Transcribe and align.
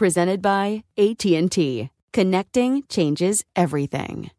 Presented 0.00 0.40
by 0.40 0.84
AT&T. 0.96 1.90
Connecting 2.14 2.84
changes 2.88 3.44
everything. 3.54 4.30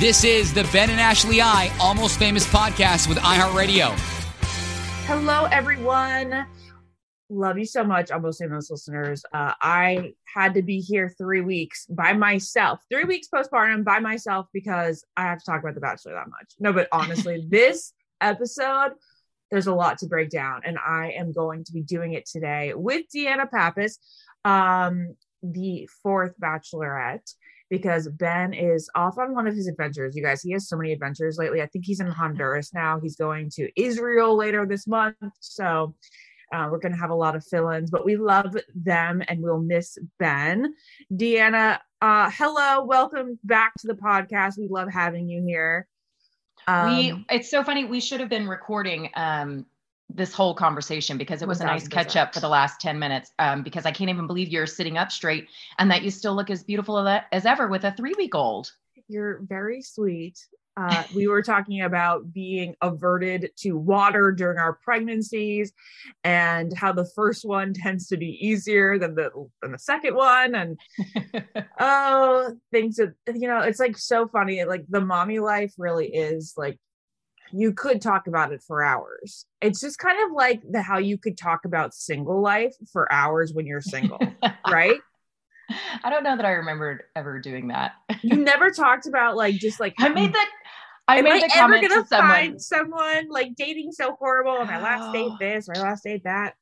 This 0.00 0.24
is 0.24 0.52
the 0.52 0.68
Ben 0.72 0.90
and 0.90 0.98
Ashley 0.98 1.40
I 1.40 1.70
Almost 1.80 2.18
Famous 2.18 2.44
podcast 2.44 3.08
with 3.08 3.18
iHeartRadio. 3.18 3.92
Hello, 5.06 5.44
everyone. 5.52 6.44
Love 7.30 7.56
you 7.56 7.66
so 7.66 7.84
much, 7.84 8.10
almost 8.10 8.40
famous 8.40 8.68
listeners. 8.68 9.24
Uh, 9.32 9.52
I 9.62 10.14
had 10.24 10.54
to 10.54 10.62
be 10.62 10.80
here 10.80 11.14
three 11.16 11.40
weeks 11.40 11.86
by 11.86 12.12
myself, 12.12 12.80
three 12.90 13.04
weeks 13.04 13.28
postpartum 13.32 13.84
by 13.84 14.00
myself 14.00 14.48
because 14.52 15.04
I 15.16 15.22
have 15.22 15.38
to 15.38 15.44
talk 15.44 15.60
about 15.60 15.76
The 15.76 15.80
Bachelor 15.80 16.14
that 16.14 16.28
much. 16.28 16.54
No, 16.58 16.72
but 16.72 16.88
honestly, 16.90 17.46
this 17.48 17.92
episode 18.20 18.94
there's 19.50 19.66
a 19.66 19.74
lot 19.74 19.98
to 19.98 20.06
break 20.06 20.30
down, 20.30 20.62
and 20.64 20.78
I 20.78 21.12
am 21.12 21.32
going 21.32 21.64
to 21.64 21.72
be 21.72 21.82
doing 21.82 22.12
it 22.12 22.26
today 22.26 22.72
with 22.74 23.06
DeAnna 23.14 23.50
Pappas, 23.50 23.98
um, 24.44 25.14
the 25.42 25.88
fourth 26.02 26.34
Bachelorette, 26.40 27.34
because 27.70 28.08
Ben 28.08 28.54
is 28.54 28.88
off 28.94 29.18
on 29.18 29.34
one 29.34 29.46
of 29.46 29.54
his 29.54 29.68
adventures. 29.68 30.16
You 30.16 30.22
guys, 30.22 30.42
he 30.42 30.52
has 30.52 30.68
so 30.68 30.76
many 30.76 30.92
adventures 30.92 31.36
lately. 31.38 31.62
I 31.62 31.66
think 31.66 31.84
he's 31.84 32.00
in 32.00 32.06
Honduras 32.06 32.72
now. 32.72 32.98
He's 33.00 33.16
going 33.16 33.50
to 33.56 33.68
Israel 33.80 34.36
later 34.36 34.66
this 34.66 34.86
month. 34.86 35.16
So 35.40 35.94
uh, 36.52 36.68
we're 36.70 36.78
going 36.78 36.92
to 36.92 36.98
have 36.98 37.10
a 37.10 37.14
lot 37.14 37.36
of 37.36 37.44
fill 37.44 37.68
ins, 37.68 37.90
but 37.90 38.04
we 38.04 38.16
love 38.16 38.56
them 38.74 39.22
and 39.28 39.42
we'll 39.42 39.60
miss 39.60 39.98
Ben. 40.18 40.74
DeAnna, 41.12 41.78
uh, 42.00 42.30
hello. 42.32 42.84
Welcome 42.84 43.38
back 43.44 43.74
to 43.80 43.86
the 43.86 43.94
podcast. 43.94 44.58
We 44.58 44.68
love 44.68 44.88
having 44.90 45.28
you 45.28 45.42
here. 45.44 45.86
Um, 46.66 46.96
we, 46.96 47.26
it's 47.30 47.50
so 47.50 47.62
funny. 47.64 47.84
We 47.84 48.00
should 48.00 48.20
have 48.20 48.28
been 48.28 48.48
recording 48.48 49.10
um, 49.14 49.66
this 50.10 50.32
whole 50.32 50.54
conversation 50.54 51.18
because 51.18 51.42
it 51.42 51.48
was 51.48 51.60
1, 51.60 51.68
a 51.68 51.72
nice 51.72 51.88
catch 51.88 52.16
up 52.16 52.32
for 52.32 52.40
the 52.40 52.48
last 52.48 52.80
10 52.80 52.98
minutes 52.98 53.32
um, 53.38 53.62
because 53.62 53.84
I 53.84 53.90
can't 53.90 54.10
even 54.10 54.26
believe 54.26 54.48
you're 54.48 54.66
sitting 54.66 54.96
up 54.96 55.12
straight 55.12 55.48
and 55.78 55.90
that 55.90 56.02
you 56.02 56.10
still 56.10 56.34
look 56.34 56.50
as 56.50 56.62
beautiful 56.62 57.06
as 57.06 57.46
ever 57.46 57.68
with 57.68 57.84
a 57.84 57.92
three 57.92 58.14
week 58.16 58.34
old. 58.34 58.72
You're 59.08 59.40
very 59.42 59.82
sweet. 59.82 60.38
Uh, 60.78 61.02
we 61.12 61.26
were 61.26 61.42
talking 61.42 61.82
about 61.82 62.32
being 62.32 62.72
averted 62.80 63.50
to 63.56 63.72
water 63.72 64.30
during 64.30 64.58
our 64.58 64.74
pregnancies 64.74 65.72
and 66.22 66.72
how 66.76 66.92
the 66.92 67.08
first 67.16 67.44
one 67.44 67.74
tends 67.74 68.06
to 68.06 68.16
be 68.16 68.38
easier 68.46 68.96
than 68.96 69.16
the 69.16 69.28
than 69.60 69.72
the 69.72 69.78
second 69.78 70.14
one 70.14 70.54
and 70.54 70.78
oh 71.80 72.56
things 72.70 72.94
that 72.96 73.12
you 73.34 73.48
know 73.48 73.58
it's 73.58 73.80
like 73.80 73.98
so 73.98 74.28
funny 74.28 74.64
like 74.64 74.84
the 74.88 75.00
mommy 75.00 75.40
life 75.40 75.72
really 75.78 76.06
is 76.06 76.54
like 76.56 76.78
you 77.52 77.72
could 77.72 78.00
talk 78.00 78.26
about 78.26 78.52
it 78.52 78.62
for 78.62 78.82
hours 78.82 79.46
it's 79.60 79.80
just 79.80 79.98
kind 79.98 80.18
of 80.24 80.32
like 80.34 80.62
the 80.70 80.82
how 80.82 80.98
you 80.98 81.16
could 81.18 81.36
talk 81.36 81.64
about 81.64 81.94
single 81.94 82.40
life 82.40 82.74
for 82.92 83.10
hours 83.12 83.52
when 83.52 83.66
you're 83.66 83.80
single 83.80 84.20
right 84.70 85.00
I 86.02 86.08
don't 86.08 86.22
know 86.24 86.36
that 86.36 86.46
I 86.46 86.52
remembered 86.52 87.02
ever 87.14 87.38
doing 87.40 87.68
that. 87.68 87.92
you 88.22 88.36
never 88.42 88.70
talked 88.70 89.06
about 89.06 89.36
like 89.36 89.56
just 89.56 89.80
like 89.80 89.94
I 89.98 90.08
made 90.08 90.32
that 90.32 90.50
I 91.06 91.18
Am 91.18 91.24
made 91.24 91.32
I 91.32 91.38
the 91.40 91.56
ever 91.56 91.72
comment 91.72 91.88
gonna 91.88 92.02
to 92.02 92.08
someone. 92.08 92.28
find 92.30 92.62
someone 92.62 93.28
like 93.28 93.54
dating 93.54 93.92
so 93.92 94.14
horrible? 94.18 94.56
Oh, 94.60 94.64
my 94.64 94.80
last 94.80 95.12
date 95.12 95.30
this, 95.40 95.68
my 95.68 95.80
last 95.80 96.04
date 96.04 96.24
that. 96.24 96.54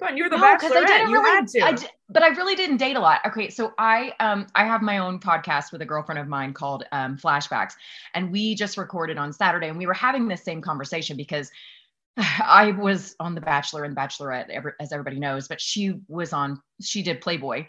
Come 0.00 0.08
on, 0.08 0.16
you're 0.16 0.28
the 0.30 0.36
No, 0.38 0.56
'cause 0.56 0.72
I 0.72 0.84
didn't 0.86 1.10
You 1.10 1.16
really- 1.22 1.30
had 1.36 1.46
to. 1.48 1.60
I 1.60 1.72
di- 1.72 1.88
but 2.08 2.22
I 2.22 2.28
really 2.28 2.56
didn't 2.56 2.78
date 2.78 2.96
a 2.96 3.00
lot. 3.00 3.20
Okay, 3.26 3.50
so 3.50 3.72
I 3.78 4.14
um 4.18 4.46
I 4.54 4.64
have 4.64 4.82
my 4.82 4.98
own 4.98 5.20
podcast 5.20 5.70
with 5.72 5.82
a 5.82 5.86
girlfriend 5.86 6.18
of 6.18 6.26
mine 6.26 6.54
called 6.54 6.84
um 6.92 7.16
Flashbacks, 7.18 7.74
and 8.14 8.32
we 8.32 8.54
just 8.54 8.76
recorded 8.78 9.18
on 9.18 9.32
Saturday, 9.32 9.68
and 9.68 9.78
we 9.78 9.86
were 9.86 9.94
having 9.94 10.26
this 10.26 10.42
same 10.42 10.60
conversation 10.62 11.16
because 11.16 11.50
I 12.16 12.72
was 12.72 13.14
on 13.20 13.34
The 13.34 13.40
Bachelor 13.40 13.84
and 13.84 13.94
Bachelorette, 13.96 14.48
as 14.80 14.92
everybody 14.92 15.18
knows, 15.20 15.46
but 15.48 15.60
she 15.60 16.00
was 16.08 16.32
on 16.32 16.60
she 16.82 17.02
did 17.02 17.20
Playboy 17.20 17.66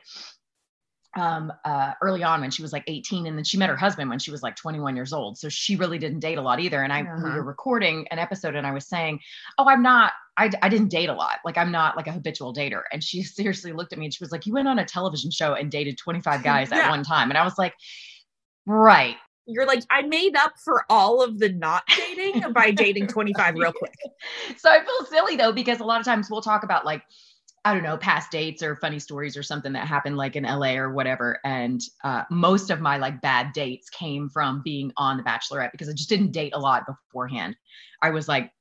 um 1.18 1.52
uh 1.66 1.92
early 2.02 2.24
on 2.24 2.40
when 2.40 2.50
she 2.52 2.62
was 2.62 2.72
like 2.72 2.86
18 2.88 3.28
and 3.28 3.38
then 3.38 3.44
she 3.44 3.58
met 3.58 3.70
her 3.70 3.76
husband 3.76 4.10
when 4.10 4.18
she 4.20 4.32
was 4.32 4.42
like 4.42 4.56
21 4.56 4.96
years 4.96 5.12
old. 5.12 5.38
So 5.38 5.50
she 5.50 5.76
really 5.76 5.98
didn't 5.98 6.20
date 6.22 6.38
a 6.38 6.42
lot 6.42 6.60
either. 6.62 6.84
And 6.84 6.94
i 6.94 7.02
we 7.02 7.08
Uh-huh. 7.10 7.38
were 7.38 7.44
recording 7.44 8.08
an 8.12 8.20
episode 8.20 8.56
and 8.56 8.66
i 8.66 8.72
was 8.72 8.88
saying 8.88 9.20
oh 9.58 9.68
i'm 9.68 9.82
not 9.84 10.14
I, 10.38 10.50
I 10.62 10.70
didn't 10.70 10.88
date 10.88 11.10
a 11.10 11.14
lot. 11.14 11.40
Like 11.44 11.58
i'm 11.58 11.72
not 11.72 11.98
like 11.98 12.08
a 12.08 12.12
habitual 12.14 12.54
dater. 12.54 12.84
And 12.94 13.04
she 13.04 13.24
seriously 13.38 13.74
looked 13.74 13.92
at 13.94 14.00
me 14.00 14.06
and 14.06 14.14
she 14.14 14.24
was 14.24 14.32
like 14.32 14.46
you 14.46 14.54
went 14.54 14.68
on 14.70 14.80
a 14.80 14.86
television 14.86 15.32
show 15.32 15.54
and 15.54 15.70
dated 15.70 15.98
25 15.98 16.44
guys 16.52 16.72
at 16.72 16.90
one 16.90 17.04
time. 17.04 17.30
And 17.30 17.38
i 17.38 17.44
was 17.44 17.58
like 17.58 17.74
right. 18.66 19.18
You're 19.48 19.66
like, 19.66 19.82
I 19.90 20.04
made 20.04 20.36
up 20.36 20.54
for 20.64 20.86
all 20.90 21.22
of 21.22 21.40
the 21.40 21.50
not 21.50 21.84
dating 21.98 22.54
by 22.54 22.72
dating 22.72 23.08
25 23.08 23.56
real 23.58 23.74
quick. 23.74 23.94
so 24.58 24.70
I 24.70 24.80
feel 24.80 25.06
silly 25.10 25.36
though 25.36 25.52
because 25.52 25.80
a 25.80 25.84
lot 25.84 26.00
of 26.00 26.06
times 26.06 26.30
we'll 26.30 26.42
talk 26.42 26.64
about 26.64 26.86
like 26.86 27.02
I 27.64 27.74
don't 27.74 27.84
know 27.84 27.98
past 27.98 28.32
dates 28.32 28.64
or 28.64 28.76
funny 28.76 28.98
stories 28.98 29.38
or 29.38 29.44
something 29.44 29.74
that 29.74 29.88
happened 29.88 30.18
like 30.18 30.36
in 30.36 30.44
LA 30.44 30.74
or 30.74 30.92
whatever. 30.92 31.40
And 31.46 31.80
uh, 32.04 32.24
most 32.32 32.72
of 32.72 32.82
my 32.82 32.98
like 32.98 33.22
bad 33.22 33.54
dates 33.54 33.90
came 33.90 34.30
from 34.30 34.62
being 34.64 34.92
on 34.98 35.18
The 35.18 35.24
Bachelorette 35.24 35.72
because 35.72 35.88
I 35.88 35.94
just 35.94 36.10
didn't 36.10 36.32
date 36.32 36.54
a 36.56 36.60
lot 36.60 36.88
beforehand. 36.88 37.56
I 38.02 38.10
was 38.10 38.28
like 38.28 38.52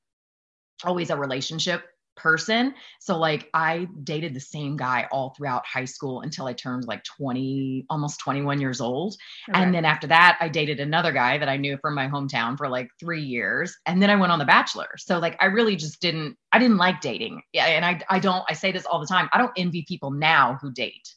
always 0.84 1.10
a 1.10 1.16
relationship 1.16 1.84
person. 2.20 2.74
So 3.00 3.18
like 3.18 3.48
I 3.54 3.88
dated 4.04 4.34
the 4.34 4.40
same 4.40 4.76
guy 4.76 5.08
all 5.10 5.34
throughout 5.36 5.66
high 5.66 5.84
school 5.84 6.20
until 6.20 6.46
I 6.46 6.52
turned 6.52 6.86
like 6.86 7.02
20, 7.04 7.86
almost 7.90 8.20
21 8.20 8.60
years 8.60 8.80
old. 8.80 9.16
And 9.52 9.74
then 9.74 9.84
after 9.84 10.06
that, 10.08 10.38
I 10.40 10.48
dated 10.48 10.80
another 10.80 11.12
guy 11.12 11.38
that 11.38 11.48
I 11.48 11.56
knew 11.56 11.78
from 11.80 11.94
my 11.94 12.08
hometown 12.08 12.56
for 12.56 12.68
like 12.68 12.88
three 12.98 13.22
years. 13.22 13.76
And 13.86 14.02
then 14.02 14.10
I 14.10 14.16
went 14.16 14.32
on 14.32 14.38
The 14.38 14.44
Bachelor. 14.44 14.88
So 14.98 15.18
like 15.18 15.36
I 15.40 15.46
really 15.46 15.76
just 15.76 16.00
didn't, 16.00 16.36
I 16.52 16.58
didn't 16.58 16.78
like 16.78 17.00
dating. 17.00 17.42
Yeah. 17.52 17.66
And 17.66 17.84
I 17.84 18.00
I 18.08 18.18
don't, 18.18 18.44
I 18.48 18.54
say 18.54 18.72
this 18.72 18.86
all 18.86 19.00
the 19.00 19.06
time. 19.06 19.28
I 19.32 19.38
don't 19.38 19.52
envy 19.56 19.84
people 19.88 20.10
now 20.10 20.58
who 20.60 20.72
date. 20.72 21.14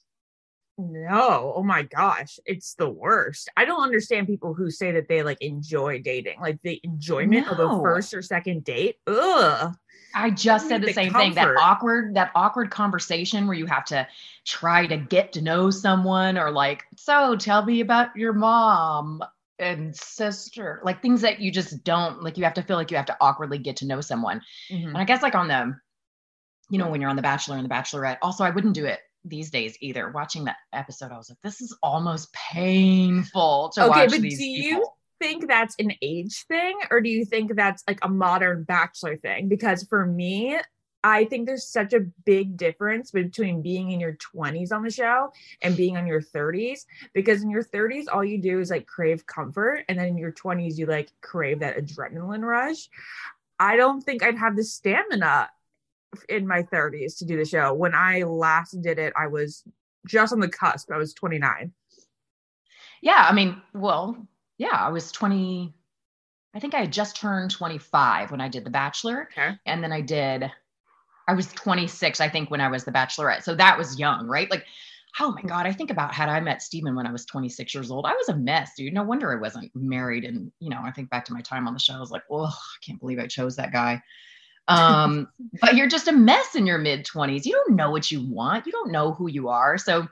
No, 0.78 1.54
oh 1.56 1.64
my 1.64 1.84
gosh, 1.84 2.40
it's 2.48 2.74
the 2.74 2.90
worst. 2.90 3.48
I 3.56 3.66
don't 3.66 3.84
understand 3.84 4.26
people 4.26 4.56
who 4.56 4.72
say 4.72 4.92
that 4.94 5.08
they 5.08 5.22
like 5.22 5.40
enjoy 5.40 6.02
dating, 6.02 6.40
like 6.42 6.60
the 6.64 6.80
enjoyment 6.84 7.48
of 7.48 7.60
a 7.60 7.80
first 7.80 8.14
or 8.14 8.24
second 8.24 8.64
date. 8.64 8.96
Ugh. 9.06 9.76
I 10.16 10.30
just 10.30 10.68
said 10.68 10.82
the 10.82 10.88
the 10.88 10.94
same 10.94 11.14
thing. 11.14 11.34
That 11.34 11.56
awkward, 11.60 12.16
that 12.16 12.32
awkward 12.36 12.72
conversation 12.72 13.48
where 13.48 13.56
you 13.56 13.66
have 13.66 13.86
to 13.86 14.08
try 14.46 14.86
to 14.88 14.98
get 14.98 15.34
to 15.34 15.42
know 15.42 15.70
someone 15.70 16.38
or 16.38 16.52
like, 16.52 16.86
so 16.96 17.36
tell 17.36 17.66
me 17.66 17.82
about 17.82 18.16
your 18.16 18.34
mom 18.34 19.24
and 19.60 19.96
sister, 19.96 20.82
like 20.84 21.02
things 21.02 21.22
that 21.22 21.40
you 21.40 21.52
just 21.52 21.84
don't 21.84 22.22
like. 22.24 22.38
You 22.38 22.44
have 22.44 22.54
to 22.56 22.64
feel 22.64 22.78
like 22.78 22.92
you 22.92 22.98
have 22.98 23.06
to 23.08 23.18
awkwardly 23.22 23.58
get 23.58 23.78
to 23.78 23.86
know 23.86 24.02
someone. 24.02 24.42
Mhm. 24.72 24.88
And 24.90 24.98
I 24.98 25.04
guess 25.04 25.22
like 25.22 25.36
on 25.36 25.48
the, 25.48 25.76
you 26.70 26.78
know, 26.78 26.90
when 26.90 27.02
you're 27.02 27.10
on 27.10 27.16
The 27.16 27.22
Bachelor 27.22 27.58
and 27.58 27.66
The 27.66 27.74
Bachelorette, 27.74 28.18
also 28.22 28.44
I 28.44 28.50
wouldn't 28.50 28.74
do 28.74 28.86
it 28.86 29.00
these 29.26 29.52
days 29.52 29.78
either. 29.80 30.12
Watching 30.12 30.46
that 30.46 30.58
episode, 30.74 31.12
I 31.12 31.18
was 31.18 31.30
like, 31.30 31.40
this 31.44 31.62
is 31.62 31.78
almost 31.82 32.34
painful 32.34 33.70
to 33.76 33.82
Okay, 33.82 33.90
watch 33.90 34.10
but 34.10 34.22
these 34.22 34.38
do 34.38 34.46
you 34.46 34.76
people. 34.76 34.98
Think 35.24 35.48
that's 35.48 35.76
an 35.80 35.94
age 36.02 36.46
thing 36.48 36.78
or 36.92 37.00
do 37.00 37.10
you 37.10 37.24
think 37.24 37.56
that's 37.56 37.82
like 37.88 38.00
a 38.02 38.10
modern 38.10 38.64
bachelor 38.64 39.16
thing? 39.16 39.48
Because 39.48 39.84
for 39.84 40.06
me, 40.06 40.60
I 41.02 41.24
think 41.26 41.46
there's 41.46 41.66
such 41.68 41.94
a 41.94 42.02
big 42.26 42.58
difference 42.58 43.12
between 43.12 43.62
being 43.62 43.92
in 43.92 44.02
your 44.02 44.18
20s 44.36 44.74
on 44.74 44.84
the 44.84 44.92
show 44.92 45.32
and 45.62 45.78
being 45.78 45.96
on 45.96 46.08
your 46.08 46.22
30s. 46.22 46.82
Because 47.14 47.42
in 47.42 47.50
your 47.50 47.64
30s, 47.64 48.06
all 48.12 48.24
you 48.24 48.38
do 48.42 48.60
is 48.60 48.70
like 48.70 48.86
crave 48.86 49.26
comfort. 49.26 49.86
And 49.88 49.98
then 49.98 50.08
in 50.08 50.18
your 50.18 50.34
20s, 50.34 50.78
you 50.78 50.88
like 50.88 51.10
crave 51.22 51.60
that 51.60 51.78
adrenaline 51.78 52.44
rush. 52.44 52.90
I 53.60 53.78
don't 53.78 54.02
think 54.02 54.24
I'd 54.24 54.38
have 54.38 54.58
the 54.58 54.64
stamina 54.64 55.50
in 56.28 56.46
my 56.48 56.64
30s 56.64 57.18
to 57.20 57.26
do 57.26 57.38
the 57.38 57.46
show. 57.46 57.74
When 57.74 57.96
I 57.96 58.24
last 58.24 58.82
did 58.82 59.00
it, 59.00 59.14
I 59.18 59.28
was 59.28 59.64
just 60.06 60.34
on 60.34 60.42
the 60.42 60.50
cusp. 60.50 60.92
I 60.92 60.98
was 60.98 61.14
29. 61.14 61.72
Yeah, 63.02 63.26
I 63.30 63.34
mean, 63.34 63.62
well, 63.74 64.28
yeah, 64.64 64.78
I 64.78 64.90
was 64.90 65.12
20. 65.12 65.74
I 66.56 66.60
think 66.60 66.74
I 66.74 66.82
had 66.82 66.94
just 66.94 67.18
turned 67.18 67.52
25 67.52 68.32
when 68.32 68.40
I 68.40 68.48
did 68.48 68.64
The 68.64 68.70
Bachelor. 68.70 69.28
Okay. 69.32 69.58
And 69.66 69.84
then 69.84 69.92
I 69.92 70.02
did, 70.02 70.50
I 71.28 71.34
was 71.34 71.48
26, 71.48 72.22
I 72.22 72.30
think, 72.30 72.50
when 72.50 72.62
I 72.62 72.70
was 72.70 72.84
The 72.84 72.92
Bachelorette. 72.92 73.44
So 73.44 73.56
that 73.56 73.78
was 73.78 74.00
young, 74.00 74.28
right? 74.28 74.50
Like, 74.50 74.66
oh 75.20 75.32
my 75.32 75.42
God, 75.42 75.66
I 75.66 75.74
think 75.74 75.92
about 75.92 76.14
had 76.14 76.30
I 76.30 76.40
met 76.40 76.62
Steven 76.62 76.96
when 76.96 77.08
I 77.08 77.12
was 77.12 77.26
26 77.26 77.74
years 77.74 77.92
old. 77.92 78.06
I 78.06 78.14
was 78.14 78.30
a 78.30 78.36
mess, 78.36 78.72
dude. 78.78 78.94
No 78.94 79.04
wonder 79.04 79.32
I 79.32 79.42
wasn't 79.42 79.72
married. 79.76 80.24
And, 80.24 80.52
you 80.60 80.70
know, 80.70 80.80
I 80.84 80.92
think 80.92 81.10
back 81.10 81.26
to 81.26 81.34
my 81.34 81.42
time 81.42 81.68
on 81.68 81.74
the 81.74 81.80
show, 81.80 81.96
I 81.96 82.00
was 82.00 82.12
like, 82.12 82.24
oh, 82.32 82.46
I 82.46 82.86
can't 82.86 83.00
believe 83.00 83.20
I 83.20 83.28
chose 83.28 83.56
that 83.58 83.74
guy. 83.74 84.02
Um, 84.68 85.28
but 85.62 85.76
you're 85.76 85.90
just 85.90 86.08
a 86.08 86.14
mess 86.14 86.56
in 86.56 86.66
your 86.66 86.78
mid 86.78 87.06
20s. 87.06 87.46
You 87.46 87.54
don't 87.54 87.76
know 87.76 87.92
what 87.92 88.12
you 88.12 88.26
want, 88.26 88.66
you 88.66 88.72
don't 88.72 88.92
know 88.92 89.12
who 89.12 89.28
you 89.28 89.50
are. 89.50 89.78
So, 89.78 90.08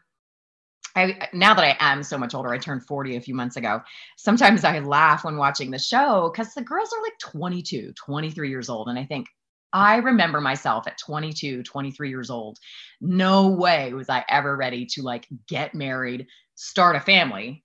I 0.95 1.29
now 1.33 1.53
that 1.53 1.63
I 1.63 1.77
am 1.79 2.03
so 2.03 2.17
much 2.17 2.33
older, 2.33 2.53
I 2.53 2.57
turned 2.57 2.85
40 2.85 3.15
a 3.15 3.21
few 3.21 3.35
months 3.35 3.55
ago. 3.55 3.81
Sometimes 4.17 4.63
I 4.63 4.79
laugh 4.79 5.23
when 5.23 5.37
watching 5.37 5.71
the 5.71 5.79
show 5.79 6.31
because 6.31 6.53
the 6.53 6.61
girls 6.61 6.91
are 6.93 7.01
like 7.01 7.17
22, 7.19 7.93
23 7.93 8.49
years 8.49 8.69
old. 8.69 8.87
And 8.87 8.99
I 8.99 9.05
think 9.05 9.27
I 9.73 9.97
remember 9.97 10.41
myself 10.41 10.87
at 10.87 10.97
22, 10.97 11.63
23 11.63 12.09
years 12.09 12.29
old. 12.29 12.57
No 12.99 13.49
way 13.49 13.93
was 13.93 14.09
I 14.09 14.25
ever 14.27 14.55
ready 14.55 14.85
to 14.87 15.01
like 15.01 15.27
get 15.47 15.73
married, 15.73 16.27
start 16.55 16.95
a 16.95 16.99
family 16.99 17.63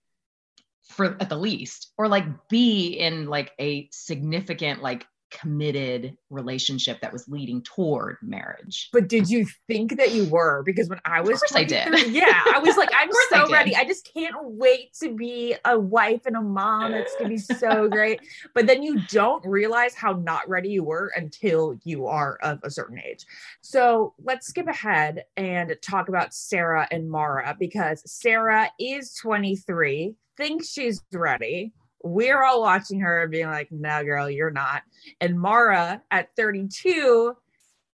for 0.85 1.16
at 1.21 1.28
the 1.28 1.37
least, 1.37 1.92
or 1.99 2.06
like 2.06 2.49
be 2.49 2.90
in 2.90 3.26
like 3.26 3.50
a 3.59 3.88
significant, 3.90 4.83
like 4.83 5.04
committed 5.30 6.16
relationship 6.30 7.00
that 7.00 7.12
was 7.12 7.28
leading 7.28 7.62
toward 7.62 8.16
marriage. 8.23 8.88
But 8.92 9.09
did 9.09 9.28
you 9.28 9.47
think 9.66 9.97
that 9.97 10.12
you 10.12 10.28
were? 10.28 10.62
Because 10.64 10.88
when 10.88 11.00
I 11.04 11.21
was, 11.21 11.42
of 11.42 11.49
course 11.49 11.56
I 11.56 11.64
did. 11.64 12.12
yeah, 12.12 12.42
I 12.54 12.59
was 12.59 12.76
like, 12.76 12.90
I'm 12.97 13.09
course 13.09 13.26
I 13.33 13.45
so 13.47 13.52
ready. 13.52 13.75
I 13.75 13.85
just 13.85 14.11
can't 14.12 14.37
wait 14.40 14.95
to 15.02 15.14
be 15.14 15.54
a 15.64 15.78
wife 15.78 16.26
and 16.26 16.37
a 16.37 16.40
mom. 16.40 16.95
It's 16.95 17.14
gonna 17.16 17.30
be 17.30 17.38
so 17.38 17.88
great. 17.90 18.21
But 18.54 18.66
then 18.66 18.83
you 18.83 19.00
don't 19.09 19.45
realize 19.47 19.95
how 19.95 20.12
not 20.12 20.49
ready 20.49 20.71
you 20.71 20.85
were 20.85 21.12
until 21.16 21.78
you 21.85 22.06
are 22.06 22.38
of 22.42 22.59
a 22.62 22.71
certain 22.71 23.00
age. 23.00 23.25
So 23.61 24.14
let's 24.23 24.47
skip 24.47 24.68
ahead 24.68 25.25
and 25.37 25.76
talk 25.83 26.09
about 26.09 26.35
Sarah 26.35 26.87
and 26.90 27.11
Mara 27.11 27.56
because 27.59 28.02
Sarah 28.11 28.71
is 28.78 29.14
23, 29.14 30.14
thinks 30.37 30.68
she's 30.68 31.02
ready. 31.12 31.73
We're 32.07 32.43
all 32.43 32.61
watching 32.61 33.01
her 33.01 33.23
and 33.23 33.31
being 33.31 33.47
like, 33.47 33.71
no, 33.71 34.05
girl, 34.05 34.31
you're 34.31 34.51
not. 34.51 34.83
And 35.21 35.39
Mara 35.39 36.03
at 36.11 36.35
32 36.37 37.37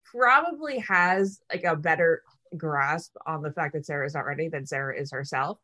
probably 0.04 0.80
has 0.80 1.42
like 1.52 1.64
a 1.64 1.76
better 1.76 2.24
grasp 2.58 3.16
on 3.26 3.42
the 3.42 3.52
fact 3.52 3.74
that 3.74 3.86
Sarah 3.86 4.06
is 4.06 4.14
not 4.14 4.26
ready 4.26 4.50
than 4.50 4.66
Sarah 4.66 5.00
is 5.00 5.12
herself. 5.12 5.60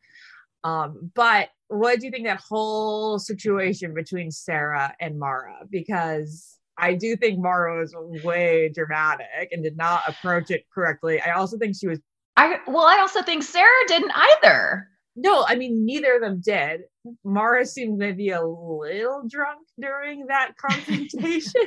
Um, 0.63 1.11
but 1.13 1.49
what 1.67 1.99
do 1.99 2.05
you 2.05 2.11
think 2.11 2.25
that 2.25 2.41
whole 2.41 3.19
situation 3.19 3.93
between 3.93 4.31
Sarah 4.31 4.95
and 4.99 5.19
Mara? 5.19 5.59
Because 5.69 6.57
I 6.77 6.93
do 6.93 7.15
think 7.15 7.39
Mara 7.39 7.79
was 7.79 7.95
way 8.23 8.69
dramatic 8.73 9.49
and 9.51 9.63
did 9.63 9.77
not 9.77 10.01
approach 10.07 10.51
it 10.51 10.65
correctly. 10.73 11.21
I 11.21 11.31
also 11.31 11.57
think 11.57 11.75
she 11.79 11.87
was. 11.87 11.99
I 12.37 12.57
well, 12.67 12.85
I 12.85 12.99
also 12.99 13.21
think 13.21 13.43
Sarah 13.43 13.69
didn't 13.87 14.11
either. 14.13 14.89
No, 15.15 15.45
I 15.47 15.55
mean 15.55 15.85
neither 15.85 16.15
of 16.15 16.21
them 16.21 16.41
did. 16.43 16.81
Mara 17.23 17.65
seemed 17.65 17.97
maybe 17.97 18.29
a 18.29 18.43
little 18.43 19.23
drunk 19.27 19.67
during 19.79 20.27
that 20.27 20.57
confrontation. 20.57 21.61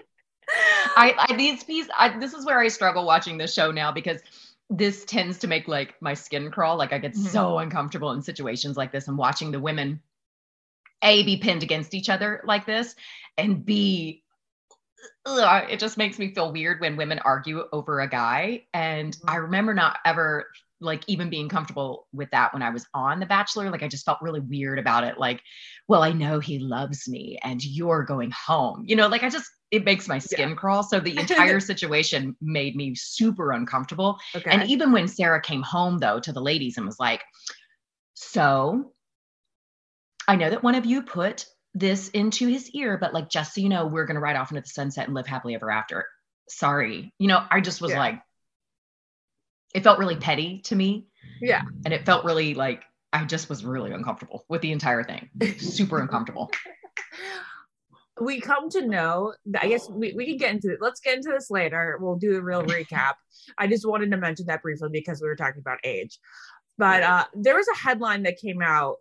I, 0.97 1.14
I 1.19 1.37
these 1.37 1.62
pieces. 1.64 1.90
I, 1.97 2.19
this 2.19 2.33
is 2.33 2.47
where 2.47 2.59
I 2.59 2.69
struggle 2.69 3.05
watching 3.05 3.38
this 3.38 3.52
show 3.52 3.71
now 3.71 3.93
because 3.93 4.21
this 4.71 5.05
tends 5.05 5.38
to 5.38 5.47
make 5.47 5.69
like 5.69 5.95
my 6.00 6.14
skin 6.14 6.50
crawl. 6.50 6.76
Like 6.76 6.93
I 6.93 6.99
get 6.99 7.12
mm-hmm. 7.12 7.26
so 7.26 7.59
uncomfortable 7.59 8.12
in 8.12 8.23
situations 8.23 8.76
like 8.76 8.93
this 8.93 9.09
and 9.09 9.19
watching 9.19 9.50
the 9.50 9.61
women 9.61 10.00
a 11.02 11.23
be 11.25 11.37
pinned 11.37 11.62
against 11.62 11.95
each 11.95 12.09
other 12.09 12.43
like 12.45 12.67
this 12.67 12.95
and 13.37 13.64
b 13.64 14.23
ugh, 15.26 15.67
it 15.71 15.78
just 15.78 15.97
makes 15.97 16.19
me 16.19 16.35
feel 16.35 16.52
weird 16.52 16.81
when 16.81 16.97
women 16.97 17.19
argue 17.21 17.62
over 17.73 18.00
a 18.00 18.09
guy 18.09 18.64
and 18.75 19.17
mm-hmm. 19.17 19.31
i 19.31 19.37
remember 19.37 19.75
not 19.75 19.99
ever 20.05 20.49
like 20.81 21.03
even 21.07 21.31
being 21.31 21.49
comfortable 21.49 22.07
with 22.13 22.31
that 22.31 22.53
when 22.53 22.63
I 22.63 22.71
was 22.71 22.87
on 22.95 23.21
The 23.21 23.27
Bachelor. 23.27 23.71
Like 23.71 23.83
I 23.83 23.89
just 23.89 24.05
felt 24.05 24.23
really 24.23 24.41
weird 24.41 24.79
about 24.79 25.05
it. 25.05 25.19
Like, 25.19 25.43
well, 25.89 26.03
I 26.03 26.13
know 26.13 26.39
he 26.39 26.59
loves 26.59 27.09
me 27.09 27.39
and 27.43 27.65
you're 27.65 28.05
going 28.05 28.31
home. 28.31 28.85
You 28.87 28.97
know, 28.97 29.09
like 29.09 29.23
I 29.23 29.31
just 29.31 29.51
it 29.71 29.85
makes 29.85 30.09
my 30.09 30.19
skin 30.19 30.51
yeah. 30.51 30.55
crawl. 30.55 30.83
So 30.83 31.01
the 31.01 31.17
entire 31.19 31.61
situation 31.61 32.37
made 32.41 32.77
me 32.77 32.95
super 32.95 33.53
uncomfortable. 33.53 34.19
Okay. 34.35 34.51
And 34.51 34.69
even 34.71 34.93
when 34.93 35.09
Sarah 35.09 35.43
came 35.43 35.63
home 35.63 35.99
though 35.99 36.21
to 36.21 36.33
the 36.33 36.41
ladies 36.41 36.77
and 36.77 36.87
was 36.87 37.01
like, 37.01 37.23
so 38.15 38.93
I 40.27 40.37
know 40.37 40.51
that 40.51 40.63
one 40.63 40.75
of 40.75 40.87
you 40.87 41.03
put 41.03 41.47
this 41.75 42.09
into 42.11 42.47
his 42.47 42.71
ear, 42.71 42.99
but 42.99 43.15
like 43.15 43.31
just 43.31 43.55
so 43.55 43.61
you 43.61 43.69
know, 43.69 43.87
we're 43.87 44.07
gonna 44.07 44.21
ride 44.21 44.37
off 44.37 44.51
into 44.51 44.63
the 44.63 44.69
sunset 44.69 45.07
and 45.07 45.15
live 45.15 45.27
happily 45.27 45.55
ever 45.55 45.71
after. 45.71 46.07
Sorry. 46.49 47.13
You 47.19 47.29
know, 47.29 47.45
I 47.51 47.61
just 47.61 47.81
was 47.81 47.91
yeah. 47.93 47.99
like, 47.99 48.21
it 49.75 49.83
felt 49.83 49.99
really 49.99 50.17
petty 50.17 50.61
to 50.65 50.77
me. 50.77 51.07
Yeah. 51.41 51.63
And 51.85 51.95
it 51.95 52.05
felt 52.07 52.25
really 52.25 52.55
like 52.55 52.85
I 53.13 53.25
just 53.25 53.49
was 53.49 53.65
really 53.65 53.93
uncomfortable 53.93 54.45
with 54.49 54.63
the 54.63 54.73
entire 54.73 55.05
thing. 55.05 55.29
Super 55.59 55.99
uncomfortable. 56.01 56.51
We 58.21 58.41
come 58.41 58.69
to 58.71 58.85
know, 58.85 59.35
I 59.61 59.69
guess 59.69 59.89
we, 59.89 60.13
we 60.13 60.27
can 60.27 60.37
get 60.39 60.53
into 60.53 60.73
it. 60.73 60.79
Let's 60.81 61.01
get 61.01 61.17
into 61.17 61.31
this 61.31 61.51
later. 61.51 61.99
We'll 62.01 62.17
do 62.17 62.37
a 62.37 62.41
real 62.41 62.63
recap. 62.65 63.15
I 63.57 63.69
just 63.69 63.87
wanted 63.87 64.11
to 64.11 64.17
mention 64.17 64.47
that 64.47 64.63
briefly 64.63 64.89
because 64.93 65.23
we 65.23 65.29
were 65.29 65.37
talking 65.37 65.61
about 65.61 65.79
age. 65.85 66.19
But 66.79 67.03
uh, 67.03 67.25
there 67.35 67.57
was 67.57 67.67
a 67.69 67.77
headline 67.77 68.25
that 68.25 68.39
came 68.39 68.61
out 68.61 68.97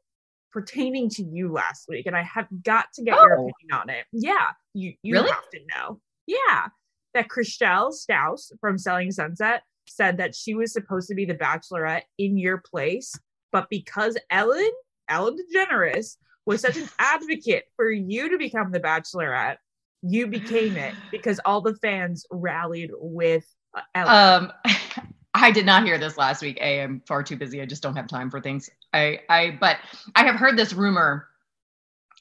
pertaining 0.52 1.10
to 1.10 1.24
you 1.24 1.52
last 1.52 1.86
week, 1.88 2.06
and 2.06 2.16
I 2.16 2.24
have 2.24 2.48
got 2.64 2.88
to 2.94 3.04
get 3.04 3.16
oh. 3.18 3.24
your 3.24 3.34
opinion 3.34 3.72
on 3.74 3.90
it. 3.90 4.06
Yeah, 4.12 4.52
you, 4.74 4.94
you 5.04 5.14
really? 5.14 5.30
have 5.30 5.50
to 5.52 5.60
know. 5.68 6.00
Yeah, 6.26 6.68
that 7.14 7.28
Chrishell 7.28 7.92
Stause 7.92 8.52
from 8.60 8.78
Selling 8.78 9.12
Sunset 9.12 9.62
said 9.90 10.18
that 10.18 10.36
she 10.36 10.56
was 10.56 10.74
supposed 10.74 11.10
to 11.10 11.16
be 11.16 11.26
the 11.26 11.36
bachelorette 11.36 12.04
in 12.18 12.38
your 12.38 12.58
place, 12.58 13.18
but 13.52 13.70
because 13.70 14.18
Ellen, 14.30 14.72
Ellen 15.10 15.38
DeGeneres, 15.38 16.18
was 16.46 16.62
such 16.62 16.78
an 16.78 16.90
advocate 17.00 17.66
for 17.76 17.90
you 17.92 18.30
to 18.30 18.38
become 18.38 18.72
the 18.72 18.80
bachelorette, 18.80 19.58
you 20.02 20.28
became 20.28 20.78
it 20.78 20.96
because 21.12 21.40
all 21.46 21.62
the 21.62 21.76
fans 21.76 22.26
rallied 22.32 22.92
with 22.98 23.46
uh, 23.76 23.82
Ellen. 23.96 24.52
Um, 24.66 24.74
I 25.34 25.52
did 25.52 25.66
not 25.68 25.84
hear 25.84 26.00
this 26.00 26.18
last 26.18 26.42
week. 26.42 26.58
A, 26.62 26.82
I'm 26.82 27.02
far 27.08 27.22
too 27.22 27.36
busy. 27.36 27.62
I 27.62 27.66
just 27.66 27.84
don't 27.84 27.96
have 27.96 28.08
time 28.08 28.32
for 28.32 28.42
things. 28.42 28.72
I, 28.92 29.20
I, 29.30 29.58
but 29.60 29.78
I 30.16 30.26
have 30.26 30.36
heard 30.36 30.58
this 30.58 30.74
rumor 30.74 31.28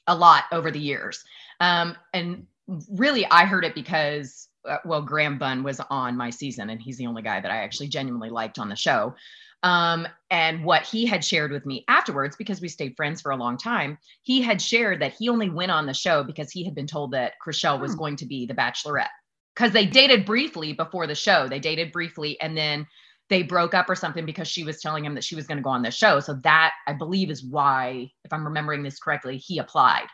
a 0.05 0.15
lot 0.15 0.43
over 0.51 0.69
the 0.69 0.79
years. 0.79 1.23
Um, 1.59 1.95
and 2.13 2.45
really, 2.89 3.25
I 3.25 3.45
heard 3.45 3.65
it 3.65 3.73
because 3.73 4.47
well, 4.85 5.01
Graham 5.01 5.37
Bunn 5.37 5.63
was 5.63 5.79
on 5.89 6.17
my 6.17 6.29
season, 6.29 6.69
and 6.69 6.81
he's 6.81 6.97
the 6.97 7.07
only 7.07 7.21
guy 7.21 7.39
that 7.39 7.51
I 7.51 7.57
actually 7.57 7.87
genuinely 7.87 8.29
liked 8.29 8.59
on 8.59 8.69
the 8.69 8.75
show. 8.75 9.15
Um, 9.63 10.07
and 10.29 10.63
what 10.63 10.83
he 10.83 11.05
had 11.05 11.25
shared 11.25 11.51
with 11.51 11.65
me 11.65 11.83
afterwards, 11.87 12.35
because 12.35 12.61
we 12.61 12.67
stayed 12.67 12.95
friends 12.95 13.21
for 13.21 13.31
a 13.31 13.37
long 13.37 13.57
time, 13.57 13.97
he 14.21 14.41
had 14.41 14.61
shared 14.61 15.01
that 15.01 15.13
he 15.13 15.29
only 15.29 15.49
went 15.49 15.71
on 15.71 15.85
the 15.85 15.93
show 15.93 16.23
because 16.23 16.51
he 16.51 16.63
had 16.63 16.75
been 16.75 16.87
told 16.87 17.11
that 17.11 17.33
Chrishell 17.45 17.79
was 17.79 17.93
hmm. 17.93 17.97
going 17.97 18.15
to 18.17 18.25
be 18.25 18.45
the 18.45 18.53
bachelorette. 18.53 19.09
Because 19.55 19.71
they 19.71 19.87
dated 19.87 20.25
briefly 20.25 20.73
before 20.73 21.07
the 21.07 21.15
show. 21.15 21.47
They 21.47 21.59
dated 21.59 21.91
briefly 21.91 22.39
and 22.41 22.55
then 22.55 22.85
they 23.29 23.41
broke 23.41 23.73
up 23.73 23.89
or 23.89 23.95
something 23.95 24.25
because 24.25 24.47
she 24.47 24.63
was 24.63 24.79
telling 24.79 25.03
him 25.03 25.15
that 25.15 25.23
she 25.23 25.35
was 25.35 25.47
going 25.47 25.57
to 25.57 25.63
go 25.63 25.71
on 25.71 25.81
the 25.81 25.91
show. 25.91 26.19
So 26.19 26.35
that 26.43 26.73
I 26.85 26.93
believe 26.93 27.31
is 27.31 27.43
why, 27.43 28.11
if 28.23 28.31
I'm 28.31 28.45
remembering 28.45 28.83
this 28.83 28.99
correctly, 28.99 29.37
he 29.37 29.57
applied. 29.57 30.07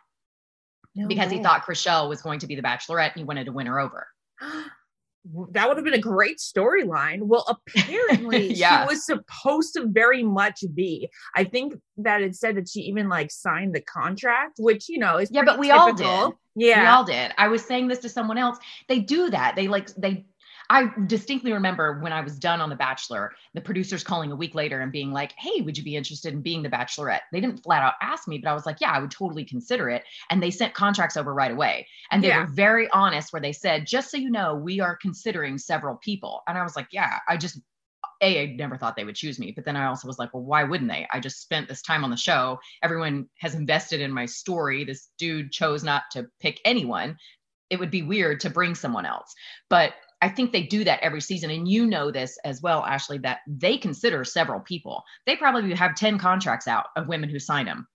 No 0.96 1.08
because 1.08 1.30
way. 1.30 1.38
he 1.38 1.44
thought 1.44 1.66
Chrishell 1.66 2.08
was 2.08 2.22
going 2.22 2.40
to 2.40 2.48
be 2.48 2.56
the 2.56 2.62
bachelorette 2.62 3.12
and 3.12 3.18
he 3.18 3.24
wanted 3.24 3.46
to 3.46 3.52
win 3.52 3.68
her 3.68 3.80
over. 3.80 4.08
that 5.52 5.68
would 5.68 5.78
have 5.78 5.86
been 5.86 5.94
a 5.94 6.00
great 6.00 6.38
storyline. 6.38 7.22
Well, 7.22 7.46
apparently 7.48 8.54
yeah. 8.54 8.84
she 8.88 8.94
was 8.94 9.06
supposed 9.06 9.74
to 9.76 9.88
very 9.88 10.24
much 10.24 10.64
be. 10.74 11.10
I 11.36 11.46
think 11.46 11.76
that 11.98 12.22
it 12.22 12.36
said 12.36 12.58
that 12.58 12.68
she 12.68 12.82
even 12.82 13.08
like 13.08 13.32
signed 13.32 13.74
the 13.74 13.82
contract, 13.82 14.58
which 14.60 14.90
you 14.90 15.00
know 15.00 15.18
is 15.18 15.30
yeah, 15.32 15.44
but 15.44 15.60
we 15.60 15.68
typical. 15.68 16.06
all 16.06 16.30
did. 16.30 16.38
Yeah, 16.56 16.82
we 16.82 16.88
all 16.88 17.04
did. 17.04 17.34
I 17.38 17.48
was 17.48 17.64
saying 17.64 17.88
this 17.88 18.00
to 18.00 18.10
someone 18.10 18.38
else. 18.38 18.58
They 18.90 19.00
do 19.00 19.30
that. 19.30 19.56
They 19.56 19.68
like 19.68 19.88
they 19.96 20.26
I 20.70 20.92
distinctly 21.08 21.54
remember 21.54 22.00
when 22.00 22.14
I 22.14 22.22
was 22.22 22.38
done 22.38 22.62
on 22.62 22.70
The 22.70 22.76
Bachelor, 22.76 23.34
the 23.54 23.62
producers 23.62 24.04
calling 24.04 24.32
a 24.32 24.36
week 24.36 24.56
later 24.56 24.80
and 24.82 24.92
being 24.92 25.12
like, 25.12 25.34
Hey, 25.38 25.62
would 25.62 25.78
you 25.78 25.84
be 25.84 25.96
interested 25.96 26.34
in 26.34 26.42
being 26.42 26.64
the 26.64 26.70
Bachelorette? 26.70 27.22
They 27.32 27.42
didn't 27.42 27.64
flat 27.64 27.84
out 27.84 27.94
ask 28.02 28.28
me, 28.28 28.38
but 28.38 28.50
I 28.50 28.54
was 28.54 28.66
like, 28.66 28.82
Yeah, 28.82 28.92
I 28.92 29.00
would 29.00 29.12
totally 29.12 29.46
consider 29.46 29.90
it. 29.90 30.04
And 30.30 30.42
they 30.42 30.52
sent 30.52 30.74
contracts 30.74 31.18
over 31.18 31.34
right 31.34 31.52
away. 31.52 31.88
And 32.12 32.24
they 32.24 32.30
yeah. 32.30 32.40
were 32.40 32.48
very 32.48 32.90
honest 32.92 33.34
where 33.34 33.42
they 33.42 33.54
said, 33.54 33.88
Just 33.88 34.12
so 34.12 34.18
you 34.18 34.32
know, 34.32 34.56
we 34.56 34.80
are 34.80 34.96
considering 34.96 35.58
several 35.58 35.96
people. 35.98 36.42
And 36.48 36.58
I 36.58 36.64
was 36.64 36.76
like, 36.76 36.88
Yeah, 36.92 37.20
I 37.28 37.38
just, 37.38 37.60
a, 38.22 38.42
I 38.44 38.56
never 38.56 38.78
thought 38.78 38.96
they 38.96 39.06
would 39.06 39.16
choose 39.16 39.40
me. 39.40 39.52
But 39.52 39.66
then 39.66 39.76
I 39.76 39.86
also 39.86 40.08
was 40.08 40.18
like, 40.18 40.34
well, 40.34 40.44
why 40.44 40.64
wouldn't 40.64 40.90
they? 40.90 41.08
I 41.12 41.20
just 41.20 41.42
spent 41.42 41.68
this 41.68 41.82
time 41.82 42.04
on 42.04 42.10
the 42.10 42.18
show. 42.18 42.60
Everyone 42.82 43.28
has 43.40 43.56
invested 43.56 44.02
in 44.02 44.12
my 44.12 44.26
story. 44.26 44.84
This 44.84 45.10
dude 45.18 45.52
chose 45.52 45.84
not 45.84 46.04
to 46.12 46.28
pick 46.40 46.60
anyone. 46.66 47.18
It 47.70 47.80
would 47.80 47.92
be 47.92 48.02
weird 48.02 48.40
to 48.42 48.50
bring 48.50 48.76
someone 48.76 49.06
else. 49.06 49.34
But 49.70 49.94
I 50.24 50.30
think 50.30 50.54
they 50.54 50.64
do 50.64 50.86
that 50.86 51.02
every 51.02 51.20
season. 51.20 51.50
And 51.50 51.68
you 51.68 51.86
know 51.86 52.10
this 52.10 52.38
as 52.46 52.62
well, 52.62 52.86
Ashley, 52.86 53.18
that 53.20 53.40
they 53.46 53.78
consider 53.78 54.24
several 54.24 54.62
people. 54.62 55.04
They 55.26 55.36
probably 55.36 55.76
have 55.76 55.96
10 55.96 56.18
contracts 56.18 56.66
out 56.66 56.86
of 56.96 57.10
women 57.10 57.28
who 57.28 57.40
sign 57.40 57.66
them. 57.66 57.90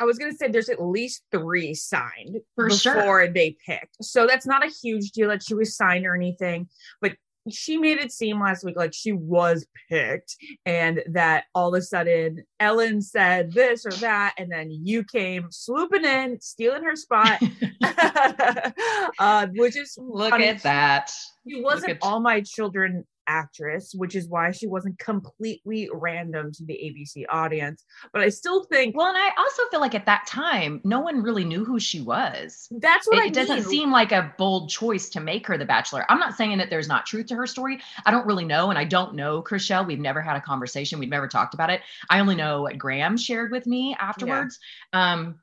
I 0.00 0.04
was 0.04 0.16
going 0.16 0.32
to 0.32 0.36
say 0.36 0.48
there's 0.48 0.70
at 0.70 0.82
least 0.82 1.24
three 1.30 1.74
signed 1.74 2.40
For 2.54 2.68
before 2.68 2.78
sure. 2.78 3.28
they 3.28 3.58
picked. 3.66 4.02
So 4.02 4.26
that's 4.26 4.46
not 4.46 4.64
a 4.64 4.72
huge 4.82 5.10
deal 5.10 5.28
that 5.28 5.42
she 5.42 5.52
was 5.52 5.76
signed 5.76 6.06
or 6.06 6.14
anything. 6.14 6.70
But 7.02 7.16
she 7.50 7.76
made 7.76 7.98
it 7.98 8.10
seem 8.12 8.40
last 8.40 8.64
week 8.64 8.76
like 8.76 8.94
she 8.94 9.12
was 9.12 9.66
picked 9.90 10.36
and 10.64 11.02
that 11.08 11.44
all 11.54 11.74
of 11.74 11.78
a 11.78 11.82
sudden 11.82 12.42
Ellen 12.60 13.02
said 13.02 13.52
this 13.52 13.84
or 13.84 13.92
that 13.92 14.34
and 14.38 14.50
then 14.50 14.70
you 14.70 15.04
came 15.04 15.48
swooping 15.50 16.04
in 16.04 16.40
stealing 16.40 16.82
her 16.84 16.96
spot 16.96 17.42
uh, 19.18 19.46
which 19.54 19.76
is 19.76 19.98
look 20.00 20.30
funny. 20.30 20.46
at 20.48 20.62
that 20.62 21.12
she 21.46 21.60
wasn't 21.60 21.90
at- 21.92 21.98
all 22.02 22.20
my 22.20 22.40
children 22.40 23.04
actress, 23.26 23.94
which 23.96 24.14
is 24.14 24.28
why 24.28 24.50
she 24.50 24.66
wasn't 24.66 24.98
completely 24.98 25.88
random 25.92 26.52
to 26.52 26.64
the 26.64 26.74
ABC 26.74 27.24
audience. 27.28 27.84
But 28.12 28.22
I 28.22 28.28
still 28.28 28.64
think. 28.64 28.96
Well, 28.96 29.08
and 29.08 29.18
I 29.18 29.30
also 29.38 29.62
feel 29.70 29.80
like 29.80 29.94
at 29.94 30.06
that 30.06 30.26
time, 30.26 30.80
no 30.84 31.00
one 31.00 31.22
really 31.22 31.44
knew 31.44 31.64
who 31.64 31.78
she 31.78 32.00
was. 32.00 32.68
That's 32.70 33.06
what 33.06 33.18
it, 33.18 33.24
I 33.24 33.26
it 33.26 33.34
doesn't 33.34 33.64
seem 33.64 33.90
like 33.90 34.12
a 34.12 34.32
bold 34.38 34.70
choice 34.70 35.08
to 35.10 35.20
make 35.20 35.46
her 35.46 35.58
the 35.58 35.64
Bachelor. 35.64 36.04
I'm 36.08 36.18
not 36.18 36.36
saying 36.36 36.58
that 36.58 36.70
there's 36.70 36.88
not 36.88 37.06
truth 37.06 37.26
to 37.26 37.36
her 37.36 37.46
story. 37.46 37.80
I 38.04 38.10
don't 38.10 38.26
really 38.26 38.44
know, 38.44 38.70
and 38.70 38.78
I 38.78 38.84
don't 38.84 39.14
know 39.14 39.42
Chrishell. 39.42 39.86
We've 39.86 39.98
never 39.98 40.20
had 40.20 40.36
a 40.36 40.40
conversation. 40.40 40.98
We've 40.98 41.08
never 41.08 41.28
talked 41.28 41.54
about 41.54 41.70
it. 41.70 41.80
I 42.10 42.20
only 42.20 42.34
know 42.34 42.62
what 42.62 42.78
Graham 42.78 43.16
shared 43.16 43.50
with 43.50 43.66
me 43.66 43.96
afterwards. 43.98 44.58
Yeah. 44.92 45.12
Um, 45.12 45.40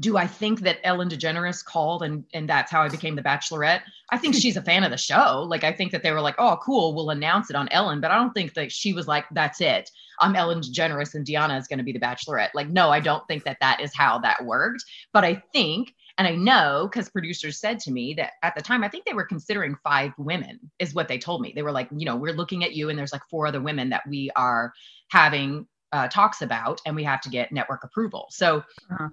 do 0.00 0.16
I 0.16 0.26
think 0.26 0.60
that 0.60 0.78
Ellen 0.84 1.08
DeGeneres 1.08 1.64
called 1.64 2.02
and 2.02 2.24
and 2.32 2.48
that's 2.48 2.70
how 2.70 2.82
I 2.82 2.88
became 2.88 3.16
the 3.16 3.22
Bachelorette? 3.22 3.82
I 4.10 4.18
think 4.18 4.34
she's 4.34 4.56
a 4.56 4.62
fan 4.62 4.84
of 4.84 4.90
the 4.90 4.96
show. 4.96 5.44
Like 5.48 5.64
I 5.64 5.72
think 5.72 5.92
that 5.92 6.02
they 6.02 6.12
were 6.12 6.20
like, 6.20 6.36
oh, 6.38 6.58
cool, 6.62 6.94
we'll 6.94 7.10
announce 7.10 7.50
it 7.50 7.56
on 7.56 7.68
Ellen. 7.70 8.00
But 8.00 8.10
I 8.10 8.16
don't 8.16 8.32
think 8.32 8.54
that 8.54 8.70
she 8.70 8.92
was 8.92 9.08
like, 9.08 9.24
that's 9.32 9.60
it. 9.60 9.90
I'm 10.20 10.36
Ellen 10.36 10.60
DeGeneres 10.60 11.14
and 11.14 11.26
DeAnna 11.26 11.58
is 11.58 11.66
going 11.66 11.78
to 11.78 11.84
be 11.84 11.92
the 11.92 12.00
Bachelorette. 12.00 12.50
Like, 12.54 12.68
no, 12.68 12.90
I 12.90 13.00
don't 13.00 13.26
think 13.28 13.44
that 13.44 13.58
that 13.60 13.80
is 13.80 13.94
how 13.94 14.18
that 14.18 14.44
worked. 14.44 14.84
But 15.12 15.24
I 15.24 15.42
think, 15.52 15.94
and 16.16 16.26
I 16.26 16.34
know 16.34 16.88
because 16.90 17.08
producers 17.08 17.60
said 17.60 17.78
to 17.80 17.92
me 17.92 18.14
that 18.14 18.32
at 18.42 18.54
the 18.54 18.62
time, 18.62 18.82
I 18.84 18.88
think 18.88 19.04
they 19.04 19.14
were 19.14 19.24
considering 19.24 19.76
five 19.84 20.12
women, 20.18 20.58
is 20.78 20.94
what 20.94 21.08
they 21.08 21.18
told 21.18 21.40
me. 21.40 21.52
They 21.54 21.62
were 21.62 21.72
like, 21.72 21.88
you 21.96 22.06
know, 22.06 22.16
we're 22.16 22.32
looking 22.32 22.64
at 22.64 22.74
you, 22.74 22.88
and 22.88 22.98
there's 22.98 23.12
like 23.12 23.22
four 23.30 23.46
other 23.46 23.60
women 23.60 23.90
that 23.90 24.02
we 24.08 24.30
are 24.34 24.72
having 25.10 25.66
uh, 25.92 26.08
talks 26.08 26.42
about, 26.42 26.80
and 26.86 26.96
we 26.96 27.04
have 27.04 27.20
to 27.22 27.30
get 27.30 27.52
network 27.52 27.84
approval. 27.84 28.26
So. 28.30 28.58
Uh-huh 28.90 29.08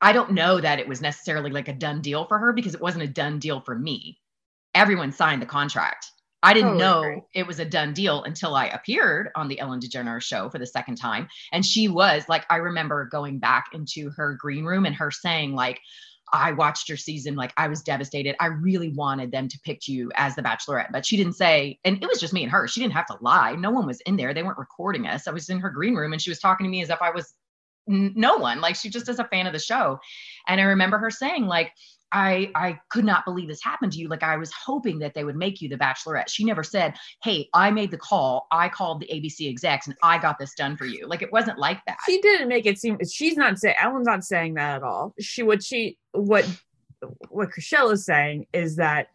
I 0.00 0.12
don't 0.12 0.32
know 0.32 0.60
that 0.60 0.78
it 0.78 0.88
was 0.88 1.00
necessarily 1.00 1.50
like 1.50 1.68
a 1.68 1.72
done 1.72 2.02
deal 2.02 2.26
for 2.26 2.38
her 2.38 2.52
because 2.52 2.74
it 2.74 2.80
wasn't 2.80 3.04
a 3.04 3.08
done 3.08 3.38
deal 3.38 3.60
for 3.60 3.78
me. 3.78 4.18
Everyone 4.74 5.12
signed 5.12 5.40
the 5.42 5.46
contract. 5.46 6.10
I 6.42 6.52
didn't 6.52 6.78
Totally 6.78 6.78
know 6.78 7.00
agree. 7.00 7.22
it 7.34 7.46
was 7.46 7.58
a 7.58 7.64
done 7.64 7.94
deal 7.94 8.22
until 8.24 8.54
I 8.54 8.66
appeared 8.66 9.30
on 9.34 9.48
the 9.48 9.58
Ellen 9.60 9.80
DeGeneres 9.80 10.22
show 10.22 10.50
for 10.50 10.58
the 10.58 10.66
second 10.66 10.96
time. 10.96 11.26
And 11.52 11.64
she 11.64 11.88
was 11.88 12.28
like, 12.28 12.44
I 12.50 12.56
remember 12.56 13.06
going 13.06 13.38
back 13.38 13.66
into 13.72 14.10
her 14.10 14.34
green 14.34 14.64
room 14.64 14.84
and 14.84 14.94
her 14.94 15.10
saying, 15.10 15.54
like, 15.54 15.80
I 16.32 16.52
watched 16.52 16.88
your 16.88 16.98
season, 16.98 17.36
like 17.36 17.52
I 17.56 17.68
was 17.68 17.82
devastated. 17.82 18.34
I 18.40 18.46
really 18.46 18.90
wanted 18.90 19.30
them 19.30 19.48
to 19.48 19.60
pick 19.64 19.86
you 19.88 20.10
as 20.16 20.34
the 20.34 20.42
bachelorette, 20.42 20.90
but 20.92 21.06
she 21.06 21.16
didn't 21.16 21.34
say, 21.34 21.78
and 21.84 22.02
it 22.02 22.06
was 22.08 22.18
just 22.20 22.32
me 22.34 22.42
and 22.42 22.52
her. 22.52 22.66
She 22.66 22.80
didn't 22.80 22.94
have 22.94 23.06
to 23.06 23.16
lie. 23.20 23.52
No 23.54 23.70
one 23.70 23.86
was 23.86 24.00
in 24.02 24.16
there. 24.16 24.34
They 24.34 24.42
weren't 24.42 24.58
recording 24.58 25.06
us. 25.06 25.28
I 25.28 25.30
was 25.32 25.48
in 25.48 25.60
her 25.60 25.70
green 25.70 25.94
room 25.94 26.12
and 26.12 26.20
she 26.20 26.30
was 26.30 26.40
talking 26.40 26.64
to 26.64 26.70
me 26.70 26.82
as 26.82 26.90
if 26.90 27.00
I 27.00 27.10
was 27.10 27.32
no 27.86 28.36
one. 28.36 28.60
Like 28.60 28.76
she 28.76 28.90
just 28.90 29.08
is 29.08 29.18
a 29.18 29.24
fan 29.24 29.46
of 29.46 29.52
the 29.52 29.58
show. 29.58 29.98
And 30.48 30.60
I 30.60 30.64
remember 30.64 30.98
her 30.98 31.10
saying, 31.10 31.46
like, 31.46 31.72
I 32.14 32.50
I 32.54 32.78
could 32.90 33.04
not 33.04 33.24
believe 33.24 33.48
this 33.48 33.62
happened 33.62 33.92
to 33.92 33.98
you. 33.98 34.08
Like 34.08 34.22
I 34.22 34.36
was 34.36 34.52
hoping 34.52 35.00
that 35.00 35.14
they 35.14 35.24
would 35.24 35.36
make 35.36 35.60
you 35.60 35.68
the 35.68 35.76
bachelorette. 35.76 36.28
She 36.28 36.44
never 36.44 36.62
said, 36.62 36.94
"Hey, 37.22 37.48
I 37.52 37.70
made 37.72 37.90
the 37.90 37.98
call. 37.98 38.46
I 38.52 38.68
called 38.68 39.00
the 39.00 39.08
ABC 39.08 39.48
execs 39.48 39.88
and 39.88 39.96
I 40.02 40.18
got 40.18 40.38
this 40.38 40.54
done 40.54 40.76
for 40.76 40.86
you." 40.86 41.08
Like 41.08 41.22
it 41.22 41.32
wasn't 41.32 41.58
like 41.58 41.80
that. 41.86 41.96
She 42.06 42.20
didn't 42.20 42.48
make 42.48 42.66
it 42.66 42.78
seem. 42.78 42.98
She's 43.10 43.36
not 43.36 43.58
saying. 43.58 43.74
Ellen's 43.80 44.06
not 44.06 44.22
saying 44.22 44.54
that 44.54 44.76
at 44.76 44.82
all. 44.84 45.12
She 45.18 45.42
what 45.42 45.62
she 45.64 45.98
what 46.12 46.48
what 47.28 47.50
Chrishell 47.50 47.92
is 47.92 48.04
saying 48.04 48.46
is 48.52 48.76
that 48.76 49.08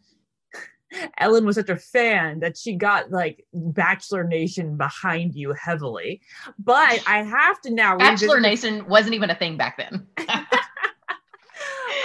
Ellen 1.17 1.46
was 1.46 1.55
such 1.55 1.69
a 1.69 1.75
fan 1.75 2.39
that 2.39 2.58
she 2.58 2.75
got 2.75 3.12
like 3.12 3.46
Bachelor 3.53 4.24
Nation 4.24 4.77
behind 4.77 5.36
you 5.36 5.53
heavily. 5.53 6.22
But 6.58 7.03
I 7.08 7.24
have 7.24 7.62
to 7.62 7.72
now 7.72 7.98
Bachelor 7.98 8.38
the- 8.38 8.41
Nation 8.41 8.88
wasn't 8.88 9.15
even 9.15 9.29
a 9.29 9.36
thing 9.36 9.58
back 9.58 9.77
then. 9.77 10.08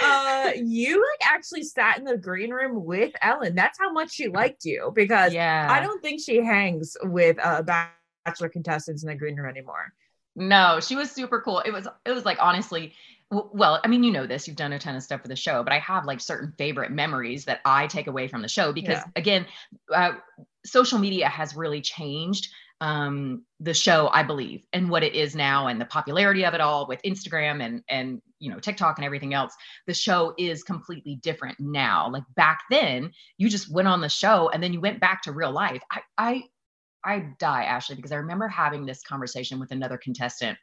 uh 0.03 0.51
you 0.55 0.97
like 0.97 1.33
actually 1.33 1.63
sat 1.63 1.97
in 1.97 2.03
the 2.03 2.17
green 2.17 2.51
room 2.51 2.85
with 2.85 3.13
Ellen. 3.21 3.55
That's 3.55 3.79
how 3.79 3.91
much 3.91 4.11
she 4.11 4.27
liked 4.27 4.65
you 4.65 4.91
because 4.93 5.33
yeah. 5.33 5.67
I 5.69 5.79
don't 5.79 6.01
think 6.01 6.21
she 6.21 6.37
hangs 6.37 6.95
with 7.03 7.37
uh 7.43 7.63
bachelor 7.63 8.49
contestants 8.49 9.03
in 9.03 9.09
the 9.09 9.15
green 9.15 9.35
room 9.35 9.49
anymore. 9.49 9.93
No, 10.35 10.79
she 10.81 10.95
was 10.95 11.09
super 11.11 11.41
cool. 11.41 11.59
It 11.59 11.71
was 11.71 11.87
it 12.05 12.11
was 12.11 12.25
like 12.25 12.37
honestly, 12.41 12.93
well, 13.31 13.81
I 13.83 13.87
mean, 13.87 14.03
you 14.03 14.11
know 14.11 14.27
this, 14.27 14.47
you've 14.47 14.57
done 14.57 14.73
a 14.73 14.79
ton 14.79 14.95
of 14.95 15.03
stuff 15.03 15.21
for 15.21 15.27
the 15.27 15.35
show, 15.35 15.63
but 15.63 15.73
I 15.73 15.79
have 15.79 16.05
like 16.05 16.21
certain 16.21 16.53
favorite 16.57 16.91
memories 16.91 17.45
that 17.45 17.59
I 17.65 17.87
take 17.87 18.07
away 18.07 18.27
from 18.27 18.41
the 18.41 18.47
show 18.47 18.71
because 18.71 18.99
Yeah. 18.99 19.03
again, 19.15 19.45
uh, 19.93 20.13
social 20.65 20.99
media 20.99 21.27
has 21.27 21.55
really 21.55 21.81
changed 21.81 22.49
um 22.81 23.41
the 23.61 23.73
show 23.73 24.09
i 24.11 24.21
believe 24.21 24.65
and 24.73 24.89
what 24.89 25.01
it 25.01 25.15
is 25.15 25.33
now 25.33 25.67
and 25.67 25.79
the 25.79 25.85
popularity 25.85 26.43
of 26.43 26.53
it 26.53 26.59
all 26.59 26.85
with 26.87 27.01
instagram 27.03 27.63
and 27.63 27.81
and 27.87 28.21
you 28.39 28.51
know 28.51 28.59
tiktok 28.59 28.97
and 28.97 29.05
everything 29.05 29.33
else. 29.33 29.53
The 29.87 29.93
show 29.93 30.33
is 30.37 30.63
completely 30.63 31.15
different 31.15 31.59
now. 31.59 32.09
Like 32.09 32.23
back 32.35 32.59
then 32.69 33.11
you 33.37 33.49
just 33.49 33.71
went 33.71 33.87
on 33.87 34.01
the 34.01 34.09
show 34.09 34.49
and 34.49 34.61
then 34.61 34.73
you 34.73 34.81
went 34.81 34.99
back 34.99 35.21
to 35.23 35.31
real 35.31 35.51
life. 35.51 35.81
I 35.91 36.01
i 36.17 36.43
i 37.03 37.19
die 37.39 37.63
ashley 37.63 37.95
because 37.95 38.11
i 38.11 38.17
remember 38.17 38.47
having 38.47 38.85
this 38.85 39.01
conversation 39.03 39.59
with 39.59 39.71
another 39.71 39.97
contestant 39.97 40.57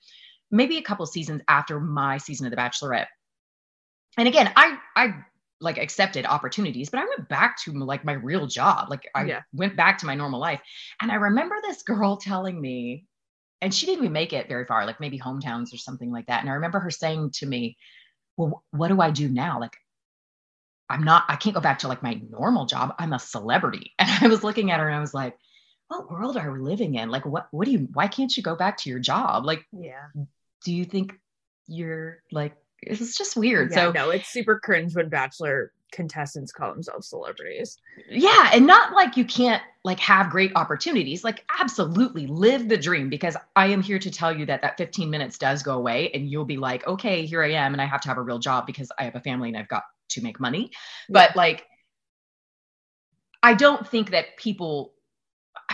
maybe 0.52 0.78
a 0.78 0.82
couple 0.82 1.04
seasons 1.06 1.42
after 1.49 1.80
my 1.80 2.18
season 2.18 2.47
of 2.47 2.50
the 2.50 2.56
bachelorette. 2.56 3.06
And 4.18 4.28
again 4.28 4.52
i 4.56 4.78
i 4.97 5.14
like 5.61 5.78
accepted 5.78 6.26
opportunities 6.26 6.90
but 6.90 7.00
i 7.00 7.04
went 7.04 7.28
back 7.28 7.56
to 7.62 7.73
like 7.73 8.04
my 8.04 8.12
real 8.14 8.47
job. 8.47 8.90
Like 8.90 9.09
i 9.14 9.25
Yeah. 9.25 9.42
went 9.52 9.76
back 9.76 9.99
to 9.99 10.06
my 10.06 10.14
normal 10.14 10.40
life. 10.40 10.61
And 11.00 11.11
i 11.11 11.16
remember 11.16 11.56
this 11.62 11.82
girl 11.82 12.16
telling 12.16 12.61
me 12.61 13.06
and 13.62 13.75
she 13.75 13.87
didn't 13.87 14.00
even 14.04 14.12
make 14.12 14.32
it 14.32 14.49
very 14.49 14.66
far 14.66 14.87
like 14.87 15.00
maybe 15.00 15.18
hometowns 15.18 15.73
or 15.73 15.78
something 15.78 16.11
like 16.12 16.26
that. 16.26 16.40
And 16.42 16.50
i 16.50 16.54
remember 16.54 16.80
her 16.80 16.90
saying 16.90 17.30
to 17.37 17.47
me 17.47 17.76
well 18.37 18.64
what 18.71 18.88
do 18.88 19.00
i 19.00 19.11
do 19.11 19.28
now? 19.28 19.61
Like 19.61 19.76
i'm 20.90 21.04
not 21.04 21.25
i 21.28 21.37
can't 21.37 21.54
go 21.54 21.61
back 21.61 21.78
to 21.80 21.88
like 21.88 22.02
my 22.02 22.21
normal 22.30 22.66
job. 22.66 22.94
I'm 22.99 23.12
a 23.12 23.18
celebrity. 23.18 23.94
And 23.99 24.11
i 24.25 24.28
was 24.28 24.44
looking 24.44 24.71
at 24.71 24.80
her 24.80 24.88
and 24.88 24.97
i 24.97 25.00
was 25.00 25.14
like 25.14 25.37
what 25.88 26.11
world 26.11 26.37
are 26.38 26.50
we 26.50 26.61
living 26.61 26.94
in? 26.94 27.11
Like 27.11 27.26
what 27.26 27.49
what 27.50 27.66
do 27.66 27.71
you 27.73 27.88
why 27.92 28.09
can't 28.09 28.35
you 28.37 28.42
go 28.42 28.56
back 28.56 28.78
to 28.78 28.90
your 28.90 28.99
job? 28.99 29.44
Like 29.44 29.65
Yeah. 29.73 30.08
Do 30.64 30.72
you 30.72 30.84
think 30.84 31.12
you're 31.66 32.22
like 32.30 32.56
it's 32.82 33.16
just 33.16 33.36
weird. 33.36 33.70
Yeah, 33.70 33.76
so 33.76 33.92
no, 33.92 34.10
it's 34.10 34.28
super 34.28 34.58
cringe 34.58 34.94
when 34.96 35.08
bachelor 35.08 35.72
contestants 35.92 36.52
call 36.52 36.72
themselves 36.72 37.06
celebrities. 37.06 37.76
yeah 38.08 38.50
and 38.54 38.66
not 38.66 38.94
like 38.94 39.18
you 39.18 39.26
can't 39.26 39.62
like 39.84 40.00
have 40.00 40.30
great 40.30 40.50
opportunities. 40.56 41.22
Like 41.22 41.44
absolutely 41.60 42.26
live 42.26 42.68
the 42.68 42.78
dream 42.78 43.10
because 43.10 43.36
i 43.56 43.66
am 43.66 43.82
here 43.82 43.98
to 43.98 44.10
tell 44.10 44.36
you 44.36 44.46
that 44.46 44.62
that 44.62 44.78
15 44.78 45.10
minutes 45.10 45.36
does 45.36 45.62
go 45.62 45.75
away 45.75 46.10
and 46.14 46.30
you'll 46.30 46.46
be 46.46 46.56
like 46.56 46.86
okay 46.86 47.26
here 47.26 47.42
i 47.42 47.50
am 47.50 47.75
and 47.75 47.82
i 47.82 47.84
have 47.84 48.00
to 48.00 48.08
have 48.08 48.16
a 48.16 48.22
real 48.22 48.38
job 48.38 48.66
because 48.66 48.90
i 48.98 49.04
have 49.04 49.16
a 49.16 49.20
family 49.20 49.48
and 49.48 49.58
i've 49.58 49.68
got 49.68 49.82
to 50.10 50.22
make 50.22 50.40
money. 50.40 50.70
But 51.10 51.36
like 51.36 51.66
i 53.42 53.52
don't 53.54 53.86
think 53.86 54.10
that 54.12 54.36
people 54.38 54.94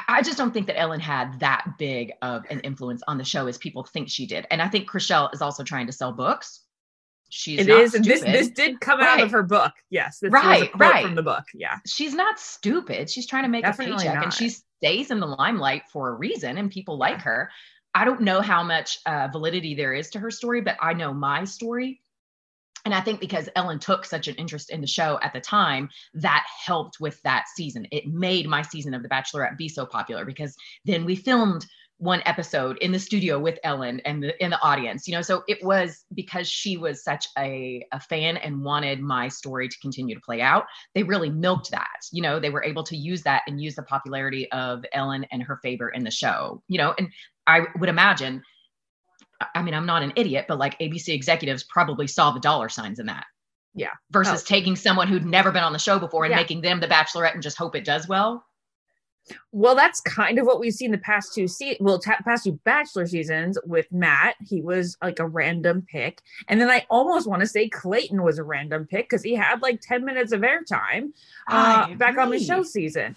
I- 0.09 0.23
just 0.23 0.39
don't 0.39 0.53
think 0.53 0.67
that 0.67 0.79
Ellen 0.79 1.01
had 1.01 1.39
that 1.41 1.75
big 1.79 2.13
of 2.23 2.45
an 2.51 2.61
influence 2.61 3.03
on 3.07 3.19
the 3.19 3.25
show 3.25 3.47
as 3.47 3.59
people 3.59 3.85
think 3.85 4.09
she 4.09 4.27
did. 4.27 4.47
And 4.51 4.61
I 4.63 4.69
think 4.69 4.91
Chrishell 4.91 5.33
is 5.35 5.43
also 5.43 5.63
trying 5.63 5.87
to 5.87 5.93
sell 5.93 6.13
books. 6.13 6.65
She's 7.31 7.61
It 7.61 7.67
not 7.69 7.81
is. 7.83 7.93
This 7.93 8.23
this 8.23 8.49
did 8.51 8.81
come 8.81 9.01
out 9.01 9.21
of 9.21 9.31
her 9.33 9.43
book. 9.43 9.73
Yes. 9.91 10.19
This 10.19 10.33
was 10.33 10.43
a 10.43 10.47
Right, 10.47 10.71
right. 10.79 11.05
from 11.05 11.15
the 11.15 11.23
book. 11.23 11.45
Yeah. 11.55 11.77
she's 11.87 12.15
not 12.15 12.41
stupid. 12.41 13.11
She's 13.11 13.27
trying 13.27 13.43
to 13.43 13.51
make 13.51 13.65
Definitely 13.65 13.97
a 13.97 13.99
paycheck 13.99 14.15
not. 14.15 14.25
and 14.25 14.33
she 14.33 14.49
stays 14.49 15.11
in 15.11 15.21
the 15.21 15.27
limelight 15.27 15.83
for 15.93 16.09
a 16.09 16.13
reason 16.15 16.57
and 16.57 16.71
people 16.71 16.97
like 16.97 17.21
her. 17.21 17.51
I 17.95 18.05
don't 18.07 18.23
know 18.23 18.41
how 18.41 18.63
much 18.63 18.99
uh, 19.07 19.29
validity 19.31 19.75
there 19.75 19.93
is 19.93 20.11
to 20.11 20.19
her 20.21 20.31
story, 20.31 20.63
but 20.63 20.77
I 20.81 20.95
know 20.95 21.13
my 21.13 21.45
story. 21.45 22.01
And 22.89 22.95
I 22.95 23.03
think 23.03 23.21
because 23.21 23.51
Ellen 23.55 23.79
took 23.79 24.07
such 24.07 24.29
an 24.29 24.35
interest 24.37 24.71
in 24.71 24.81
the 24.81 24.87
show 24.87 25.19
at 25.21 25.35
the 25.35 25.43
time, 25.43 25.91
that 26.15 26.47
helped 26.65 27.01
with 27.01 27.21
that 27.21 27.45
season. 27.55 27.87
It 27.93 28.07
made 28.07 28.49
my 28.49 28.63
season 28.63 28.95
of 28.95 29.03
The 29.03 29.11
Bachelorette 29.11 29.59
be 29.59 29.69
so 29.69 29.85
popular 29.85 30.25
because 30.25 30.57
then 30.87 31.05
we 31.05 31.15
filmed 31.15 31.67
one 31.99 32.23
episode 32.25 32.79
in 32.79 32.91
the 32.91 32.99
studio 32.99 33.39
with 33.39 33.59
Ellen 33.63 34.01
and 34.07 34.23
the 34.23 34.43
in 34.43 34.49
the 34.49 34.63
audience, 34.63 35.07
you 35.07 35.15
know. 35.15 35.21
So 35.21 35.43
it 35.49 35.63
was 35.63 36.07
because 36.15 36.49
she 36.49 36.79
was 36.79 37.05
such 37.05 37.29
a, 37.37 37.87
a 37.93 38.01
fan 38.01 38.39
and 38.39 38.65
wanted 38.65 39.01
my 39.01 39.29
story 39.29 39.69
to 39.69 39.79
continue 39.81 40.15
to 40.15 40.21
play 40.23 40.41
out. 40.41 40.65
They 40.95 41.03
really 41.03 41.29
milked 41.29 41.71
that, 41.73 42.01
you 42.11 42.23
know. 42.23 42.41
They 42.41 42.49
were 42.49 42.65
able 42.65 42.85
to 42.85 42.97
use 42.97 43.21
that 43.25 43.43
and 43.47 43.61
use 43.61 43.75
the 43.75 43.83
popularity 43.83 44.51
of 44.51 44.83
Ellen 44.95 45.27
and 45.31 45.43
her 45.43 45.59
favor 45.63 45.91
in 45.91 46.05
the 46.05 46.11
show, 46.11 46.63
you 46.69 46.79
know. 46.79 46.95
And 46.97 47.11
I 47.47 47.67
would 47.79 47.91
imagine, 47.91 48.43
I- 49.55 49.63
mean, 49.63 49.75
I'm 49.75 49.87
not 49.87 50.03
an 50.03 50.13
idiot, 50.17 50.47
but 50.49 50.59
like 50.59 50.79
ABC 50.81 51.15
executives 51.15 51.63
probably 51.65 52.07
saw 52.07 52.31
the 52.33 52.41
dollar 52.41 52.69
signs 52.69 52.99
in 52.99 53.07
that. 53.07 53.25
Yeah. 53.75 53.91
Versus 54.11 54.43
Oh. 54.43 54.45
taking 54.47 54.75
someone 54.77 55.07
who'd 55.09 55.25
never 55.25 55.53
been 55.53 55.63
on 55.63 55.73
the 55.73 55.79
show 55.79 55.99
before 55.99 56.25
and 56.25 56.33
Yeah. 56.33 56.37
making 56.39 56.63
them 56.63 56.81
the 56.81 56.89
Bachelorette 56.89 57.35
and 57.35 57.43
just 57.43 57.57
hope 57.59 57.77
it 57.77 57.85
does 57.85 58.09
well. 58.09 58.45
Well, 59.53 59.75
that's 59.77 60.01
kind 60.01 60.39
of 60.39 60.47
what 60.47 60.59
we've 60.59 60.73
seen 60.73 60.91
the 60.91 60.97
past 60.99 61.35
two 61.35 61.47
se- 61.47 61.77
well, 61.81 61.99
ta- 61.99 62.17
past 62.25 62.45
two 62.45 62.59
Bachelor 62.65 63.07
seasons 63.07 63.59
with 63.67 63.87
Matt. 63.93 64.37
He 64.49 64.63
was 64.63 64.97
like 65.03 65.19
a 65.19 65.27
random 65.27 65.83
pick, 65.87 66.23
and 66.49 66.59
then 66.59 66.71
I 66.71 66.87
almost 66.89 67.29
want 67.29 67.41
to 67.41 67.47
say 67.47 67.69
Clayton 67.69 68.23
was 68.23 68.39
a 68.39 68.43
random 68.43 68.87
pick 68.87 69.05
because 69.11 69.23
he 69.23 69.35
had 69.35 69.61
like 69.61 69.81
ten 69.83 70.03
minutes 70.07 70.33
of 70.33 70.41
airtime 70.41 71.11
uh, 71.47 71.93
back 71.97 72.17
on 72.17 72.31
the 72.31 72.39
show 72.41 72.63
season. 72.63 73.17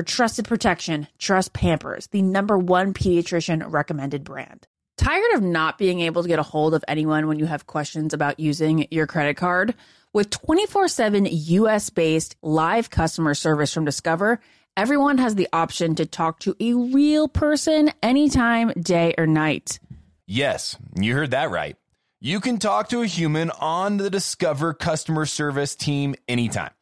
For 0.00 0.04
trusted 0.04 0.46
protection, 0.46 1.08
trust 1.18 1.52
Pampers, 1.52 2.06
the 2.06 2.22
number 2.22 2.56
one 2.56 2.94
pediatrician 2.94 3.70
recommended 3.70 4.24
brand. 4.24 4.66
Tired 4.96 5.34
of 5.34 5.42
not 5.42 5.76
being 5.76 6.00
able 6.00 6.22
to 6.22 6.28
get 6.28 6.38
a 6.38 6.42
hold 6.42 6.72
of 6.72 6.82
anyone 6.88 7.28
when 7.28 7.38
you 7.38 7.44
have 7.44 7.66
questions 7.66 8.14
about 8.14 8.40
using 8.40 8.88
your 8.90 9.06
credit 9.06 9.36
card? 9.36 9.74
With 10.14 10.30
24 10.30 10.88
7 10.88 11.28
US 11.30 11.90
based 11.90 12.34
live 12.40 12.88
customer 12.88 13.34
service 13.34 13.74
from 13.74 13.84
Discover, 13.84 14.40
everyone 14.74 15.18
has 15.18 15.34
the 15.34 15.48
option 15.52 15.94
to 15.96 16.06
talk 16.06 16.40
to 16.40 16.56
a 16.58 16.72
real 16.72 17.28
person 17.28 17.92
anytime, 18.02 18.70
day 18.80 19.14
or 19.18 19.26
night. 19.26 19.80
Yes, 20.26 20.78
you 20.98 21.12
heard 21.12 21.32
that 21.32 21.50
right. 21.50 21.76
You 22.20 22.40
can 22.40 22.56
talk 22.56 22.88
to 22.88 23.02
a 23.02 23.06
human 23.06 23.50
on 23.50 23.98
the 23.98 24.08
Discover 24.08 24.72
customer 24.72 25.26
service 25.26 25.76
team 25.76 26.14
anytime. 26.26 26.72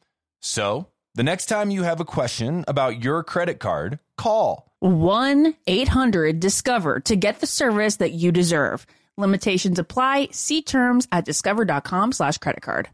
So, 0.40 0.86
the 1.18 1.24
next 1.24 1.46
time 1.46 1.72
you 1.72 1.82
have 1.82 1.98
a 1.98 2.04
question 2.04 2.64
about 2.68 3.02
your 3.02 3.24
credit 3.24 3.58
card, 3.58 3.98
call 4.16 4.70
1 4.78 5.52
800 5.66 6.38
Discover 6.38 7.00
to 7.00 7.16
get 7.16 7.40
the 7.40 7.46
service 7.46 7.96
that 7.96 8.12
you 8.12 8.30
deserve. 8.30 8.86
Limitations 9.16 9.80
apply. 9.80 10.28
See 10.30 10.62
terms 10.62 11.08
at 11.10 11.24
discover.com 11.24 12.12
slash 12.12 12.38
credit 12.38 12.62
card. 12.62 12.88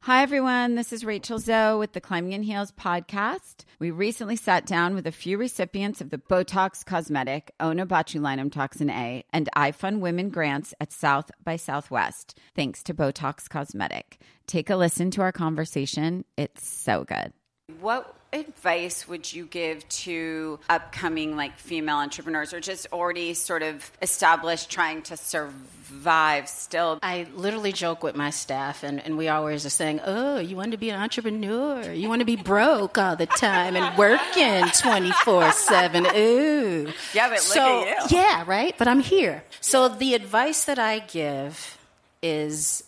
Hi, 0.00 0.22
everyone. 0.22 0.76
This 0.76 0.94
is 0.94 1.04
Rachel 1.04 1.38
Zoe 1.38 1.78
with 1.78 1.92
the 1.92 2.00
Climbing 2.00 2.32
in 2.32 2.42
Heels 2.42 2.72
podcast. 2.72 3.66
We 3.78 3.90
recently 3.90 4.36
sat 4.36 4.64
down 4.64 4.94
with 4.94 5.06
a 5.06 5.12
few 5.12 5.36
recipients 5.36 6.00
of 6.00 6.08
the 6.08 6.16
Botox 6.16 6.86
Cosmetic, 6.86 7.50
Onabotulinum 7.60 8.50
Toxin 8.50 8.88
A, 8.88 9.24
and 9.30 9.50
iFund 9.54 10.00
Women 10.00 10.30
grants 10.30 10.72
at 10.80 10.90
South 10.90 11.30
by 11.44 11.56
Southwest, 11.56 12.38
thanks 12.54 12.82
to 12.84 12.94
Botox 12.94 13.46
Cosmetic. 13.46 14.22
Take 14.46 14.70
a 14.70 14.76
listen 14.76 15.10
to 15.10 15.20
our 15.20 15.32
conversation. 15.32 16.24
It's 16.38 16.66
so 16.66 17.04
good. 17.04 17.34
What 17.80 18.14
advice 18.32 19.06
would 19.06 19.30
you 19.30 19.44
give 19.44 19.86
to 19.88 20.58
upcoming 20.70 21.36
like 21.36 21.58
female 21.58 21.96
entrepreneurs 21.96 22.54
or 22.54 22.60
just 22.60 22.86
already 22.94 23.34
sort 23.34 23.62
of 23.62 23.90
established 24.00 24.70
trying 24.70 25.02
to 25.02 25.18
survive 25.18 26.48
still? 26.48 26.98
I 27.02 27.26
literally 27.34 27.72
joke 27.72 28.02
with 28.02 28.16
my 28.16 28.30
staff, 28.30 28.82
and, 28.82 29.04
and 29.04 29.18
we 29.18 29.28
always 29.28 29.66
are 29.66 29.70
saying, 29.70 30.00
Oh, 30.02 30.38
you 30.38 30.56
want 30.56 30.72
to 30.72 30.78
be 30.78 30.88
an 30.88 30.98
entrepreneur? 30.98 31.92
You 31.92 32.08
want 32.08 32.20
to 32.20 32.24
be 32.24 32.36
broke 32.36 32.96
all 32.96 33.16
the 33.16 33.26
time 33.26 33.76
and 33.76 33.98
working 33.98 34.64
24 34.70 35.52
7. 35.52 36.06
Ooh. 36.16 36.92
Yeah, 37.12 37.28
but 37.28 37.40
so, 37.40 37.86
at 37.86 38.10
you. 38.10 38.16
Yeah, 38.16 38.44
right? 38.46 38.74
But 38.78 38.88
I'm 38.88 39.00
here. 39.00 39.44
So 39.60 39.88
the 39.88 40.14
advice 40.14 40.64
that 40.64 40.78
I 40.78 41.00
give 41.00 41.76
is 42.22 42.87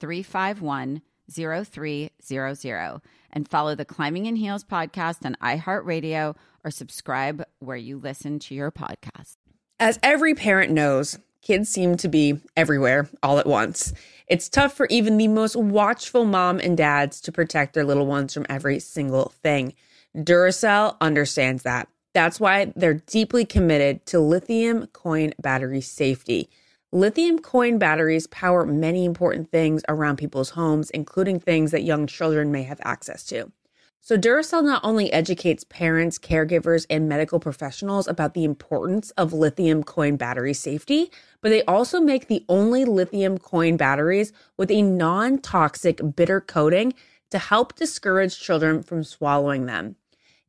351 0.00 1.02
0300 1.30 3.00
and 3.30 3.48
follow 3.48 3.74
the 3.74 3.84
Climbing 3.84 4.26
in 4.26 4.36
Heels 4.36 4.64
podcast 4.64 5.24
on 5.24 5.36
iHeartRadio 5.42 6.34
or 6.64 6.70
subscribe 6.70 7.44
where 7.58 7.76
you 7.76 7.98
listen 7.98 8.38
to 8.40 8.54
your 8.54 8.70
podcast. 8.70 9.36
As 9.78 9.98
every 10.02 10.34
parent 10.34 10.72
knows, 10.72 11.18
kids 11.42 11.68
seem 11.68 11.96
to 11.98 12.08
be 12.08 12.40
everywhere 12.56 13.08
all 13.22 13.38
at 13.38 13.46
once. 13.46 13.92
It's 14.26 14.48
tough 14.48 14.74
for 14.74 14.86
even 14.86 15.16
the 15.16 15.28
most 15.28 15.56
watchful 15.56 16.24
mom 16.24 16.58
and 16.58 16.76
dads 16.76 17.20
to 17.22 17.32
protect 17.32 17.74
their 17.74 17.84
little 17.84 18.06
ones 18.06 18.34
from 18.34 18.46
every 18.48 18.80
single 18.80 19.32
thing. 19.42 19.74
Duracell 20.16 20.96
understands 21.00 21.62
that. 21.62 21.88
That's 22.14 22.40
why 22.40 22.72
they're 22.74 22.94
deeply 22.94 23.44
committed 23.44 24.04
to 24.06 24.18
lithium 24.18 24.86
coin 24.88 25.34
battery 25.40 25.80
safety. 25.80 26.48
Lithium 26.92 27.38
coin 27.38 27.76
batteries 27.76 28.26
power 28.28 28.64
many 28.64 29.04
important 29.04 29.50
things 29.50 29.82
around 29.90 30.16
people's 30.16 30.50
homes, 30.50 30.88
including 30.88 31.38
things 31.38 31.70
that 31.70 31.82
young 31.82 32.06
children 32.06 32.50
may 32.50 32.62
have 32.62 32.80
access 32.82 33.24
to. 33.24 33.52
So, 34.00 34.16
Duracell 34.16 34.64
not 34.64 34.82
only 34.82 35.12
educates 35.12 35.64
parents, 35.64 36.18
caregivers, 36.18 36.86
and 36.88 37.06
medical 37.06 37.40
professionals 37.40 38.08
about 38.08 38.32
the 38.32 38.44
importance 38.44 39.10
of 39.18 39.34
lithium 39.34 39.84
coin 39.84 40.16
battery 40.16 40.54
safety, 40.54 41.10
but 41.42 41.50
they 41.50 41.62
also 41.64 42.00
make 42.00 42.28
the 42.28 42.46
only 42.48 42.86
lithium 42.86 43.36
coin 43.36 43.76
batteries 43.76 44.32
with 44.56 44.70
a 44.70 44.80
non 44.80 45.36
toxic 45.38 46.00
bitter 46.16 46.40
coating 46.40 46.94
to 47.30 47.38
help 47.38 47.76
discourage 47.76 48.40
children 48.40 48.82
from 48.82 49.04
swallowing 49.04 49.66
them. 49.66 49.96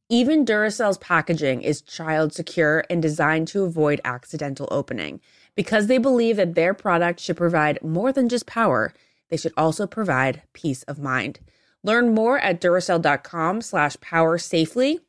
Even 0.08 0.46
Duracell's 0.46 0.98
packaging 1.00 1.62
is 1.62 1.82
child 1.82 2.34
secure 2.34 2.86
and 2.90 3.02
designed 3.02 3.48
to 3.50 3.64
avoid 3.64 4.00
accidental 4.06 4.70
opening. 4.72 5.20
Because 5.60 5.88
they 5.88 5.98
believe 5.98 6.38
that 6.38 6.56
their 6.56 6.74
product 6.74 7.20
should 7.20 7.36
provide 7.36 7.84
more 7.84 8.14
than 8.14 8.30
just 8.30 8.46
power, 8.46 8.94
they 9.28 9.36
should 9.36 9.52
also 9.58 9.86
provide 9.86 10.42
peace 10.54 10.84
of 10.84 11.00
mind. 11.00 11.42
Learn 11.84 12.16
more 12.16 12.40
at 12.40 12.62
Duracell.com 12.62 13.60
slash 13.60 14.00
power 14.00 14.38
safely. 14.38 15.02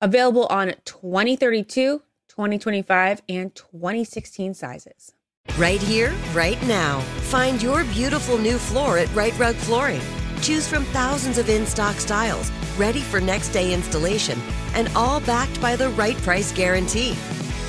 Available 0.00 0.46
on 0.46 0.74
2032, 0.86 2.02
2025, 2.26 3.22
and 3.28 3.54
2016 3.54 4.54
sizes. 4.54 5.12
Right 5.56 5.80
here, 5.80 6.12
right 6.32 6.60
now. 6.64 6.98
Find 7.30 7.62
your 7.62 7.84
beautiful 7.84 8.38
new 8.38 8.58
floor 8.58 8.98
at 8.98 9.14
Rite 9.14 9.38
Rug 9.38 9.54
Flooring. 9.54 10.02
Choose 10.40 10.66
from 10.66 10.84
thousands 10.86 11.38
of 11.38 11.48
in 11.48 11.64
stock 11.64 11.94
styles, 12.00 12.50
ready 12.76 13.02
for 13.02 13.20
next 13.20 13.50
day 13.50 13.72
installation, 13.72 14.40
and 14.74 14.90
all 14.96 15.20
backed 15.20 15.60
by 15.60 15.76
the 15.76 15.90
right 15.90 16.16
price 16.22 16.50
guarantee. 16.50 17.16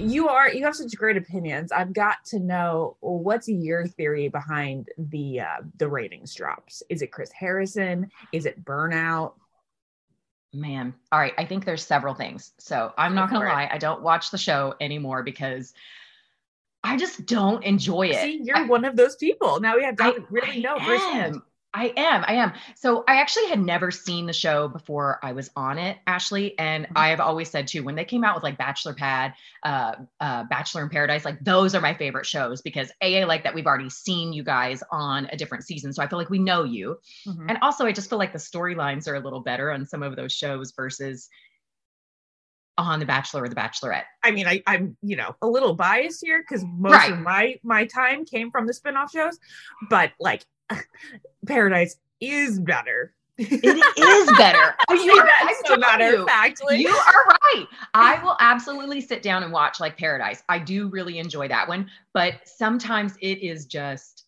You 0.00 0.28
are 0.28 0.50
you 0.50 0.64
have 0.64 0.74
such 0.74 0.96
great 0.96 1.16
opinions. 1.16 1.72
I've 1.72 1.92
got 1.92 2.24
to 2.26 2.38
know 2.38 2.96
what's 3.00 3.48
your 3.48 3.86
theory 3.86 4.28
behind 4.28 4.88
the 4.98 5.40
uh, 5.40 5.62
the 5.76 5.88
ratings 5.88 6.34
drops. 6.34 6.82
Is 6.88 7.02
it 7.02 7.12
Chris 7.12 7.30
Harrison? 7.32 8.10
Is 8.32 8.46
it 8.46 8.64
burnout? 8.64 9.34
Man, 10.52 10.94
all 11.12 11.20
right. 11.20 11.34
I 11.38 11.44
think 11.44 11.64
there's 11.64 11.84
several 11.84 12.14
things. 12.14 12.52
So 12.58 12.92
I'm 12.98 13.14
not 13.14 13.30
gonna 13.30 13.44
lie, 13.44 13.68
I 13.70 13.78
don't 13.78 14.02
watch 14.02 14.30
the 14.30 14.38
show 14.38 14.74
anymore 14.80 15.22
because 15.22 15.74
I 16.82 16.96
just 16.96 17.26
don't 17.26 17.62
enjoy 17.62 18.08
it. 18.08 18.16
See, 18.16 18.40
you're 18.42 18.56
I, 18.56 18.66
one 18.66 18.84
of 18.84 18.96
those 18.96 19.16
people. 19.16 19.60
Now 19.60 19.76
we 19.76 19.84
have 19.84 19.96
to 19.96 20.04
I, 20.04 20.16
really 20.30 20.60
know 20.60 20.76
I. 20.76 20.94
Am. 20.94 21.42
I 21.72 21.92
am. 21.96 22.24
I 22.26 22.32
am. 22.34 22.52
So 22.74 23.04
I 23.06 23.20
actually 23.20 23.46
had 23.46 23.60
never 23.60 23.92
seen 23.92 24.26
the 24.26 24.32
show 24.32 24.66
before 24.66 25.20
I 25.22 25.32
was 25.32 25.50
on 25.54 25.78
it, 25.78 25.98
Ashley. 26.06 26.58
And 26.58 26.84
Mm-hmm. 26.86 26.98
I 26.98 27.08
have 27.10 27.20
always 27.20 27.48
said 27.48 27.68
too, 27.68 27.84
when 27.84 27.94
they 27.94 28.04
came 28.04 28.24
out 28.24 28.34
with 28.34 28.42
like 28.42 28.58
Bachelor 28.58 28.92
Pad, 28.94 29.34
uh, 29.62 29.94
uh, 30.18 30.44
Bachelor 30.44 30.82
in 30.82 30.88
Paradise, 30.88 31.24
like 31.24 31.38
those 31.44 31.74
are 31.76 31.80
my 31.80 31.94
favorite 31.94 32.26
shows 32.26 32.60
because 32.60 32.90
A, 33.02 33.20
I 33.22 33.24
like 33.24 33.44
that 33.44 33.54
we've 33.54 33.66
already 33.66 33.88
seen 33.90 34.32
you 34.32 34.42
guys 34.42 34.82
on 34.90 35.26
a 35.32 35.36
different 35.36 35.64
season. 35.64 35.92
So 35.92 36.02
I 36.02 36.08
feel 36.08 36.18
like 36.18 36.30
we 36.30 36.40
know 36.40 36.64
you. 36.64 36.98
Mhm. 37.26 37.46
And 37.48 37.58
also, 37.62 37.86
I 37.86 37.92
just 37.92 38.08
feel 38.10 38.18
like 38.18 38.32
the 38.32 38.38
storylines 38.40 39.06
are 39.06 39.14
a 39.14 39.20
little 39.20 39.40
better 39.40 39.70
on 39.70 39.86
some 39.86 40.02
of 40.02 40.16
those 40.16 40.32
shows 40.32 40.72
versus 40.72 41.28
on 42.78 42.98
The 42.98 43.06
Bachelor 43.06 43.44
or 43.44 43.48
The 43.48 43.54
Bachelorette. 43.54 44.04
I 44.22 44.30
mean, 44.30 44.46
I, 44.46 44.62
I'm 44.66 44.96
you 45.02 45.14
know 45.16 45.36
a 45.42 45.46
little 45.46 45.74
biased 45.74 46.24
here 46.24 46.40
because 46.42 46.64
most 46.64 46.94
Right. 46.94 47.12
of 47.12 47.20
my 47.20 47.60
my 47.62 47.84
time 47.84 48.24
came 48.24 48.50
from 48.50 48.66
the 48.66 48.72
spinoff 48.72 49.12
shows, 49.12 49.38
but 49.88 50.12
like 50.18 50.44
Paradise 51.46 51.96
is 52.20 52.58
better. 52.58 53.14
It 53.38 53.64
is 53.64 54.36
better. 54.36 54.74
You 54.90 55.12
are- 55.12 55.24
that 55.26 55.54
so 55.66 55.76
matter 55.76 56.10
you. 56.10 56.22
of 56.22 56.28
factly. 56.28 56.80
You 56.80 56.88
are 56.90 57.26
right. 57.54 57.66
I 57.94 58.22
will 58.22 58.36
absolutely 58.40 59.00
sit 59.00 59.22
down 59.22 59.42
and 59.44 59.52
watch 59.52 59.80
like 59.80 59.96
Paradise. 59.96 60.42
I 60.48 60.58
do 60.58 60.88
really 60.88 61.18
enjoy 61.18 61.48
that 61.48 61.66
one, 61.68 61.88
but 62.12 62.34
sometimes 62.44 63.14
it 63.22 63.38
is 63.38 63.64
just 63.66 64.24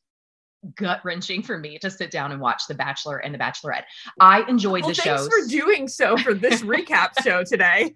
gut 0.77 1.01
wrenching 1.05 1.43
for 1.43 1.59
me 1.59 1.79
to 1.81 1.91
sit 1.91 2.11
down 2.13 2.31
and 2.33 2.41
watch 2.41 2.63
The 2.69 2.75
Bachelor 2.75 3.19
and 3.19 3.35
The 3.35 3.39
Bachelorette. 3.39 3.83
I 4.21 4.49
enjoyed 4.49 4.83
well, 4.83 4.91
the 4.91 4.95
thanks 4.95 5.25
shows, 5.25 5.29
for 5.29 5.49
doing 5.49 5.89
so 5.89 6.17
for 6.17 6.33
this 6.35 6.63
recap 6.63 7.11
show 7.25 7.43
today. 7.45 7.93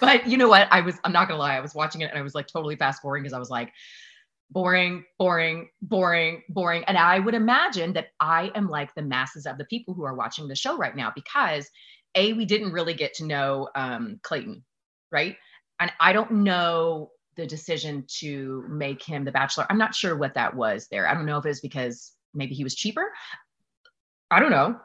but 0.00 0.26
you 0.26 0.36
know 0.38 0.48
what? 0.48 0.66
I 0.70 0.80
was, 0.80 0.96
I'm 1.04 1.12
not 1.12 1.28
gonna 1.28 1.38
lie, 1.38 1.56
I 1.56 1.60
was 1.60 1.74
watching 1.74 2.00
it 2.00 2.10
and 2.10 2.18
I 2.18 2.22
was 2.22 2.34
like 2.34 2.46
totally 2.48 2.74
fast 2.74 3.02
forwarding 3.02 3.22
because 3.22 3.34
I 3.34 3.38
was 3.38 3.50
like, 3.50 3.72
boring, 4.50 5.04
boring, 5.18 5.68
boring, 5.82 6.42
boring. 6.48 6.84
And 6.84 6.98
I 6.98 7.18
would 7.18 7.34
imagine 7.34 7.92
that 7.94 8.08
I 8.18 8.50
am 8.54 8.68
like 8.68 8.94
the 8.94 9.02
masses 9.02 9.46
of 9.46 9.58
the 9.58 9.64
people 9.64 9.94
who 9.94 10.04
are 10.04 10.14
watching 10.14 10.48
the 10.48 10.56
show 10.56 10.76
right 10.76 10.94
now 10.94 11.12
because 11.14 11.68
A, 12.14 12.32
we 12.32 12.44
didn't 12.44 12.72
really 12.72 12.94
get 12.94 13.14
to 13.14 13.26
know 13.26 13.68
um, 13.74 14.18
Clayton, 14.22 14.64
right? 15.12 15.36
And 15.78 15.92
I 16.00 16.12
don't 16.12 16.30
know 16.30 17.10
the 17.36 17.46
decision 17.46 18.04
to 18.18 18.64
make 18.68 19.02
him 19.02 19.24
the 19.24 19.32
bachelor. 19.32 19.66
I'm 19.70 19.78
not 19.78 19.94
sure 19.94 20.16
what 20.16 20.34
that 20.34 20.54
was 20.54 20.88
there. 20.90 21.08
I 21.08 21.14
don't 21.14 21.26
know 21.26 21.38
if 21.38 21.44
it 21.44 21.48
was 21.48 21.60
because 21.60 22.12
maybe 22.34 22.54
he 22.54 22.64
was 22.64 22.74
cheaper. 22.74 23.12
I 24.30 24.40
don't 24.40 24.50
know. 24.50 24.78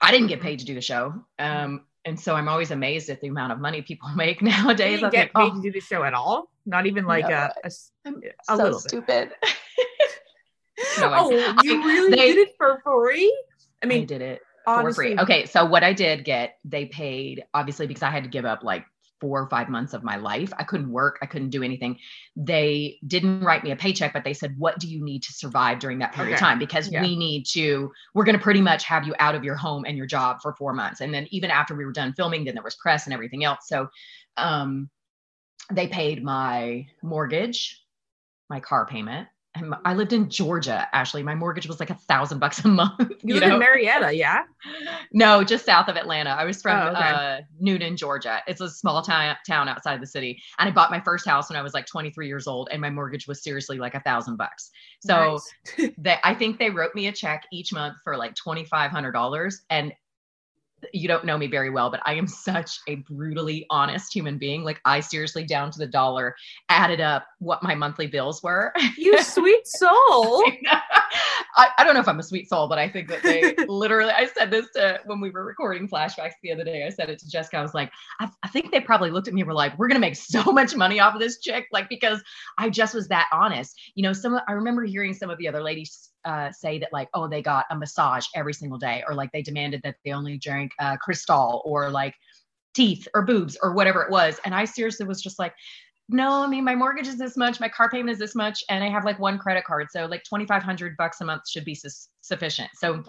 I 0.00 0.10
didn't 0.10 0.28
get 0.28 0.40
paid 0.40 0.58
to 0.58 0.64
do 0.64 0.74
the 0.74 0.80
show. 0.80 1.14
Um, 1.38 1.86
and 2.04 2.18
so 2.18 2.34
I'm 2.34 2.48
always 2.48 2.70
amazed 2.70 3.08
at 3.08 3.20
the 3.20 3.28
amount 3.28 3.52
of 3.52 3.58
money 3.58 3.82
people 3.82 4.08
make 4.16 4.42
nowadays. 4.42 4.92
You 4.92 4.98
didn't 4.98 5.12
get 5.12 5.32
think, 5.32 5.34
paid 5.34 5.52
oh, 5.52 5.54
to 5.54 5.60
do 5.62 5.72
the 5.72 5.80
show 5.80 6.04
at 6.04 6.14
all. 6.14 6.50
Not 6.66 6.86
even 6.86 7.06
like 7.06 7.28
No, 7.28 7.34
a, 7.34 7.52
a 7.64 7.68
a 7.68 7.70
so 7.70 8.54
little 8.56 8.80
stupid. 8.80 9.30
No, 11.00 11.08
I- 11.08 11.18
oh, 11.20 11.54
you 11.62 11.82
really 11.84 12.10
they- 12.10 12.34
did 12.34 12.48
it 12.48 12.54
for 12.58 12.80
free? 12.84 13.34
I 13.82 13.86
I 13.86 13.88
mean, 13.88 14.06
did 14.06 14.20
it 14.22 14.42
honestly, 14.66 15.12
for 15.12 15.16
free. 15.16 15.22
Okay, 15.22 15.46
so 15.46 15.64
what 15.64 15.82
I 15.82 15.92
did 15.92 16.24
get, 16.24 16.58
they 16.64 16.86
paid 16.86 17.44
obviously 17.54 17.86
because 17.86 18.02
I 18.02 18.10
had 18.10 18.24
to 18.24 18.28
give 18.28 18.44
up 18.44 18.62
like 18.62 18.84
four 19.20 19.40
or 19.40 19.48
five 19.48 19.70
months 19.70 19.94
of 19.94 20.02
my 20.02 20.16
life. 20.16 20.52
I 20.58 20.64
couldn't 20.64 20.90
work, 20.90 21.18
I 21.22 21.26
couldn't 21.26 21.48
do 21.50 21.62
anything. 21.62 21.98
They 22.36 22.98
didn't 23.06 23.40
write 23.42 23.64
me 23.64 23.70
a 23.70 23.76
paycheck, 23.76 24.12
but 24.12 24.24
they 24.24 24.34
said, 24.34 24.54
"What 24.58 24.78
do 24.78 24.86
you 24.88 25.02
need 25.02 25.22
to 25.22 25.32
survive 25.32 25.78
during 25.78 25.98
that 26.00 26.12
period 26.12 26.34
of 26.34 26.38
time?" 26.40 26.58
Because 26.58 26.90
Yeah. 26.90 27.00
we 27.00 27.16
need 27.16 27.44
to. 27.52 27.90
We're 28.14 28.24
going 28.24 28.36
to 28.36 28.42
pretty 28.42 28.60
much 28.60 28.84
have 28.84 29.06
you 29.06 29.14
out 29.18 29.34
of 29.34 29.44
your 29.44 29.54
home 29.56 29.84
and 29.86 29.96
your 29.96 30.06
job 30.06 30.42
for 30.42 30.52
four 30.54 30.74
months, 30.74 31.00
and 31.00 31.12
then 31.14 31.26
even 31.30 31.50
after 31.50 31.74
we 31.74 31.86
were 31.86 31.92
done 31.92 32.12
filming, 32.14 32.44
then 32.44 32.54
there 32.54 32.62
was 32.64 32.76
press 32.76 33.06
and 33.06 33.14
everything 33.14 33.44
else. 33.44 33.60
So, 33.68 33.88
um, 34.36 34.90
they 35.72 35.88
paid 35.88 36.22
my 36.22 36.86
mortgage, 37.02 37.82
my 38.48 38.60
car 38.60 38.86
payment. 38.86 39.28
And 39.58 39.74
I 39.86 39.94
lived 39.94 40.12
in 40.12 40.28
Georgia, 40.28 40.86
Ashley. 40.92 41.22
My 41.22 41.34
mortgage 41.34 41.66
was 41.66 41.80
like 41.80 41.88
a 41.88 41.94
thousand 41.94 42.40
bucks 42.40 42.62
a 42.66 42.68
month. 42.68 42.98
you, 43.22 43.34
You, 43.34 43.40
live 43.40 43.54
in? 43.54 43.58
Marietta, 43.58 44.12
yeah? 44.12 44.42
No, 45.14 45.42
just 45.42 45.64
south 45.64 45.88
of 45.88 45.96
Atlanta. 45.96 46.28
I 46.28 46.44
was 46.44 46.60
from 46.60 46.78
Oh, 46.78 46.90
okay. 46.90 47.00
uh, 47.00 47.40
Newnan, 47.62 47.96
Georgia. 47.96 48.42
It's 48.46 48.60
a 48.60 48.68
small 48.68 49.00
town 49.00 49.34
town 49.48 49.66
outside 49.66 50.02
the 50.02 50.06
city. 50.06 50.42
And 50.58 50.68
I 50.68 50.72
bought 50.72 50.90
my 50.90 51.00
first 51.00 51.26
house 51.26 51.48
when 51.48 51.58
I 51.58 51.62
was 51.62 51.72
like 51.72 51.86
23 51.86 52.26
years 52.28 52.46
old, 52.46 52.68
and 52.70 52.82
my 52.82 52.90
mortgage 52.90 53.26
was 53.26 53.42
seriously 53.42 53.78
like 53.78 53.94
a 53.94 54.00
thousand 54.00 54.36
bucks. 54.36 54.70
So 55.00 55.38
Nice. 55.78 55.90
they, 55.98 56.16
I 56.22 56.34
think 56.34 56.58
they 56.58 56.68
wrote 56.68 56.94
me 56.94 57.06
a 57.06 57.12
check 57.12 57.44
each 57.50 57.72
month 57.72 57.96
for 58.04 58.14
like 58.18 58.34
twenty 58.34 58.66
five 58.66 58.90
hundred 58.90 59.12
dollars. 59.12 59.62
And 59.70 59.90
you 60.92 61.08
don't 61.08 61.24
know 61.24 61.38
me 61.38 61.46
very 61.46 61.70
well, 61.70 61.90
but 61.90 62.00
I 62.04 62.14
am 62.14 62.26
such 62.26 62.80
a 62.88 62.96
brutally 62.96 63.66
honest 63.70 64.14
human 64.14 64.38
being. 64.38 64.64
Like 64.64 64.80
I 64.84 65.00
seriously, 65.00 65.44
down 65.44 65.70
to 65.72 65.78
the 65.78 65.86
dollar, 65.86 66.36
added 66.68 67.00
up 67.00 67.26
what 67.38 67.62
my 67.62 67.74
monthly 67.74 68.06
bills 68.06 68.42
were. 68.42 68.72
you 68.96 69.22
sweet 69.22 69.66
soul. 69.66 70.44
I, 71.56 71.68
I 71.78 71.84
don't 71.84 71.94
know 71.94 72.00
if 72.00 72.08
I'm 72.08 72.18
a 72.18 72.24
sweet 72.24 72.48
soul, 72.48 72.68
but 72.68 72.78
I 72.78 72.88
think 72.88 73.08
that 73.08 73.22
they 73.22 73.54
literally, 73.66 74.12
I 74.12 74.26
said 74.26 74.50
this 74.50 74.66
to 74.74 75.00
when 75.06 75.20
we 75.20 75.30
were 75.30 75.44
recording 75.44 75.88
flashbacks 75.88 76.34
the 76.42 76.52
other 76.52 76.64
day. 76.64 76.84
I 76.84 76.90
said 76.90 77.08
it 77.08 77.18
to 77.20 77.30
Jessica. 77.30 77.56
I 77.56 77.62
was 77.62 77.74
like, 77.74 77.90
I, 78.20 78.28
I 78.42 78.48
think 78.48 78.70
they 78.70 78.80
probably 78.80 79.10
looked 79.10 79.28
at 79.28 79.34
me 79.34 79.40
and 79.40 79.48
were 79.48 79.54
like, 79.54 79.78
we're 79.78 79.88
going 79.88 80.00
to 80.00 80.06
make 80.06 80.16
so 80.16 80.42
much 80.52 80.74
money 80.74 81.00
off 81.00 81.14
of 81.14 81.20
this 81.20 81.38
chick. 81.38 81.66
Like, 81.72 81.88
because 81.88 82.22
I 82.58 82.68
just 82.68 82.94
was 82.94 83.08
that 83.08 83.28
honest. 83.32 83.78
You 83.94 84.02
know, 84.02 84.12
some, 84.12 84.38
I 84.46 84.52
remember 84.52 84.84
hearing 84.84 85.14
some 85.14 85.30
of 85.30 85.38
the 85.38 85.48
other 85.48 85.62
ladies 85.62 86.10
uh, 86.26 86.52
say 86.52 86.78
that, 86.78 86.92
like, 86.92 87.08
oh, 87.14 87.28
they 87.28 87.40
got 87.40 87.64
a 87.70 87.76
massage 87.76 88.26
every 88.34 88.52
single 88.52 88.78
day, 88.78 89.02
or 89.08 89.14
like 89.14 89.32
they 89.32 89.42
demanded 89.42 89.80
that 89.84 89.96
they 90.04 90.12
only 90.12 90.36
drank 90.36 90.72
uh, 90.78 90.96
Cristal 90.96 91.62
or 91.64 91.88
like 91.90 92.14
teeth 92.74 93.08
or 93.14 93.22
boobs 93.22 93.56
or 93.62 93.72
whatever 93.72 94.02
it 94.02 94.10
was. 94.10 94.38
And 94.44 94.54
I 94.54 94.66
seriously 94.66 95.06
was 95.06 95.22
just 95.22 95.38
like, 95.38 95.54
no, 96.08 96.42
I 96.42 96.46
mean, 96.46 96.64
my 96.64 96.74
mortgage 96.74 97.08
is 97.08 97.18
this 97.18 97.36
much, 97.36 97.58
my 97.58 97.68
car 97.68 97.90
payment 97.90 98.10
is 98.10 98.18
this 98.18 98.34
much, 98.34 98.62
and 98.68 98.84
I 98.84 98.88
have 98.88 99.04
like 99.04 99.18
one 99.18 99.38
credit 99.38 99.64
card. 99.64 99.88
So 99.90 100.06
like 100.06 100.22
2,500 100.24 100.96
bucks 100.96 101.20
a 101.20 101.24
month 101.24 101.48
should 101.48 101.64
be 101.64 101.74
sus- 101.74 102.10
sufficient. 102.20 102.70
So 102.74 103.02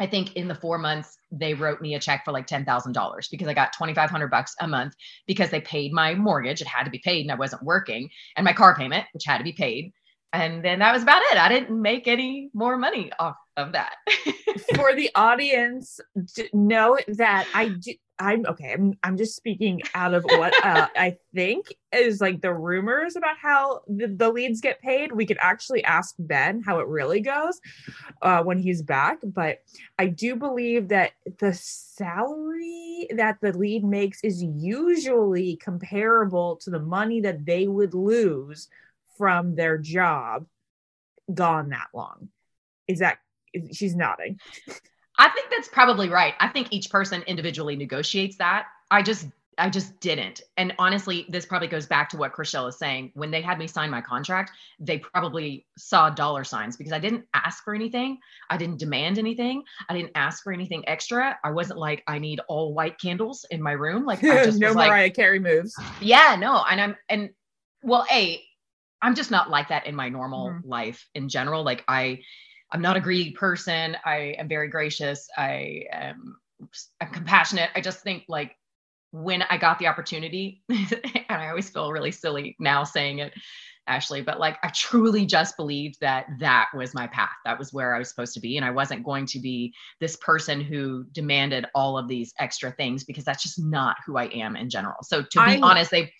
I 0.00 0.06
think 0.06 0.34
in 0.34 0.48
the 0.48 0.54
four 0.54 0.78
months, 0.78 1.18
they 1.30 1.54
wrote 1.54 1.80
me 1.80 1.94
a 1.94 2.00
check 2.00 2.24
for 2.24 2.32
like 2.32 2.46
$10,000 2.46 3.30
because 3.30 3.48
I 3.48 3.54
got 3.54 3.72
2,500 3.72 4.30
bucks 4.30 4.54
a 4.60 4.66
month 4.66 4.94
because 5.26 5.50
they 5.50 5.60
paid 5.60 5.92
my 5.92 6.14
mortgage. 6.14 6.60
It 6.60 6.66
had 6.66 6.84
to 6.84 6.90
be 6.90 6.98
paid 6.98 7.22
and 7.22 7.32
I 7.32 7.36
wasn't 7.36 7.62
working 7.62 8.08
and 8.36 8.44
my 8.44 8.52
car 8.52 8.74
payment, 8.74 9.06
which 9.12 9.24
had 9.26 9.38
to 9.38 9.44
be 9.44 9.52
paid. 9.52 9.92
And 10.34 10.64
then 10.64 10.80
that 10.80 10.92
was 10.92 11.04
about 11.04 11.22
it. 11.30 11.38
I 11.38 11.48
didn't 11.48 11.80
make 11.80 12.08
any 12.08 12.50
more 12.54 12.76
money 12.76 13.12
off 13.20 13.36
of 13.56 13.70
that. 13.72 13.94
For 14.74 14.92
the 14.92 15.08
audience, 15.14 16.00
know 16.52 16.98
that 17.06 17.46
I 17.54 17.68
do. 17.68 17.92
I'm 18.18 18.44
okay. 18.46 18.72
I'm 18.72 18.94
I'm 19.02 19.16
just 19.16 19.36
speaking 19.36 19.82
out 19.94 20.12
of 20.14 20.24
what 20.24 20.52
uh, 20.64 20.88
I 20.96 21.16
think 21.34 21.74
is 21.92 22.20
like 22.20 22.40
the 22.40 22.52
rumors 22.52 23.14
about 23.14 23.36
how 23.40 23.82
the, 23.88 24.08
the 24.08 24.30
leads 24.30 24.60
get 24.60 24.80
paid. 24.80 25.12
We 25.12 25.26
could 25.26 25.38
actually 25.40 25.84
ask 25.84 26.14
Ben 26.18 26.62
how 26.62 26.80
it 26.80 26.88
really 26.88 27.20
goes 27.20 27.60
uh, 28.22 28.42
when 28.42 28.58
he's 28.58 28.82
back. 28.82 29.18
But 29.22 29.58
I 29.98 30.06
do 30.06 30.34
believe 30.34 30.88
that 30.88 31.12
the 31.38 31.52
salary 31.54 33.08
that 33.16 33.38
the 33.40 33.56
lead 33.56 33.84
makes 33.84 34.20
is 34.24 34.42
usually 34.42 35.56
comparable 35.56 36.56
to 36.56 36.70
the 36.70 36.80
money 36.80 37.20
that 37.20 37.44
they 37.44 37.68
would 37.68 37.94
lose 37.94 38.68
from 39.16 39.54
their 39.54 39.78
job 39.78 40.46
gone 41.32 41.70
that 41.70 41.88
long. 41.94 42.28
Is 42.88 42.98
that 43.00 43.18
is- 43.52 43.76
she's 43.76 43.94
nodding? 43.94 44.38
I 45.18 45.28
think 45.30 45.48
that's 45.50 45.68
probably 45.68 46.08
right. 46.08 46.34
I 46.40 46.48
think 46.48 46.68
each 46.72 46.90
person 46.90 47.22
individually 47.26 47.76
negotiates 47.76 48.36
that. 48.38 48.66
I 48.90 49.02
just 49.02 49.26
I 49.56 49.70
just 49.70 50.00
didn't. 50.00 50.40
And 50.56 50.74
honestly, 50.80 51.26
this 51.28 51.46
probably 51.46 51.68
goes 51.68 51.86
back 51.86 52.08
to 52.08 52.16
what 52.16 52.32
Chrishell 52.32 52.68
is 52.68 52.76
saying. 52.76 53.12
When 53.14 53.30
they 53.30 53.40
had 53.40 53.56
me 53.56 53.68
sign 53.68 53.88
my 53.88 54.00
contract, 54.00 54.50
they 54.80 54.98
probably 54.98 55.64
saw 55.78 56.10
dollar 56.10 56.42
signs 56.42 56.76
because 56.76 56.92
I 56.92 56.98
didn't 56.98 57.26
ask 57.34 57.62
for 57.62 57.72
anything. 57.72 58.18
I 58.50 58.56
didn't 58.56 58.78
demand 58.80 59.16
anything. 59.16 59.62
I 59.88 59.94
didn't 59.94 60.10
ask 60.16 60.42
for 60.42 60.52
anything 60.52 60.82
extra. 60.88 61.38
I 61.44 61.52
wasn't 61.52 61.78
like 61.78 62.02
I 62.08 62.18
need 62.18 62.40
all 62.48 62.74
white 62.74 62.98
candles 63.00 63.46
in 63.52 63.62
my 63.62 63.72
room. 63.72 64.04
Like 64.04 64.24
I 64.24 64.44
just 64.44 64.58
no 64.58 64.66
was 64.68 64.76
like, 64.76 64.90
Mariah 64.90 65.10
Carey 65.10 65.38
moves. 65.38 65.76
yeah, 66.00 66.34
no. 66.36 66.64
And 66.68 66.80
I'm 66.80 66.96
and 67.08 67.30
well, 67.84 68.04
a 68.10 68.42
I'm 69.04 69.14
just 69.14 69.30
not 69.30 69.50
like 69.50 69.68
that 69.68 69.86
in 69.86 69.94
my 69.94 70.08
normal 70.08 70.50
Mhm. 70.50 70.62
life 70.64 71.06
in 71.14 71.28
general. 71.28 71.62
Like 71.62 71.84
I 71.86 72.22
I'm 72.72 72.80
not 72.80 72.96
a 72.96 73.00
greedy 73.00 73.32
person. 73.32 73.96
I 74.04 74.34
am 74.38 74.48
very 74.48 74.68
gracious. 74.68 75.28
I 75.36 75.84
am 75.92 76.38
I'm 77.00 77.10
compassionate. 77.12 77.70
I 77.74 77.82
just 77.82 78.00
think 78.00 78.24
like 78.28 78.56
when 79.12 79.42
I 79.42 79.58
got 79.58 79.78
the 79.78 79.86
opportunity, 79.86 80.62
and 80.70 81.02
I 81.28 81.48
always 81.48 81.68
feel 81.68 81.92
really 81.92 82.10
silly 82.12 82.56
now 82.58 82.82
saying 82.82 83.18
it, 83.18 83.34
Ashley, 83.86 84.22
but 84.22 84.40
like 84.40 84.56
I 84.62 84.68
truly 84.74 85.26
just 85.26 85.56
believed 85.56 86.00
that 86.00 86.26
that 86.38 86.68
was 86.74 86.94
my 86.94 87.06
path. 87.06 87.34
That 87.44 87.58
was 87.58 87.72
where 87.72 87.94
I 87.94 87.98
was 87.98 88.08
supposed 88.08 88.34
to 88.34 88.40
be. 88.40 88.56
And 88.56 88.64
I 88.64 88.70
wasn't 88.70 89.04
going 89.04 89.26
to 89.26 89.38
be 89.38 89.72
this 90.00 90.16
person 90.16 90.60
who 90.60 91.04
demanded 91.12 91.66
all 91.74 91.98
of 91.98 92.08
these 92.08 92.32
extra 92.38 92.72
things 92.72 93.04
because 93.04 93.24
that's 93.24 93.42
just 93.42 93.58
not 93.62 93.96
who 94.06 94.16
I 94.16 94.24
am 94.26 94.56
in 94.56 94.70
general. 94.70 94.96
So 95.02 95.22
to 95.22 95.28
be 95.34 95.40
I'm- 95.40 95.64
honest, 95.64 95.90
they 95.90 96.12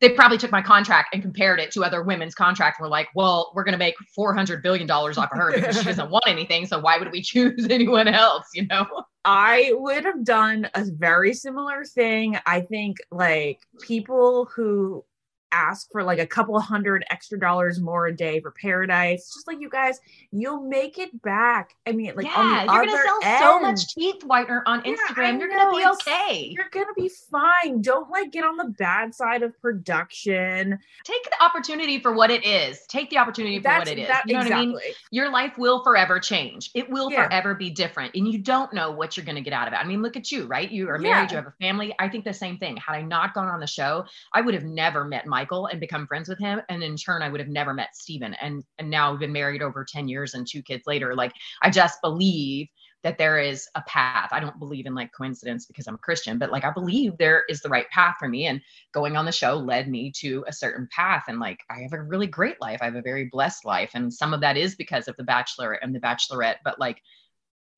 they 0.00 0.10
probably 0.10 0.38
took 0.38 0.50
my 0.50 0.62
contract 0.62 1.14
and 1.14 1.22
compared 1.22 1.60
it 1.60 1.70
to 1.72 1.84
other 1.84 2.02
women's 2.02 2.34
contracts. 2.34 2.80
We're 2.80 2.88
like, 2.88 3.08
well, 3.14 3.52
we're 3.54 3.64
going 3.64 3.72
to 3.72 3.78
make 3.78 3.94
four 4.14 4.34
hundred 4.34 4.62
billion 4.62 4.86
dollars 4.86 5.18
off 5.18 5.30
of 5.32 5.38
her 5.38 5.52
because 5.52 5.78
she 5.78 5.84
doesn't 5.84 6.10
want 6.10 6.24
anything. 6.26 6.66
So 6.66 6.80
why 6.80 6.98
would 6.98 7.12
we 7.12 7.22
choose 7.22 7.66
anyone 7.70 8.08
else? 8.08 8.46
You 8.54 8.66
know? 8.66 8.86
I 9.24 9.72
would 9.74 10.04
have 10.04 10.24
done 10.24 10.68
a 10.74 10.84
very 10.84 11.32
similar 11.34 11.84
thing. 11.84 12.38
I 12.44 12.62
think 12.62 12.96
like 13.12 13.60
people 13.80 14.46
who 14.46 15.04
ask 15.52 15.90
for 15.92 16.02
like 16.02 16.18
a 16.18 16.26
couple 16.26 16.58
hundred 16.60 17.04
extra 17.10 17.38
dollars 17.38 17.80
more 17.80 18.06
a 18.06 18.16
day 18.16 18.40
for 18.40 18.50
paradise, 18.50 19.32
just 19.34 19.46
like 19.46 19.60
you 19.60 19.68
guys, 19.68 20.00
you'll 20.30 20.62
make 20.62 20.98
it 20.98 21.22
back. 21.22 21.76
I 21.86 21.92
mean, 21.92 22.12
like 22.16 22.26
on 22.36 22.44
yeah, 22.50 22.62
you're 22.74 22.86
gonna 22.86 23.02
sell 23.04 23.18
end, 23.22 23.38
so 23.40 23.60
much 23.60 23.94
teeth 23.94 24.22
whitener 24.24 24.62
on 24.66 24.82
Yeah, 24.84 24.92
I 24.92 25.12
Instagram. 25.12 25.38
you're 25.38 25.48
know, 25.50 25.70
gonna 25.72 25.76
be 25.76 25.86
okay. 26.10 26.48
You're 26.56 26.68
gonna 26.70 26.86
be 26.96 27.10
fine. 27.30 27.82
Don't 27.82 28.10
like 28.10 28.32
get 28.32 28.44
on 28.44 28.56
the 28.56 28.64
bad 28.78 29.14
side 29.14 29.42
of 29.42 29.60
production. 29.60 30.78
Take 31.04 31.24
the 31.24 31.44
opportunity 31.44 31.98
for 31.98 32.12
what 32.12 32.30
it 32.30 32.44
is. 32.46 32.86
Take 32.86 33.10
the 33.10 33.18
opportunity 33.18 33.58
for 33.60 33.68
what 33.70 33.88
it 33.88 33.98
is. 33.98 34.08
that 34.08 34.22
you 34.26 34.34
know 34.34 34.40
exactly. 34.40 34.66
what 34.72 34.82
I 34.82 34.86
mean? 34.86 34.94
Your 35.10 35.30
life 35.30 35.58
will 35.58 35.82
forever 35.82 36.18
change. 36.18 36.70
It 36.74 36.88
will 36.88 37.10
Yeah. 37.10 37.26
forever 37.26 37.54
be 37.54 37.70
different. 37.70 38.14
And 38.14 38.26
you 38.26 38.38
don't 38.38 38.72
know 38.72 38.90
what 38.90 39.16
you're 39.16 39.26
to 39.26 39.40
get 39.40 39.52
out 39.52 39.66
of 39.68 39.74
it. 39.74 39.76
I 39.76 39.84
mean, 39.84 40.02
look 40.02 40.16
at 40.16 40.30
you, 40.32 40.46
right? 40.46 40.70
You 40.70 40.88
are 40.88 40.98
married, 40.98 41.30
you 41.30 41.36
have 41.36 41.46
a 41.46 41.54
family. 41.60 41.94
I 41.98 42.08
think 42.08 42.24
the 42.24 42.32
same 42.34 42.58
thing. 42.58 42.76
Had 42.76 42.94
I 42.94 43.02
not 43.02 43.34
gone 43.34 43.48
on 43.48 43.60
the 43.60 43.66
show, 43.66 44.04
I 44.32 44.40
would 44.40 44.54
have 44.54 44.64
never 44.64 45.04
met 45.04 45.26
Michael 45.42 45.66
and 45.66 45.80
become 45.80 46.06
friends 46.06 46.28
with 46.28 46.38
him. 46.38 46.60
And 46.68 46.84
in 46.84 46.96
turn, 46.96 47.20
I 47.20 47.28
would 47.28 47.40
have 47.40 47.48
never 47.48 47.74
met 47.74 47.96
Steven. 47.96 48.34
And 48.34 48.62
and 48.78 48.88
now 48.88 49.10
we've 49.10 49.20
been 49.20 49.32
married 49.32 49.60
over 49.60 49.84
10 49.84 50.06
years 50.06 50.34
and 50.34 50.46
two 50.46 50.62
kids 50.62 50.84
later. 50.86 51.16
Like 51.16 51.32
I 51.62 51.70
just 51.70 52.00
believe 52.00 52.68
that 53.02 53.18
there 53.18 53.40
is 53.40 53.68
a 53.74 53.82
path. 53.82 54.28
I 54.30 54.38
don't 54.38 54.60
believe 54.60 54.86
in 54.86 54.94
like 54.94 55.10
coincidence 55.12 55.66
because 55.66 55.88
I'm 55.88 55.96
a 55.96 55.98
Christian, 55.98 56.38
but 56.38 56.52
like 56.52 56.64
I 56.64 56.70
believe 56.70 57.18
there 57.18 57.42
is 57.48 57.60
the 57.60 57.68
right 57.68 57.88
path 57.90 58.14
for 58.20 58.28
me. 58.28 58.46
And 58.46 58.60
going 58.92 59.16
on 59.16 59.24
the 59.24 59.32
show 59.32 59.56
led 59.56 59.88
me 59.88 60.12
to 60.18 60.44
a 60.46 60.52
certain 60.52 60.88
path. 60.94 61.24
And 61.26 61.40
like 61.40 61.58
I 61.68 61.80
have 61.80 61.92
a 61.92 62.02
really 62.02 62.28
great 62.28 62.60
life. 62.60 62.78
I 62.80 62.84
have 62.84 62.94
a 62.94 63.02
very 63.02 63.28
blessed 63.32 63.64
life. 63.64 63.90
And 63.94 64.14
some 64.14 64.32
of 64.32 64.40
that 64.42 64.56
is 64.56 64.76
because 64.76 65.08
of 65.08 65.16
the 65.16 65.24
Bachelor 65.24 65.72
and 65.72 65.92
the 65.92 65.98
Bachelorette. 65.98 66.58
But 66.64 66.78
like 66.78 67.02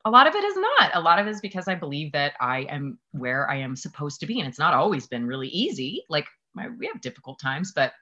a 0.04 0.10
lot 0.10 0.26
of 0.26 0.34
it 0.34 0.44
is 0.44 0.56
not. 0.56 0.90
A 0.92 1.00
lot 1.00 1.18
of 1.18 1.26
it 1.26 1.30
is 1.30 1.40
because 1.40 1.66
I 1.66 1.76
believe 1.76 2.12
that 2.12 2.34
I 2.38 2.66
am 2.68 2.98
where 3.12 3.48
I 3.48 3.56
am 3.56 3.74
supposed 3.74 4.20
to 4.20 4.26
be. 4.26 4.38
And 4.40 4.46
it's 4.46 4.58
not 4.58 4.74
always 4.74 5.06
been 5.06 5.26
really 5.26 5.48
easy. 5.48 6.04
Like 6.10 6.26
my, 6.54 6.68
we 6.68 6.86
have 6.86 7.00
difficult 7.00 7.38
times, 7.40 7.72
but 7.74 7.92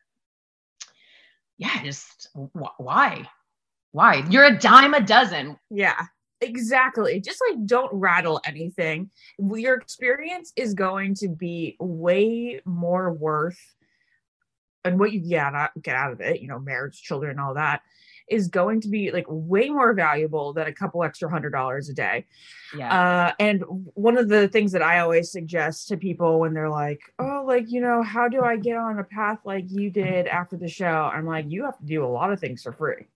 yeah, 1.59 1.83
just 1.83 2.29
wh- 2.35 2.79
why? 2.79 3.29
Why? 3.93 4.25
You're 4.31 4.45
a 4.45 4.59
dime 4.59 4.95
a 4.95 5.01
dozen. 5.01 5.59
Yeah, 5.71 6.07
exactly. 6.41 7.21
Just 7.21 7.43
like 7.49 7.67
don't 7.67 7.93
rattle 7.93 8.41
anything. 8.45 9.11
Your 9.39 9.77
experience 9.77 10.53
is 10.57 10.75
going 10.75 11.15
to 11.17 11.29
be 11.29 11.77
way 11.79 12.61
more 12.65 13.13
worth 13.13 13.61
and 14.85 14.99
what 14.99 15.13
you 15.13 15.21
get 15.21 15.55
out, 15.55 15.71
get 15.81 15.95
out 15.95 16.13
of 16.13 16.21
it, 16.21 16.41
you 16.41 16.49
know, 16.49 16.59
marriage, 16.59 17.01
children, 17.03 17.39
all 17.39 17.55
that 17.55 17.83
is 18.33 18.49
going 18.49 18.81
to 18.81 18.89
be 18.89 19.11
like 19.11 19.27
way 19.29 19.69
more 19.69 19.93
valuable 19.95 20.53
than 20.53 20.67
a 20.67 20.73
couple 20.73 21.05
extra 21.05 21.31
hundred 21.31 21.51
dollars 21.51 21.89
a 21.89 21.95
day. 21.95 22.27
Yeah. 22.77 22.93
Uh, 23.29 23.33
and 23.39 23.63
one 23.95 24.17
of 24.17 24.29
the 24.29 24.49
things 24.49 24.73
that 24.73 24.83
I 24.83 25.01
always 25.01 25.31
suggest 25.31 25.89
to 25.89 25.97
people 25.97 26.41
when 26.41 26.55
they're 26.55 26.71
like, 26.71 27.01
"Oh, 27.19 27.45
like 27.47 27.71
you 27.71 27.81
know, 27.81 28.03
how 28.03 28.29
do 28.29 28.43
I 28.43 28.57
get 28.57 28.77
on 28.77 28.99
a 28.99 29.05
path 29.05 29.39
like 29.45 29.67
you 29.69 29.91
did 29.91 30.27
after 30.27 30.57
the 30.57 30.69
show?" 30.69 31.11
I'm 31.13 31.27
like, 31.27 31.47
"You 31.49 31.65
have 31.65 31.79
to 31.79 31.85
do 31.85 32.05
a 32.05 32.09
lot 32.09 32.33
of 32.33 32.41
things 32.41 32.63
for 32.63 32.73
free." 32.73 33.07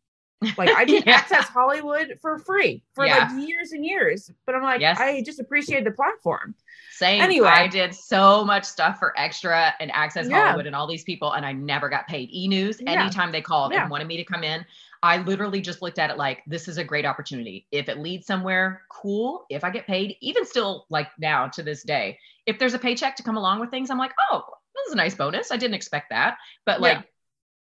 Like 0.58 0.68
I 0.68 0.84
did 0.92 1.06
Yeah. 1.06 1.14
access 1.14 1.48
Hollywood 1.48 2.18
for 2.20 2.38
free 2.38 2.82
for 2.94 3.06
Yeah. 3.06 3.30
like 3.32 3.48
years 3.48 3.72
and 3.72 3.82
years, 3.84 4.30
but 4.44 4.54
I'm 4.54 4.62
like, 4.62 4.82
Yes. 4.82 4.98
I 5.00 5.22
just 5.22 5.40
appreciate 5.40 5.84
the 5.84 5.90
platform. 5.90 6.54
Same. 6.92 7.22
Anyway. 7.22 7.48
I 7.48 7.66
did 7.68 7.94
so 7.94 8.44
much 8.44 8.64
stuff 8.64 8.98
for 8.98 9.18
Extra 9.18 9.72
and 9.80 9.90
Access 9.92 10.28
Yeah. 10.28 10.44
Hollywood 10.44 10.66
and 10.66 10.76
all 10.76 10.86
these 10.86 11.04
people, 11.04 11.32
and 11.32 11.46
I 11.46 11.52
never 11.52 11.88
got 11.88 12.06
paid. 12.06 12.28
E 12.30 12.48
News, 12.48 12.82
anytime 12.86 13.32
they 13.32 13.40
called 13.40 13.72
and 13.72 13.90
wanted 13.90 14.06
me 14.08 14.18
to 14.18 14.24
come 14.24 14.44
in, 14.44 14.64
I 15.02 15.18
literally 15.18 15.60
just 15.60 15.82
looked 15.82 15.98
at 15.98 16.10
it 16.10 16.16
like 16.16 16.42
this 16.46 16.68
is 16.68 16.78
a 16.78 16.84
great 16.84 17.04
opportunity. 17.04 17.66
If 17.70 17.88
it 17.88 17.98
leads 17.98 18.26
somewhere, 18.26 18.82
cool. 18.90 19.44
If 19.50 19.64
I 19.64 19.70
get 19.70 19.86
paid, 19.86 20.16
even 20.20 20.44
still 20.44 20.86
like 20.90 21.08
now 21.18 21.48
to 21.48 21.62
this 21.62 21.82
day, 21.82 22.18
if 22.46 22.58
there's 22.58 22.74
a 22.74 22.78
paycheck 22.78 23.16
to 23.16 23.22
come 23.22 23.36
along 23.36 23.60
with 23.60 23.70
things, 23.70 23.90
I'm 23.90 23.98
like, 23.98 24.12
oh, 24.30 24.42
this 24.74 24.86
is 24.88 24.92
a 24.92 24.96
nice 24.96 25.14
bonus. 25.14 25.50
I 25.50 25.56
didn't 25.56 25.74
expect 25.74 26.10
that. 26.10 26.38
But 26.64 26.80
like, 26.80 26.98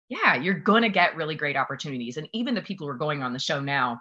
yeah, 0.09 0.35
you're 0.37 0.55
gonna 0.55 0.89
get 0.89 1.17
really 1.17 1.35
great 1.35 1.57
opportunities. 1.57 2.17
And 2.17 2.29
even 2.33 2.55
the 2.55 2.63
people 2.63 2.87
who 2.87 2.93
are 2.93 2.97
going 2.97 3.23
on 3.23 3.33
the 3.33 3.39
show 3.39 3.61
now, 3.61 4.01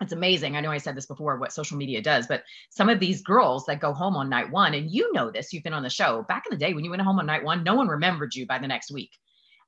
it's 0.00 0.12
amazing. 0.12 0.56
I 0.56 0.60
know 0.60 0.70
I 0.70 0.78
said 0.78 0.96
this 0.96 1.06
before 1.06 1.38
what 1.38 1.52
social 1.52 1.76
media 1.76 2.00
does, 2.00 2.26
but 2.26 2.44
some 2.70 2.88
of 2.88 3.00
these 3.00 3.22
girls 3.22 3.66
that 3.66 3.80
go 3.80 3.92
home 3.92 4.16
on 4.16 4.28
night 4.28 4.50
one, 4.50 4.74
and 4.74 4.90
you 4.90 5.12
know 5.12 5.30
this, 5.30 5.52
you've 5.52 5.64
been 5.64 5.72
on 5.72 5.82
the 5.82 5.90
show. 5.90 6.24
Back 6.28 6.44
in 6.46 6.56
the 6.56 6.64
day 6.64 6.72
when 6.72 6.84
you 6.84 6.90
went 6.90 7.02
home 7.02 7.18
on 7.18 7.26
night 7.26 7.42
one, 7.42 7.64
no 7.64 7.74
one 7.74 7.88
remembered 7.88 8.34
you 8.34 8.46
by 8.46 8.58
the 8.58 8.68
next 8.68 8.92
week. 8.92 9.10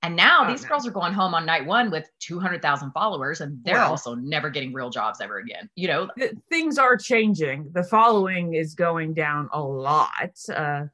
And 0.02 0.16
now 0.16 0.44
Oh, 0.46 0.50
these 0.50 0.62
no. 0.62 0.68
girls 0.70 0.86
are 0.86 0.90
going 0.90 1.12
home 1.12 1.34
on 1.34 1.44
night 1.44 1.66
one 1.66 1.90
with 1.90 2.08
200,000 2.20 2.90
followers, 2.92 3.40
and 3.42 3.62
they're 3.64 3.80
also 3.82 4.14
never 4.14 4.48
getting 4.48 4.72
real 4.72 4.88
jobs 4.88 5.20
ever 5.20 5.38
again. 5.38 5.68
You 5.74 5.88
know, 5.88 6.08
Th- 6.16 6.32
things 6.48 6.78
are 6.78 6.96
changing. 6.96 7.70
The 7.72 7.84
following 7.84 8.54
is 8.54 8.74
going 8.74 9.12
down 9.14 9.50
a 9.52 9.60
lot. 9.62 10.30
Uh, 10.54 10.84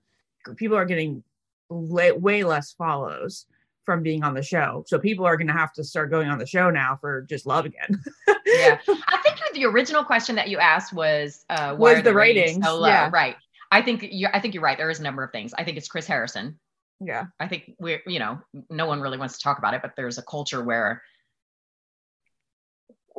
people 0.57 0.77
are 0.77 0.85
getting 0.85 1.23
la- 1.71 2.15
way 2.15 2.43
less 2.43 2.73
follows 2.73 3.47
from 3.85 4.03
being 4.03 4.25
on 4.25 4.35
the 4.35 4.43
show. 4.43 4.83
So 4.89 4.99
people 4.99 5.25
are 5.25 5.37
going 5.37 5.47
to 5.47 5.53
have 5.53 5.73
to 5.75 5.85
start 5.85 6.11
going 6.11 6.29
on 6.29 6.39
the 6.39 6.47
show 6.47 6.71
now 6.71 6.99
for 7.01 7.23
just 7.23 7.47
love 7.47 7.65
again. 7.65 8.03
yeah. 8.45 8.79
I 8.89 9.19
think 9.23 9.37
the 9.55 9.65
original 9.67 10.03
question 10.05 10.35
that 10.35 10.49
you 10.49 10.59
asked 10.59 10.93
was 10.93 11.45
uh, 11.49 11.77
Was 11.79 11.99
are 11.99 12.03
the 12.03 12.13
ratings 12.13 12.47
ratings, 12.57 12.67
so 12.67 12.77
low? 12.81 12.89
yeah. 12.89 13.09
Right. 13.13 13.37
I 13.71 13.83
think 13.83 14.05
you're. 14.11 14.35
I 14.35 14.41
think 14.41 14.55
you're 14.55 14.63
right. 14.63 14.77
There 14.77 14.91
is 14.91 14.99
a 15.01 15.03
number 15.05 15.23
of 15.25 15.31
things. 15.33 15.53
I 15.57 15.63
think 15.65 15.77
it's 15.77 15.89
Chris 15.89 16.07
Harrison. 16.07 16.59
Yeah. 17.01 17.25
I 17.41 17.49
think 17.49 17.73
we're, 17.79 18.03
you 18.07 18.19
know, 18.19 18.39
no 18.71 18.87
one 18.87 19.01
really 19.01 19.19
wants 19.19 19.37
to 19.39 19.43
talk 19.45 19.59
about 19.59 19.75
it, 19.75 19.83
but 19.83 19.93
there's 19.97 20.19
a 20.19 20.23
culture 20.23 20.63
where 20.65 21.03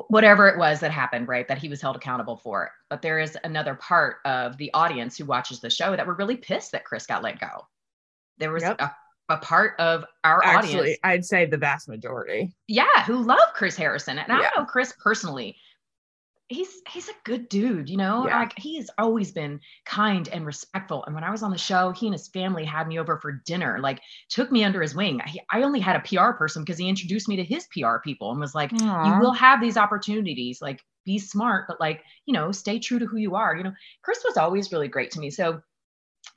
whatever 0.10 0.48
it 0.48 0.58
was 0.58 0.80
that 0.80 0.92
happened, 0.92 1.28
right, 1.28 1.48
that 1.48 1.58
he 1.58 1.70
was 1.70 1.82
held 1.82 1.96
accountable 1.96 2.38
for. 2.38 2.72
But 2.90 3.02
there 3.02 3.20
is 3.20 3.38
another 3.44 3.74
part 3.76 4.18
of 4.26 4.56
the 4.58 4.72
audience 4.74 5.18
who 5.18 5.26
watches 5.26 5.60
the 5.60 5.70
show 5.70 5.96
that 5.96 6.06
were 6.06 6.13
really 6.13 6.38
pissed 6.38 6.72
that 6.74 6.86
Chris 6.86 7.08
got 7.08 7.24
let 7.24 7.40
go. 7.40 7.68
There 8.38 8.52
was 8.52 8.62
Yep. 8.63 8.80
a, 8.80 8.92
a 9.30 9.38
part 9.38 9.74
of 9.80 10.06
our 10.24 10.44
Actually, 10.46 10.80
audience, 10.80 11.00
I'd 11.04 11.26
say 11.26 11.46
the 11.46 11.58
vast 11.58 11.90
majority. 11.90 12.54
yeah, 12.68 13.04
who 13.06 13.18
love 13.24 13.50
Chris 13.56 13.76
Harrison. 13.76 14.20
And 14.20 14.32
I 14.32 14.42
Yeah. 14.42 14.50
know 14.56 14.66
Chris 14.66 14.94
personally. 15.02 15.58
He's 16.49 16.81
he's 16.89 17.10
a 17.10 17.13
good 17.25 17.49
dude, 17.49 17.89
you 17.89 17.97
know. 17.97 18.25
Yeah. 18.27 18.39
Like 18.39 18.57
has 18.57 18.89
always 18.97 19.31
been 19.31 19.60
kind 19.86 20.27
and 20.29 20.45
respectful. 20.45 21.03
And 21.05 21.13
when 21.13 21.23
I 21.23 21.31
was 21.31 21.43
on 21.43 21.51
the 21.51 21.57
show, 21.57 21.91
he 21.91 22.07
and 22.07 22.13
his 22.13 22.29
family 22.29 22.63
had 22.63 22.88
me 22.88 22.99
over 22.99 23.17
for 23.17 23.41
dinner. 23.45 23.79
Like 23.81 23.99
took 24.29 24.51
me 24.51 24.63
under 24.63 24.81
his 24.81 24.95
wing. 24.95 25.21
I, 25.21 25.60
I 25.60 25.63
only 25.63 25.79
had 25.79 25.97
a 25.97 25.99
PR 25.99 26.31
person 26.31 26.63
because 26.63 26.77
he 26.77 26.88
introduced 26.88 27.27
me 27.27 27.36
to 27.36 27.43
his 27.43 27.67
PR 27.67 27.97
people 28.03 28.31
and 28.31 28.39
was 28.39 28.55
like, 28.55 28.71
"You 28.71 29.19
will 29.19 29.33
have 29.33 29.60
these 29.60 29.77
opportunities. 29.77 30.62
Like 30.62 30.81
be 31.05 31.19
smart, 31.19 31.65
but 31.67 31.79
like 31.79 32.03
you 32.25 32.33
know, 32.33 32.51
stay 32.51 32.79
true 32.79 32.99
to 32.99 33.05
who 33.05 33.17
you 33.17 33.36
are." 33.36 33.55
You 33.55 33.63
know, 33.63 33.73
Chris 34.01 34.23
was 34.25 34.38
always 34.38 34.71
really 34.71 34.88
great 34.88 35.12
to 35.12 35.19
me. 35.19 35.29
So 35.29 35.62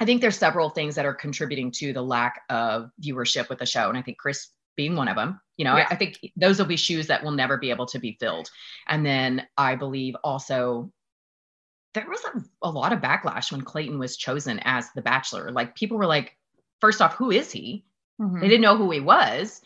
I 0.01 0.05
think 0.05 0.21
there's 0.21 0.37
several 0.37 0.71
things 0.71 0.97
that 0.97 1.07
are 1.07 1.15
contributing 1.15 1.71
to 1.77 1.93
the 1.93 2.03
lack 2.03 2.43
of 2.51 2.91
viewership 3.01 3.49
with 3.49 3.59
the 3.61 3.67
show, 3.67 3.89
and 3.89 3.97
I 3.97 4.03
think 4.03 4.19
Chris 4.19 4.49
being 4.77 4.97
one 4.97 5.09
of 5.09 5.17
them. 5.17 5.41
You 5.57 5.65
know, 5.65 5.75
I- 5.75 5.79
Yeah. 5.81 5.87
I, 5.91 5.95
think 5.97 6.19
those 6.37 6.59
will 6.59 6.67
be 6.67 6.77
shoes 6.77 7.07
that 7.09 7.23
will 7.23 7.33
never 7.33 7.59
be 7.59 7.71
able 7.71 7.87
to 7.87 7.99
be 7.99 8.17
filled. 8.21 8.51
And 8.89 9.05
then 9.05 9.47
I 9.57 9.75
believe 9.77 10.17
also 10.25 10.91
there 11.95 12.07
was 12.09 12.21
a, 12.35 12.69
a 12.69 12.71
lot 12.71 12.93
of 12.93 13.01
backlash 13.01 13.51
when 13.53 13.63
Clayton 13.63 13.99
was 13.99 14.17
chosen 14.17 14.61
as 14.61 14.91
the 14.95 15.03
Bachelor. 15.03 15.51
Like 15.51 15.75
people 15.75 15.99
were 15.99 16.07
like, 16.07 16.37
first 16.81 17.01
off, 17.03 17.15
who 17.15 17.31
is 17.31 17.51
he? 17.51 17.85
Mhm. 18.21 18.41
They 18.41 18.49
didn't 18.49 18.63
know 18.63 18.77
who 18.77 18.91
he 18.91 19.01
was. 19.01 19.61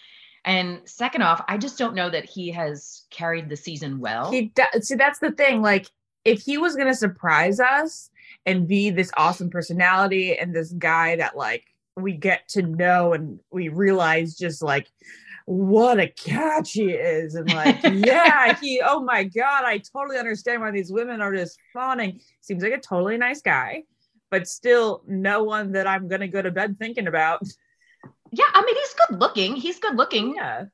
And 0.45 0.81
second 0.85 1.23
off, 1.23 1.43
I 1.49 1.59
just 1.59 1.79
don't 1.79 1.95
know 1.95 2.11
that 2.11 2.25
he 2.29 2.51
has 2.51 3.03
carried 3.11 3.49
the 3.49 3.57
season 3.57 3.99
well. 3.99 4.31
He 4.31 4.53
see 4.81 4.95
that's 4.95 5.19
the 5.19 5.33
thing. 5.33 5.63
Like, 5.63 5.87
if 6.25 6.43
he 6.43 6.59
was 6.59 6.77
gonna 6.77 6.95
surprise 6.95 7.61
us 7.61 8.11
and 8.47 8.69
be 8.69 8.91
this 8.91 9.11
awesome 9.17 9.49
personality 9.51 10.37
and 10.39 10.55
this 10.55 10.73
guy 10.73 11.17
that 11.17 11.37
like 11.37 11.74
we 11.97 12.13
get 12.13 12.49
to 12.49 12.63
know 12.63 13.13
and 13.13 13.39
we 13.51 13.69
realize 13.69 14.37
just 14.37 14.63
like 14.63 14.89
what 15.47 16.01
a 16.01 16.09
catch 16.09 16.73
he 16.73 16.91
is 16.91 17.35
and 17.35 17.53
like 17.53 17.79
yeah 17.83 18.55
he 18.61 18.81
oh 18.85 19.01
my 19.03 19.25
god 19.25 19.65
i 19.65 19.79
totally 19.93 20.19
understand 20.19 20.61
why 20.61 20.71
these 20.71 20.91
women 20.91 21.21
are 21.21 21.35
just 21.35 21.59
fawning 21.73 22.19
seems 22.41 22.63
like 22.63 22.73
a 22.73 22.81
totally 22.81 23.19
nice 23.19 23.43
guy 23.43 23.83
but 24.31 24.49
still 24.49 25.03
no 25.07 25.45
one 25.45 25.73
that 25.73 25.87
i'm 25.87 26.09
gonna 26.09 26.27
go 26.27 26.41
to 26.41 26.51
bed 26.51 26.77
thinking 26.79 27.07
about 27.07 27.43
yeah, 28.37 28.47
I 28.53 28.65
mean, 28.65 28.75
he's 28.75 28.95
good 28.95 29.21
looking. 29.21 29.55
He's 29.55 29.79
good 29.79 29.97
looking. 29.97 30.35
yeah 30.35 30.65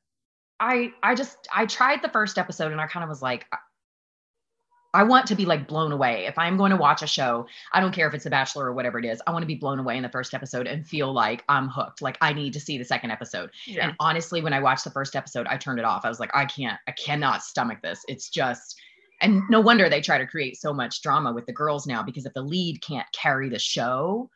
I 0.59 0.93
I 1.03 1.15
just 1.15 1.49
I 1.55 1.67
tried 1.67 2.03
the 2.03 2.09
first 2.09 2.39
episode 2.39 2.73
and 2.73 2.81
I 2.81 2.87
kind 2.87 3.03
of 3.03 3.09
was 3.09 3.23
like 3.23 3.47
I- 4.95 5.03
want 5.05 5.27
to 5.27 5.35
be 5.35 5.45
like 5.45 5.67
blown 5.69 5.93
away. 5.93 6.27
If 6.27 6.39
I'm 6.39 6.57
going 6.57 6.71
to 6.71 6.77
watch 6.77 7.03
a 7.03 7.07
show, 7.07 7.47
I 7.73 7.81
don't 7.81 7.93
care 7.93 8.09
if 8.09 8.15
it's 8.15 8.25
The 8.25 8.31
Bachelor 8.31 8.67
or 8.67 8.73
whatever 8.73 8.99
it 8.99 9.05
is. 9.05 9.21
I 9.27 9.33
want 9.33 9.43
to 9.43 9.47
be 9.47 9.55
blown 9.55 9.79
away 9.79 9.97
in 9.97 10.03
the 10.03 10.09
first 10.09 10.35
episode 10.35 10.67
and 10.67 10.87
feel 10.87 11.13
like 11.13 11.45
I'm 11.49 11.69
hooked. 11.69 12.03
Like 12.03 12.19
I 12.21 12.33
need 12.33 12.53
to 12.55 12.61
see 12.61 12.79
the 12.79 12.85
second 12.85 13.11
episode. 13.11 13.51
yeah 13.67 13.85
And 13.85 13.97
honestly, 14.01 14.43
when 14.43 14.53
I 14.53 14.61
watched 14.61 14.85
the 14.85 14.91
first 14.91 15.17
episode, 15.17 15.47
I 15.47 15.57
turned 15.57 15.79
it 15.79 15.85
off. 15.85 16.05
I 16.05 16.09
was 16.09 16.21
like, 16.21 16.31
I 16.35 16.45
can't, 16.45 16.79
I 16.89 16.93
cannot 16.93 17.43
stomach 17.43 17.79
this. 17.83 18.05
It's 18.09 18.29
just, 18.29 18.77
and 19.21 19.43
no 19.51 19.61
wonder 19.61 19.89
they 19.89 20.01
try 20.01 20.19
to 20.19 20.27
create 20.27 20.57
so 20.59 20.73
much 20.73 21.03
drama 21.03 21.33
with 21.33 21.47
the 21.47 21.53
girls 21.53 21.87
now 21.87 22.03
because 22.03 22.25
if 22.25 22.33
the 22.35 22.43
lead 22.43 22.81
can't 22.83 23.07
carry 23.13 23.49
the 23.49 23.59
show, 23.59 24.31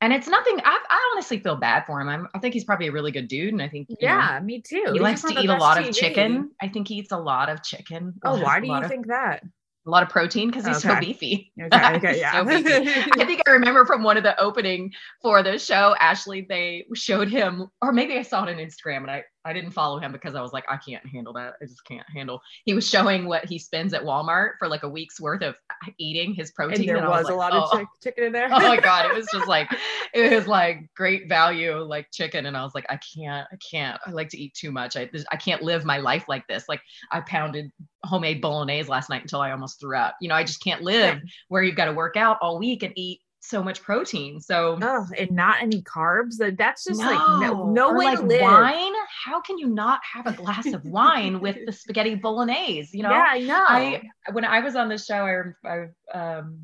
and 0.00 0.12
it's 0.12 0.28
nothing, 0.28 0.60
I, 0.64 0.78
I 0.90 1.10
honestly 1.14 1.38
feel 1.38 1.56
bad 1.56 1.86
for 1.86 2.00
him. 2.00 2.08
I'm, 2.08 2.28
I 2.34 2.38
think 2.38 2.52
he's 2.52 2.64
probably 2.64 2.88
a 2.88 2.92
really 2.92 3.12
good 3.12 3.28
dude. 3.28 3.52
And 3.54 3.62
I 3.62 3.68
think, 3.68 3.88
you 3.88 3.96
know, 4.06 4.14
yeah 4.14 4.40
me 4.40 4.60
too 4.60 4.82
he 4.88 4.92
He's 4.92 5.00
likes 5.00 5.22
to 5.22 5.32
eat 5.38 5.48
a 5.48 5.56
lot 5.56 5.82
of 5.82 5.94
chicken. 5.94 6.50
I 6.60 6.68
think 6.68 6.88
he 6.88 6.96
eats 6.96 7.12
a 7.12 7.18
lot 7.18 7.48
of 7.48 7.62
chicken. 7.62 8.14
oh 8.24 8.38
why 8.42 8.60
do 8.60 8.66
you 8.66 8.86
think 8.86 9.06
that 9.06 9.42
a 9.86 9.90
lot 9.90 10.02
of 10.02 10.08
protein 10.08 10.48
because 10.50 10.66
he's 10.66 10.80
so 10.80 10.98
beefy. 10.98 11.52
okay 11.60 11.96
okay 11.96 12.18
yeah 12.20 12.32
so 12.32 12.44
beefy. 12.44 12.88
I 13.20 13.24
think 13.24 13.42
I 13.46 13.50
remember 13.52 13.84
from 13.84 14.02
one 14.02 14.16
of 14.16 14.22
the 14.22 14.38
opening 14.40 14.92
for 15.20 15.42
the 15.42 15.58
show, 15.58 15.94
Ashley, 16.00 16.46
they 16.48 16.86
showed 16.94 17.28
him, 17.28 17.68
or 17.82 17.92
maybe 17.92 18.16
I 18.16 18.22
saw 18.22 18.44
it 18.44 18.50
on 18.50 18.56
Instagram 18.56 18.98
and 18.98 19.10
I, 19.10 19.24
I 19.44 19.52
didn't 19.52 19.72
follow 19.72 19.98
him 19.98 20.12
because 20.12 20.34
I 20.34 20.40
was 20.40 20.52
like, 20.52 20.64
I 20.68 20.76
can't 20.76 21.04
handle 21.06 21.32
that. 21.34 21.54
I 21.60 21.66
just 21.66 21.84
can't 21.84 22.06
handle. 22.14 22.40
He 22.64 22.74
was 22.74 22.88
showing 22.88 23.26
what 23.26 23.44
he 23.44 23.58
spends 23.58 23.92
at 23.92 24.02
Walmart 24.02 24.52
for 24.58 24.68
like 24.68 24.82
a 24.82 24.88
week's 24.88 25.20
worth 25.20 25.42
of 25.42 25.54
eating 25.98 26.34
his 26.34 26.50
protein. 26.52 26.88
and 26.88 26.98
there 26.98 27.06
I 27.06 27.08
was, 27.08 27.28
a 27.28 27.34
like, 27.34 27.52
lot 27.52 27.52
oh. 27.52 27.64
of 27.64 27.78
chick- 27.78 27.88
chicken 28.02 28.24
in 28.24 28.32
there. 28.32 28.48
oh 28.52 28.58
my 28.58 28.80
god 28.84 29.10
it 29.10 29.14
was 29.14 29.26
just 29.32 29.48
like 29.48 29.68
it 30.12 30.32
was 30.32 30.46
like 30.46 30.88
great 30.94 31.28
value 31.28 31.76
like 31.78 32.10
chicken 32.12 32.46
and 32.46 32.56
i 32.56 32.62
was 32.62 32.74
like 32.74 32.86
i 32.88 32.98
can't 32.98 33.46
i 33.52 33.56
can't 33.56 34.00
i 34.06 34.10
like 34.10 34.28
to 34.28 34.38
eat 34.38 34.54
too 34.54 34.70
much 34.70 34.96
i 34.96 35.08
i 35.30 35.36
can't 35.36 35.62
live 35.62 35.84
my 35.84 35.98
life 35.98 36.26
like 36.28 36.46
this 36.46 36.64
like 36.68 36.80
i 37.10 37.20
pounded 37.20 37.70
homemade 38.04 38.40
bolognese 38.40 38.88
last 38.88 39.10
night 39.10 39.22
until 39.22 39.40
i 39.40 39.50
almost 39.50 39.80
threw 39.80 39.96
up 39.96 40.14
you 40.20 40.28
know 40.28 40.34
i 40.34 40.44
just 40.44 40.62
can't 40.62 40.82
live 40.82 41.20
where 41.48 41.62
you've 41.62 41.76
got 41.76 41.86
to 41.86 41.92
work 41.92 42.16
out 42.16 42.38
all 42.40 42.58
week 42.58 42.82
and 42.82 42.92
eat 42.96 43.20
so 43.44 43.62
much 43.62 43.82
protein 43.82 44.40
so 44.40 44.78
and 45.18 45.30
not 45.30 45.62
any 45.62 45.82
carbs. 45.82 46.36
That's 46.56 46.84
just 46.84 47.00
like 47.00 47.18
no, 47.40 47.70
no 47.70 47.90
Or 47.90 47.98
way 47.98 48.06
like 48.06 48.18
to 48.20 48.24
live. 48.26 48.40
wine 48.40 48.92
how 49.24 49.40
can 49.40 49.58
you 49.58 49.68
not 49.68 50.00
have 50.12 50.26
a 50.26 50.32
glass 50.32 50.72
of 50.72 50.84
wine 50.84 51.40
with 51.40 51.56
the 51.66 51.72
spaghetti 51.72 52.14
bolognese 52.14 52.96
you 52.96 53.02
know 53.02 53.10
yeah, 53.10 53.26
I 53.28 53.40
know. 53.40 53.64
I 53.66 54.02
when 54.32 54.44
I 54.44 54.60
was 54.60 54.76
on 54.76 54.88
the 54.88 54.98
show, 54.98 55.54
I, 55.64 55.88
I 56.14 56.38
um, 56.38 56.60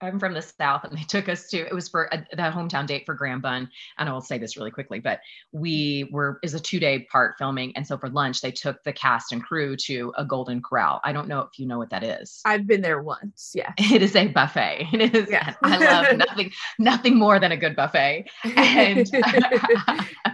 I'm 0.00 0.20
from 0.20 0.34
the 0.34 0.42
South, 0.42 0.84
and 0.84 0.96
they 0.96 1.02
took 1.02 1.28
us 1.28 1.48
to. 1.48 1.58
It 1.58 1.74
was 1.74 1.88
for 1.88 2.08
a, 2.12 2.18
the 2.30 2.42
hometown 2.42 2.86
date 2.86 3.04
for 3.04 3.14
Graham 3.14 3.40
Bunn, 3.40 3.68
and 3.98 4.08
I 4.08 4.12
will 4.12 4.20
say 4.20 4.38
this 4.38 4.56
really 4.56 4.70
quickly, 4.70 5.00
but 5.00 5.20
we 5.52 6.08
were 6.12 6.38
is 6.42 6.54
a 6.54 6.60
two 6.60 6.78
day 6.78 7.00
part 7.10 7.36
filming, 7.38 7.76
and 7.76 7.86
so 7.86 7.98
for 7.98 8.08
lunch 8.08 8.40
they 8.40 8.52
took 8.52 8.82
the 8.84 8.92
cast 8.92 9.32
and 9.32 9.42
crew 9.42 9.76
to 9.76 10.12
a 10.16 10.24
Golden 10.24 10.62
Corral. 10.62 11.00
I 11.02 11.12
don't 11.12 11.26
know 11.26 11.40
if 11.40 11.58
you 11.58 11.66
know 11.66 11.78
what 11.78 11.90
that 11.90 12.04
is. 12.04 12.40
I've 12.44 12.66
been 12.66 12.80
there 12.80 13.02
once. 13.02 13.52
Yeah. 13.54 13.72
It 13.98 14.02
is 14.02 14.14
a 14.14 14.28
buffet. 14.28 14.86
It 14.92 15.14
is. 15.14 15.28
Yeah. 15.30 15.54
I 15.62 15.78
love 15.78 16.16
nothing, 16.28 16.52
nothing 16.78 17.18
more 17.18 17.40
than 17.40 17.52
a 17.52 17.56
good 17.56 17.74
buffet. 17.74 18.26
And 18.44 19.10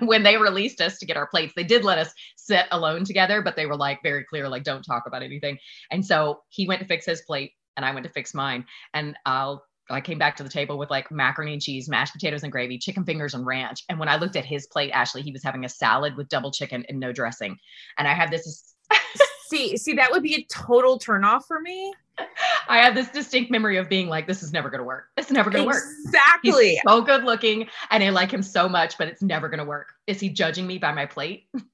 when 0.00 0.22
they 0.22 0.36
released 0.36 0.80
us 0.80 0.98
to 0.98 1.06
get 1.06 1.16
our 1.16 1.26
plates, 1.26 1.54
they 1.56 1.64
did 1.64 1.84
let 1.84 1.98
us 1.98 2.12
sit 2.36 2.66
alone 2.72 3.04
together, 3.04 3.40
but 3.40 3.56
they 3.56 3.66
were 3.66 3.76
like 3.76 4.02
very 4.02 4.24
clear, 4.24 4.48
like 4.48 4.64
don't 4.64 4.82
talk 4.82 5.04
about 5.06 5.22
anything. 5.22 5.58
And 5.90 6.04
so 6.04 6.42
he 6.48 6.66
went 6.66 6.80
to 6.80 6.86
fix 6.86 7.06
his 7.06 7.22
plate, 7.22 7.52
and 7.76 7.84
I 7.84 7.92
went 7.92 8.04
to 8.04 8.12
fix 8.12 8.34
mine. 8.34 8.64
And 8.92 9.16
I'll 9.26 9.64
I 9.90 10.00
came 10.00 10.18
back 10.18 10.34
to 10.36 10.42
the 10.42 10.48
table 10.48 10.78
with 10.78 10.90
like 10.90 11.10
macaroni 11.10 11.52
and 11.52 11.60
cheese, 11.60 11.88
mashed 11.88 12.14
potatoes 12.14 12.42
and 12.42 12.50
gravy, 12.50 12.78
chicken 12.78 13.04
fingers 13.04 13.34
and 13.34 13.44
ranch. 13.44 13.84
And 13.88 13.98
when 13.98 14.08
I 14.08 14.16
looked 14.16 14.36
at 14.36 14.44
his 14.44 14.66
plate, 14.66 14.90
Ashley, 14.92 15.20
he 15.20 15.30
was 15.30 15.42
having 15.42 15.64
a 15.64 15.68
salad 15.68 16.16
with 16.16 16.28
double 16.30 16.50
chicken 16.50 16.84
and 16.88 16.98
no 16.98 17.12
dressing. 17.12 17.58
And 17.98 18.08
I 18.08 18.14
have 18.14 18.30
this 18.30 18.74
see, 19.48 19.76
see, 19.76 19.92
that 19.94 20.10
would 20.10 20.22
be 20.22 20.34
a 20.34 20.46
total 20.50 20.98
turnoff 20.98 21.44
for 21.46 21.60
me. 21.60 21.92
I 22.68 22.78
have 22.78 22.94
this 22.94 23.08
distinct 23.08 23.50
memory 23.50 23.76
of 23.76 23.88
being 23.88 24.08
like, 24.08 24.26
this 24.26 24.42
is 24.42 24.52
never 24.52 24.70
going 24.70 24.78
to 24.78 24.84
work. 24.84 25.08
It's 25.16 25.30
never 25.30 25.50
going 25.50 25.64
to 25.64 25.68
work. 25.68 25.82
Exactly. 26.04 26.70
He's 26.70 26.80
so 26.86 27.02
good 27.02 27.24
looking 27.24 27.66
and 27.90 28.02
I 28.02 28.10
like 28.10 28.30
him 28.30 28.42
so 28.42 28.68
much, 28.68 28.96
but 28.96 29.08
it's 29.08 29.22
never 29.22 29.48
going 29.48 29.58
to 29.58 29.64
work. 29.64 29.88
Is 30.06 30.20
he 30.20 30.28
judging 30.28 30.66
me 30.66 30.78
by 30.78 30.92
my 30.92 31.06
plate? 31.06 31.48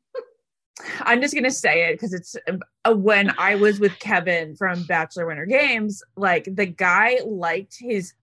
I'm 1.02 1.20
just 1.20 1.34
gonna 1.34 1.50
say 1.50 1.88
it 1.88 1.94
because 1.94 2.12
it's 2.12 2.36
uh, 2.84 2.94
when 2.94 3.32
I 3.38 3.54
was 3.54 3.80
with 3.80 3.98
Kevin 3.98 4.56
from 4.56 4.82
Bachelor 4.84 5.26
Winter 5.26 5.46
Games, 5.46 6.02
like 6.16 6.48
the 6.54 6.66
guy 6.66 7.18
liked 7.24 7.76
his 7.78 8.14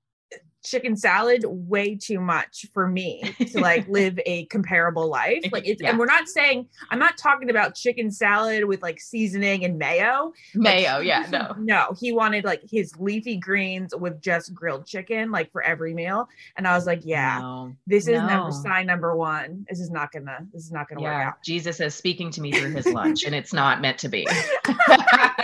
chicken 0.69 0.95
salad 0.97 1.43
way 1.47 1.95
too 1.95 2.19
much 2.19 2.65
for 2.73 2.87
me 2.87 3.21
to 3.51 3.59
like 3.59 3.87
live 3.89 4.19
a 4.25 4.45
comparable 4.45 5.07
life. 5.09 5.43
Like 5.51 5.67
it's 5.67 5.81
Yeah. 5.81 5.89
and 5.91 5.99
we're 5.99 6.05
not 6.05 6.27
saying 6.27 6.67
I'm 6.91 6.99
not 6.99 7.17
talking 7.17 7.49
about 7.49 7.75
chicken 7.75 8.11
salad 8.11 8.65
with 8.65 8.81
like 8.81 8.99
seasoning 8.99 9.63
and 9.65 9.77
mayo. 9.77 10.33
Like, 10.55 10.75
Mayo, 10.75 10.99
yeah, 10.99 11.25
no. 11.31 11.55
No, 11.57 11.95
he 11.99 12.11
wanted 12.11 12.43
like 12.43 12.61
his 12.69 12.93
leafy 12.99 13.37
greens 13.37 13.93
with 13.95 14.21
just 14.21 14.53
grilled 14.53 14.85
chicken, 14.85 15.31
like 15.31 15.51
for 15.51 15.61
every 15.61 15.93
meal. 15.93 16.27
And 16.55 16.67
I 16.67 16.75
was 16.75 16.85
like, 16.85 17.01
Yeah, 17.03 17.39
No, 17.39 17.73
this 17.85 18.07
is 18.07 18.19
no. 18.19 18.27
number 18.27 18.51
sign 18.51 18.85
number 18.87 19.15
one. 19.15 19.65
This 19.69 19.79
is 19.79 19.89
not 19.89 20.11
gonna 20.11 20.39
this 20.53 20.63
is 20.65 20.71
not 20.71 20.89
gonna 20.89 21.01
work 21.01 21.13
out. 21.13 21.41
Jesus 21.43 21.79
is 21.79 21.95
speaking 21.95 22.29
to 22.31 22.41
me 22.41 22.51
through 22.51 22.71
his 22.71 22.87
lunch, 22.87 23.23
and 23.23 23.33
it's 23.33 23.53
not 23.53 23.81
meant 23.81 23.97
to 23.99 24.09
be. 24.09 24.27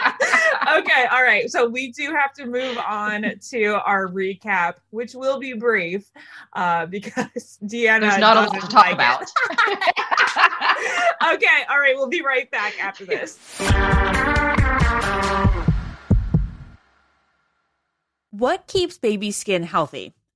okay, 0.78 1.06
all 1.12 1.24
right. 1.24 1.50
So 1.50 1.68
we 1.68 1.92
do 1.92 2.12
have 2.12 2.34
to 2.34 2.46
move 2.46 2.78
on 2.78 3.34
to 3.50 3.66
our 3.86 4.08
recap, 4.08 4.76
which 4.92 5.14
will 5.14 5.40
be 5.40 5.54
brief, 5.54 6.10
uh, 6.54 6.86
because 6.94 7.58
DeAnna 7.64 8.02
There's 8.02 8.18
not 8.18 8.38
a 8.38 8.42
lot 8.42 8.54
to 8.54 8.68
talk 8.68 8.86
like 8.86 8.94
about. 8.94 9.22
okay, 11.34 11.64
all 11.70 11.80
right. 11.80 11.94
We'll 11.96 12.08
be 12.08 12.22
right 12.22 12.50
back 12.52 12.84
after 12.84 13.06
this. 13.06 13.38
What 18.32 18.66
keeps 18.68 18.98
baby 18.98 19.32
skin 19.32 19.64
healthy? 19.64 20.14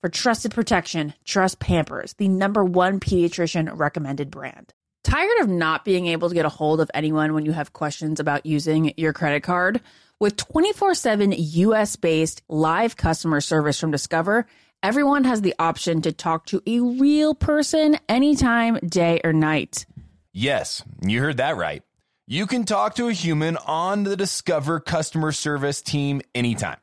For 0.00 0.08
trusted 0.08 0.52
protection, 0.52 1.14
trust 1.24 1.58
Pampers, 1.58 2.12
the 2.18 2.28
number 2.28 2.64
one 2.64 3.00
pediatrician 3.00 3.68
recommended 3.76 4.30
brand. 4.30 4.72
Tired 5.02 5.40
of 5.40 5.48
not 5.48 5.84
being 5.84 6.06
able 6.06 6.28
to 6.28 6.36
get 6.36 6.44
a 6.44 6.50
hold 6.50 6.80
of 6.80 6.88
anyone 6.94 7.34
when 7.34 7.44
you 7.44 7.50
have 7.50 7.72
questions 7.72 8.20
about 8.20 8.46
using 8.46 8.94
your 8.96 9.12
credit 9.12 9.42
card? 9.42 9.80
With 10.20 10.36
24 10.36 10.94
7 10.94 11.34
US 11.36 11.96
based 11.96 12.42
live 12.48 12.96
customer 12.96 13.40
service 13.40 13.80
from 13.80 13.90
Discover, 13.90 14.46
everyone 14.84 15.24
has 15.24 15.40
the 15.40 15.54
option 15.58 16.00
to 16.02 16.12
talk 16.12 16.46
to 16.46 16.62
a 16.64 16.78
real 16.78 17.34
person 17.34 17.98
anytime, 18.08 18.76
day 18.86 19.20
or 19.24 19.32
night. 19.32 19.84
Yes, 20.32 20.84
you 21.02 21.20
heard 21.20 21.38
that 21.38 21.56
right. 21.56 21.82
You 22.28 22.46
can 22.46 22.64
talk 22.64 22.94
to 22.96 23.08
a 23.08 23.12
human 23.12 23.56
on 23.56 24.04
the 24.04 24.16
Discover 24.16 24.78
customer 24.78 25.32
service 25.32 25.82
team 25.82 26.20
anytime. 26.36 26.78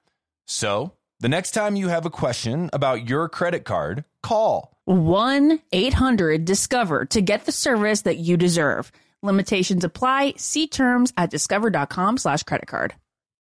So, 0.47 0.91
the 1.25 1.29
next 1.29 1.55
time 1.55 1.75
you 1.75 1.87
have 1.87 2.05
a 2.05 2.11
question 2.11 2.69
about 2.71 3.09
your 3.09 3.27
credit 3.27 3.65
card, 3.65 4.03
call 4.21 4.71
1 4.83 5.59
800 5.71 6.45
Discover 6.45 7.05
to 7.05 7.19
get 7.19 7.45
the 7.45 7.51
service 7.51 8.03
that 8.03 8.17
you 8.17 8.37
deserve. 8.37 8.91
Limitations 9.23 9.83
apply. 9.83 10.35
See 10.37 10.67
terms 10.67 11.11
at 11.17 11.31
discover.com 11.31 12.19
slash 12.19 12.43
credit 12.43 12.67
card. 12.67 12.93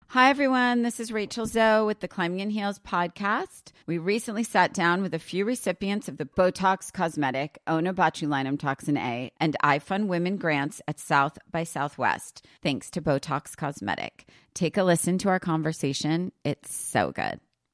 Hi, 0.08 0.32
everyone. 0.32 0.82
This 0.82 1.00
is 1.00 1.12
Rachel 1.12 1.46
Zoe 1.46 1.86
with 1.86 2.00
the 2.00 2.08
Climbing 2.08 2.40
in 2.40 2.50
Heels 2.50 2.80
podcast. 2.80 3.74
We 3.86 4.00
recently 4.00 4.44
sat 4.44 4.74
down 4.74 5.04
with 5.04 5.14
a 5.14 5.20
few 5.20 5.46
recipients 5.46 6.08
of 6.08 6.18
the 6.18 6.26
Botox 6.26 6.92
Cosmetic, 6.92 7.60
Onabotulinum 7.68 8.58
Toxin 8.58 8.98
A, 8.98 9.32
and 9.40 9.56
iFund 9.64 10.08
Women 10.08 10.38
grants 10.38 10.82
at 10.88 11.00
South 11.00 11.38
by 11.52 11.64
Southwest, 11.64 12.44
thanks 12.64 12.90
to 12.90 13.04
Botox 13.04 13.56
Cosmetic. 13.56 14.26
Take 14.56 14.78
a 14.78 14.84
listen 14.84 15.20
to 15.20 15.30
our 15.30 15.40
conversation. 15.40 16.32
It's 16.44 16.74
so 16.74 17.12
good. 17.12 17.40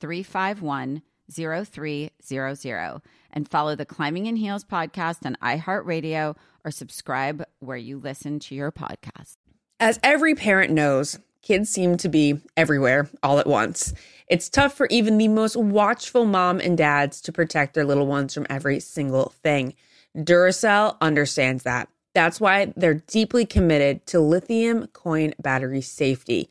351 0.00 1.02
0300 1.32 3.02
and 3.32 3.48
follow 3.48 3.76
the 3.76 3.86
Climbing 3.86 4.26
in 4.26 4.36
Heels 4.36 4.64
podcast 4.64 5.24
on 5.24 5.36
iHeartRadio 5.42 6.36
or 6.64 6.70
subscribe 6.70 7.44
where 7.60 7.76
you 7.76 7.98
listen 7.98 8.38
to 8.40 8.54
your 8.54 8.72
podcast. 8.72 9.36
As 9.78 10.00
every 10.02 10.34
parent 10.34 10.72
knows, 10.72 11.18
kids 11.42 11.70
seem 11.70 11.96
to 11.98 12.08
be 12.08 12.40
everywhere 12.56 13.08
all 13.22 13.38
at 13.38 13.46
once. 13.46 13.94
It's 14.26 14.48
tough 14.48 14.74
for 14.74 14.86
even 14.90 15.18
the 15.18 15.28
most 15.28 15.56
watchful 15.56 16.24
mom 16.24 16.60
and 16.60 16.76
dads 16.76 17.20
to 17.22 17.32
protect 17.32 17.74
their 17.74 17.84
little 17.84 18.06
ones 18.06 18.34
from 18.34 18.46
every 18.50 18.80
single 18.80 19.32
thing. 19.42 19.74
Duracell 20.16 20.96
understands 21.00 21.62
that. 21.62 21.88
That's 22.14 22.40
why 22.40 22.72
they're 22.76 22.94
deeply 22.94 23.46
committed 23.46 24.04
to 24.06 24.20
lithium 24.20 24.88
coin 24.88 25.32
battery 25.40 25.80
safety. 25.80 26.50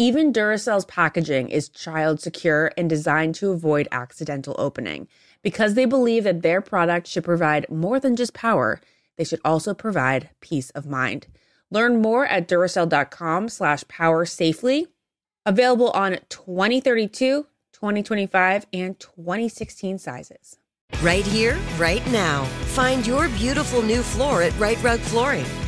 Even 0.00 0.32
Duracell's 0.32 0.84
packaging 0.84 1.48
is 1.48 1.68
child 1.68 2.20
secure 2.20 2.70
and 2.76 2.88
designed 2.88 3.34
to 3.34 3.50
avoid 3.50 3.88
accidental 3.90 4.54
opening. 4.56 5.08
Because 5.42 5.74
they 5.74 5.86
believe 5.86 6.22
that 6.22 6.42
their 6.42 6.60
product 6.60 7.08
should 7.08 7.24
provide 7.24 7.68
more 7.68 7.98
than 7.98 8.14
just 8.14 8.32
power, 8.32 8.80
they 9.16 9.24
should 9.24 9.40
also 9.44 9.74
provide 9.74 10.30
peace 10.40 10.70
of 10.70 10.86
mind. 10.86 11.26
Learn 11.68 12.00
more 12.00 12.24
at 12.26 12.46
Duracell.com 12.46 13.48
slash 13.48 13.82
power 13.88 14.24
safely. 14.24 14.86
Available 15.44 15.90
on 15.90 16.18
2032, 16.28 17.46
2025, 17.72 18.66
and 18.72 19.00
2016 19.00 19.98
sizes. 19.98 20.58
Right 21.02 21.26
here, 21.26 21.58
right 21.76 22.06
now. 22.12 22.44
Find 22.66 23.04
your 23.04 23.28
beautiful 23.30 23.82
new 23.82 24.04
floor 24.04 24.42
at 24.42 24.56
Rite 24.60 24.80
Rug 24.80 25.00
Flooring. 25.00 25.67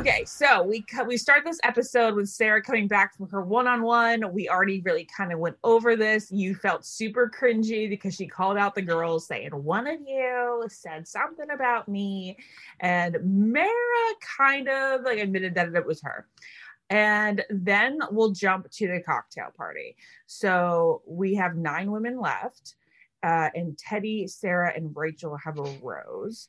Okay, 0.00 0.24
so 0.24 0.62
we 0.62 0.82
we 1.06 1.18
start 1.18 1.44
this 1.44 1.60
episode 1.62 2.14
with 2.14 2.30
Sarah 2.30 2.62
coming 2.62 2.88
back 2.88 3.14
from 3.14 3.28
her 3.28 3.42
one-on-one. 3.42 4.32
We 4.32 4.48
already 4.48 4.80
really 4.80 5.06
kind 5.14 5.30
of 5.30 5.38
went 5.38 5.56
over 5.62 5.94
this. 5.94 6.32
You 6.32 6.54
felt 6.54 6.86
super 6.86 7.30
cringy 7.30 7.86
because 7.86 8.14
she 8.14 8.26
called 8.26 8.56
out 8.56 8.74
the 8.74 8.80
girls 8.80 9.26
saying 9.26 9.50
one 9.50 9.86
of 9.86 10.00
you 10.06 10.64
said 10.70 11.06
something 11.06 11.50
about 11.50 11.86
me 11.86 12.38
and 12.80 13.18
Mara 13.22 13.68
kind 14.38 14.70
of 14.70 15.02
like 15.02 15.18
admitted 15.18 15.54
that 15.56 15.74
it 15.74 15.84
was 15.84 16.00
her. 16.00 16.26
And 16.88 17.44
then 17.50 17.98
we'll 18.10 18.32
jump 18.32 18.70
to 18.70 18.88
the 18.88 19.02
cocktail 19.02 19.48
party. 19.54 19.96
So 20.24 21.02
we 21.06 21.34
have 21.34 21.56
nine 21.56 21.90
women 21.90 22.18
left, 22.18 22.76
uh, 23.22 23.50
and 23.54 23.76
Teddi, 23.76 24.30
Sarah, 24.30 24.72
and 24.74 24.96
Rachel 24.96 25.36
have 25.36 25.58
a 25.58 25.78
rose. 25.82 26.48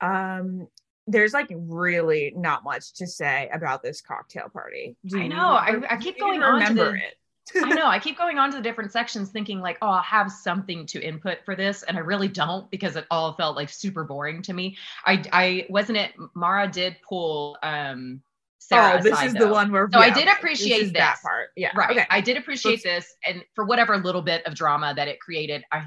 Um, 0.00 0.66
there's 1.08 1.32
like 1.32 1.48
really 1.50 2.32
not 2.36 2.62
much 2.64 2.92
to 2.94 3.06
say 3.06 3.48
about 3.52 3.82
this 3.82 4.00
cocktail 4.00 4.48
party. 4.52 4.96
Do 5.06 5.18
I 5.18 5.22
you- 5.22 5.28
know. 5.30 5.48
I, 5.48 5.80
I 5.90 5.96
keep 5.96 6.18
going 6.18 6.42
on 6.42 6.60
to 6.60 6.68
remember 6.68 6.92
the, 6.92 6.98
it. 6.98 7.64
I 7.64 7.74
know. 7.74 7.86
I 7.88 7.98
keep 7.98 8.18
going 8.18 8.38
on 8.38 8.50
to 8.50 8.58
the 8.58 8.62
different 8.62 8.92
sections 8.92 9.30
thinking 9.30 9.60
like, 9.60 9.78
oh, 9.80 9.88
I'll 9.88 10.02
have 10.02 10.30
something 10.30 10.84
to 10.86 11.00
input 11.00 11.38
for 11.44 11.56
this. 11.56 11.82
And 11.82 11.96
I 11.96 12.00
really 12.00 12.28
don't 12.28 12.70
because 12.70 12.96
it 12.96 13.06
all 13.10 13.32
felt 13.34 13.56
like 13.56 13.70
super 13.70 14.04
boring 14.04 14.42
to 14.42 14.52
me. 14.52 14.76
I 15.06 15.24
I 15.32 15.66
wasn't 15.70 15.98
it 15.98 16.12
Mara 16.34 16.68
did 16.68 16.96
pull 17.08 17.56
um 17.62 18.22
Sarah 18.58 18.98
oh, 18.98 19.02
this 19.02 19.22
is 19.22 19.32
the 19.32 19.48
one 19.48 19.72
where 19.72 19.88
So 19.90 19.98
I 19.98 20.10
did 20.10 20.28
appreciate 20.28 20.78
this 20.78 20.86
is 20.88 20.92
this. 20.92 21.00
that 21.00 21.22
part. 21.22 21.50
Yeah. 21.56 21.70
Right. 21.74 21.90
Okay. 21.92 22.06
I 22.10 22.20
did 22.20 22.36
appreciate 22.36 22.82
this. 22.82 23.14
And 23.24 23.42
for 23.54 23.64
whatever 23.64 23.96
little 23.96 24.20
bit 24.20 24.44
of 24.46 24.54
drama 24.54 24.92
that 24.94 25.08
it 25.08 25.20
created, 25.20 25.64
I 25.72 25.86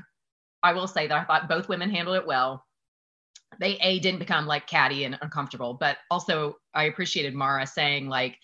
I 0.64 0.74
will 0.74 0.88
say 0.88 1.06
that 1.08 1.18
I 1.18 1.24
thought 1.26 1.48
both 1.48 1.70
women 1.70 1.92
handled 1.92 2.18
it 2.18 2.26
well. 2.26 2.66
They 3.60 3.78
a 3.82 4.00
didn't 4.00 4.20
become 4.20 4.48
like 4.48 4.68
catty 4.68 5.04
and 5.04 5.18
uncomfortable, 5.22 5.74
but 5.74 5.98
also 6.10 6.58
I 6.74 6.86
appreciated 6.86 7.34
Mara 7.36 7.68
saying 7.68 8.08
like 8.08 8.38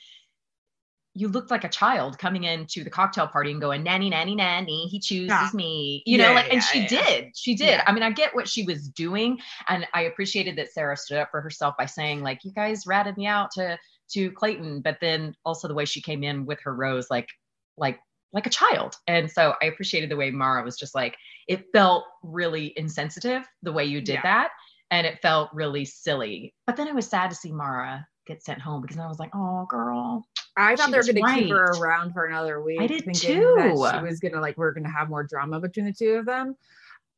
you 1.14 1.28
looked 1.28 1.50
like 1.50 1.64
a 1.64 1.70
child 1.70 2.20
coming 2.20 2.44
into 2.44 2.84
the 2.84 2.92
cocktail 2.92 3.26
party 3.28 3.50
and 3.50 3.60
going 3.60 3.82
nanny 3.82 4.08
nanny 4.08 4.36
nanny 4.36 4.86
he 4.88 5.00
chooses 5.00 5.30
Yeah. 5.30 5.50
me 5.54 6.04
you 6.06 6.18
know 6.20 6.30
Yeah, 6.30 6.36
like 6.36 6.46
and 6.54 6.56
yeah, 6.56 6.60
she 6.62 6.80
yeah. 6.82 6.88
did. 6.88 7.26
She 7.36 7.56
did. 7.56 7.82
I 7.88 7.92
mean 7.92 8.04
i 8.04 8.12
get 8.12 8.36
what 8.36 8.48
she 8.48 8.64
was 8.64 8.88
doing 8.90 9.40
and 9.68 9.88
i 9.96 10.04
appreciated 10.04 10.56
that 10.58 10.72
sarah 10.72 10.96
stood 10.96 11.18
up 11.18 11.32
for 11.32 11.42
herself 11.42 11.76
by 11.78 11.88
saying 11.88 12.22
like 12.22 12.44
you 12.44 12.52
guys 12.52 12.86
ratted 12.86 13.18
me 13.18 13.26
out 13.26 13.50
to 13.52 13.80
to 14.12 14.32
clayton 14.34 14.82
but 14.82 15.00
then 15.02 15.34
also 15.44 15.68
the 15.68 15.74
way 15.74 15.86
she 15.86 16.02
came 16.02 16.24
in 16.24 16.46
with 16.46 16.60
her 16.62 16.76
rose 16.76 17.08
like 17.10 17.30
like 17.78 18.00
like 18.34 18.46
a 18.46 18.50
child. 18.52 18.96
And 19.08 19.32
so 19.32 19.56
i 19.62 19.66
appreciated 19.66 20.12
the 20.12 20.18
way 20.18 20.30
mara 20.30 20.64
was 20.64 20.78
just 20.78 20.94
like 20.94 21.18
it 21.48 21.66
felt 21.74 22.04
really 22.22 22.74
insensitive 22.78 23.44
the 23.64 23.72
way 23.74 23.86
you 23.86 24.02
did 24.02 24.20
that 24.22 24.50
and 24.92 25.06
it 25.06 25.22
felt 25.22 25.50
really 25.54 25.86
silly 25.86 26.54
but 26.66 26.76
then 26.76 26.88
it 26.88 26.96
was 26.96 27.08
sad 27.08 27.30
to 27.30 27.36
see 27.36 27.52
mara 27.52 28.06
get 28.26 28.44
sent 28.44 28.62
home 28.62 28.82
because 28.82 28.98
i 28.98 29.08
was 29.08 29.20
like 29.20 29.32
oh 29.34 29.66
girl 29.70 30.26
I 30.60 30.76
thought 30.76 30.90
they 30.90 30.98
were 30.98 31.04
going 31.04 31.16
to 31.16 31.44
keep 31.44 31.50
her 31.52 31.72
around 31.80 32.14
for 32.14 32.26
another 32.26 32.60
week. 32.60 32.82
I 32.82 32.88
did 32.88 33.04
too. 33.14 33.14
She 33.14 33.40
was 33.40 34.20
going 34.20 34.34
to 34.34 34.42
like 34.42 34.58
we're 34.58 34.72
going 34.72 34.86
to 34.86 34.90
have 34.90 35.08
more 35.08 35.24
drama 35.24 35.60
between 35.60 35.86
the 35.86 35.94
two 35.94 36.16
of 36.16 36.26
them. 36.26 36.56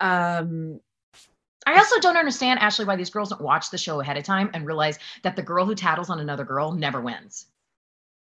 Um, 0.01 0.81
I 1.65 1.77
also 1.77 1.99
don't 1.99 2.17
understand, 2.17 2.59
Ashley, 2.59 2.85
why 2.85 2.95
these 2.95 3.09
girls 3.09 3.29
don't 3.29 3.41
watch 3.41 3.69
the 3.69 3.77
show 3.77 3.99
ahead 3.99 4.17
of 4.17 4.23
time 4.23 4.49
and 4.53 4.65
realize 4.65 4.97
that 5.23 5.35
the 5.35 5.41
girl 5.41 5.65
who 5.65 5.75
tattles 5.75 6.09
on 6.09 6.19
another 6.19 6.43
girl 6.43 6.71
never 6.71 6.99
wins. 6.99 7.47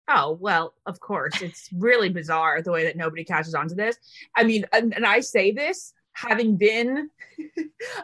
Oh, 0.08 0.38
well, 0.40 0.74
of 0.86 1.00
course. 1.00 1.40
It's 1.42 1.68
really 1.72 2.10
bizarre 2.10 2.62
the 2.62 2.70
way 2.70 2.84
that 2.84 2.96
nobody 2.96 3.24
catches 3.24 3.54
on 3.54 3.68
to 3.68 3.74
this. 3.74 3.96
I 4.36 4.44
mean, 4.44 4.66
and, 4.72 4.94
and 4.94 5.06
I 5.06 5.20
say 5.20 5.50
this 5.50 5.94
having 6.14 6.56
been 6.56 7.10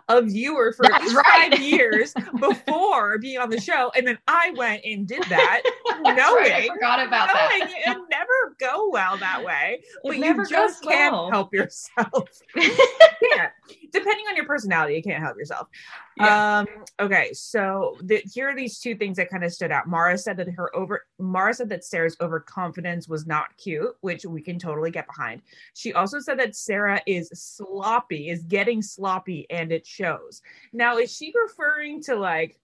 a 0.09 0.21
viewer 0.23 0.73
for 0.73 0.85
at 0.87 0.93
That's 0.93 1.05
least 1.05 1.17
right. 1.17 1.51
five 1.53 1.61
years 1.61 2.13
before 2.39 3.19
being 3.19 3.39
on 3.39 3.49
the 3.51 3.61
show. 3.61 3.91
And 3.97 4.07
then 4.07 4.19
I 4.29 4.53
went 4.57 4.85
and 4.85 5.07
did 5.07 5.23
that, 5.25 5.63
knowing, 6.03 6.17
right, 6.17 6.53
I 6.53 6.69
forgot 6.69 7.07
about 7.07 7.31
knowing 7.33 7.71
that. 7.71 7.97
it 7.97 7.99
never 8.11 8.57
go 8.59 8.91
well 8.91 9.17
that 9.19 9.45
way. 9.45 9.83
but 10.03 10.19
you 10.19 10.47
just 10.47 10.83
can't 10.83 11.15
help 11.33 11.55
yourself. 11.55 12.29
can't. 12.55 13.53
Depending 13.93 14.25
on 14.29 14.37
your 14.37 14.47
personality, 14.47 14.95
you 14.95 15.03
can't 15.03 15.23
help 15.23 15.37
yourself. 15.37 15.69
Yeah. 16.17 16.59
Um, 16.59 16.67
okay, 16.99 17.33
so 17.33 17.97
the, 18.03 18.23
here 18.33 18.49
are 18.49 18.57
these 18.57 18.79
two 18.79 18.95
things 18.95 19.17
that 19.17 19.31
kind 19.31 19.45
of 19.45 19.53
stood 19.53 19.73
out. 19.73 19.89
Mara 19.89 20.17
said 20.19 20.37
that 20.39 20.49
her 20.51 20.75
over 20.77 21.07
Mara 21.19 21.55
said 21.55 21.69
that 21.71 21.85
Sarah's 21.85 22.17
overconfidence 22.21 23.09
was 23.09 23.27
not 23.27 23.57
cute, 23.57 23.95
which 24.01 24.25
we 24.25 24.43
can 24.43 24.59
totally 24.59 24.91
get 24.91 25.07
behind. 25.07 25.43
She 25.75 25.93
also 25.93 26.21
said 26.21 26.39
that 26.39 26.57
Sarah 26.57 27.01
is 27.07 27.31
sloppy, 27.35 28.29
is 28.29 28.43
getting 28.45 28.83
sloppy, 28.83 29.47
and 29.51 29.73
it 29.73 29.87
shows. 29.87 30.43
Now, 30.73 30.99
is 30.99 31.15
she 31.15 31.33
referring 31.35 32.03
to 32.05 32.17
like 32.17 32.61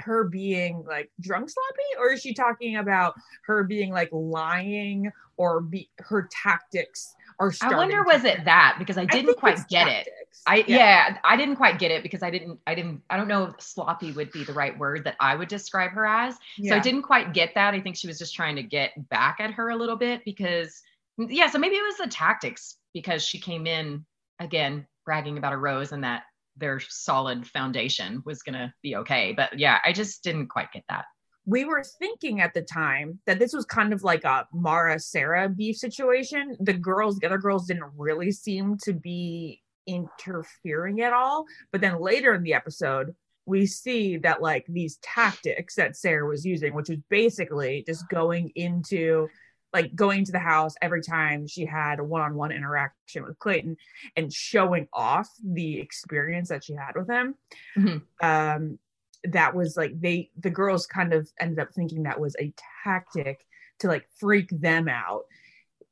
her 0.00 0.24
being 0.24 0.84
like 0.86 1.10
drunk 1.20 1.48
sloppy, 1.48 1.98
or 1.98 2.12
is 2.12 2.20
she 2.20 2.34
talking 2.34 2.76
about 2.76 3.14
her 3.46 3.64
being 3.64 3.92
like 3.92 4.10
lying 4.12 5.10
or 5.36 5.60
be 5.60 5.88
her 5.98 6.28
tactics 6.30 7.14
are 7.42 7.52
I 7.60 7.76
wonder 7.76 8.02
was 8.04 8.24
it 8.24 8.44
that 8.44 8.76
because 8.78 8.96
I 8.96 9.04
didn't 9.04 9.26
think 9.26 9.38
quite 9.38 9.68
get 9.68 9.88
it. 9.88 10.08
I 10.46 10.56
Yeah. 10.56 10.64
yeah. 10.76 11.18
I 11.24 11.36
didn't 11.36 11.56
quite 11.56 11.78
get 11.78 11.90
it 11.90 12.02
because 12.02 12.22
I 12.22 12.30
didn't 12.30 12.60
I 12.66 12.74
didn't 12.74 13.02
I 13.10 13.16
don't 13.16 13.28
know 13.28 13.44
if 13.46 13.60
sloppy 13.60 14.12
would 14.12 14.30
be 14.32 14.44
the 14.44 14.52
right 14.52 14.76
word 14.78 15.04
that 15.04 15.16
I 15.20 15.34
would 15.34 15.48
describe 15.48 15.90
her 15.92 16.06
as. 16.06 16.36
So 16.62 16.76
I 16.76 16.78
didn't 16.78 17.02
quite 17.02 17.34
get 17.34 17.54
that. 17.54 17.74
I 17.74 17.80
think 17.80 17.96
she 17.96 18.06
was 18.06 18.18
just 18.18 18.34
trying 18.34 18.56
to 18.56 18.62
get 18.62 18.92
back 19.08 19.36
at 19.40 19.52
her 19.52 19.70
a 19.70 19.76
little 19.76 19.96
bit 19.96 20.24
because 20.24 20.82
yeah, 21.18 21.50
so 21.50 21.58
maybe 21.58 21.76
it 21.76 21.82
was 21.82 21.96
the 21.98 22.08
tactics 22.08 22.76
because 22.94 23.24
she 23.24 23.38
came 23.38 23.66
in 23.66 24.04
again 24.40 24.86
bragging 25.04 25.38
about 25.38 25.52
a 25.52 25.56
rose 25.56 25.92
and 25.92 26.04
that 26.04 26.24
their 26.56 26.80
solid 26.80 27.46
foundation 27.46 28.22
was 28.24 28.42
going 28.42 28.54
to 28.54 28.72
be 28.82 28.96
okay. 28.96 29.32
But 29.36 29.58
yeah, 29.58 29.78
I 29.84 29.92
just 29.92 30.22
didn't 30.22 30.48
quite 30.48 30.72
get 30.72 30.84
that. 30.88 31.04
We 31.44 31.64
were 31.64 31.82
thinking 31.98 32.40
at 32.40 32.54
the 32.54 32.62
time 32.62 33.18
that 33.26 33.38
this 33.38 33.52
was 33.52 33.64
kind 33.64 33.92
of 33.92 34.04
like 34.04 34.24
a 34.24 34.46
Mara 34.52 34.98
Sarah 34.98 35.48
beef 35.48 35.76
situation. 35.76 36.56
The 36.60 36.72
girls, 36.72 37.18
the 37.18 37.26
other 37.26 37.38
girls 37.38 37.66
didn't 37.66 37.90
really 37.96 38.30
seem 38.30 38.76
to 38.84 38.92
be 38.92 39.60
interfering 39.86 41.00
at 41.00 41.12
all. 41.12 41.46
But 41.72 41.80
then 41.80 42.00
later 42.00 42.34
in 42.34 42.42
the 42.42 42.54
episode, 42.54 43.14
we 43.44 43.66
see 43.66 44.18
that 44.18 44.40
like 44.40 44.64
these 44.68 44.98
tactics 45.02 45.74
that 45.74 45.96
Sarah 45.96 46.28
was 46.28 46.46
using, 46.46 46.74
which 46.74 46.88
was 46.88 47.00
basically 47.10 47.82
just 47.86 48.08
going 48.08 48.52
into 48.54 49.28
like 49.72 49.94
going 49.94 50.24
to 50.24 50.32
the 50.32 50.38
house 50.38 50.74
every 50.82 51.02
time 51.02 51.46
she 51.46 51.64
had 51.64 51.98
a 51.98 52.04
one-on-one 52.04 52.52
interaction 52.52 53.24
with 53.24 53.38
Clayton 53.38 53.76
and 54.16 54.32
showing 54.32 54.86
off 54.92 55.28
the 55.42 55.80
experience 55.80 56.50
that 56.50 56.62
she 56.62 56.74
had 56.74 56.92
with 56.94 57.08
him. 57.08 57.34
Mhm. 57.76 58.02
Um 58.20 58.78
that 59.24 59.54
was 59.54 59.76
like 59.76 60.00
they 60.00 60.30
the 60.38 60.50
girls 60.50 60.86
kind 60.86 61.12
of 61.12 61.30
ended 61.40 61.58
up 61.58 61.72
thinking 61.74 62.02
that 62.02 62.20
was 62.20 62.34
a 62.40 62.52
tactic 62.84 63.46
to 63.78 63.88
like 63.88 64.06
freak 64.18 64.48
them 64.50 64.88
out 64.88 65.24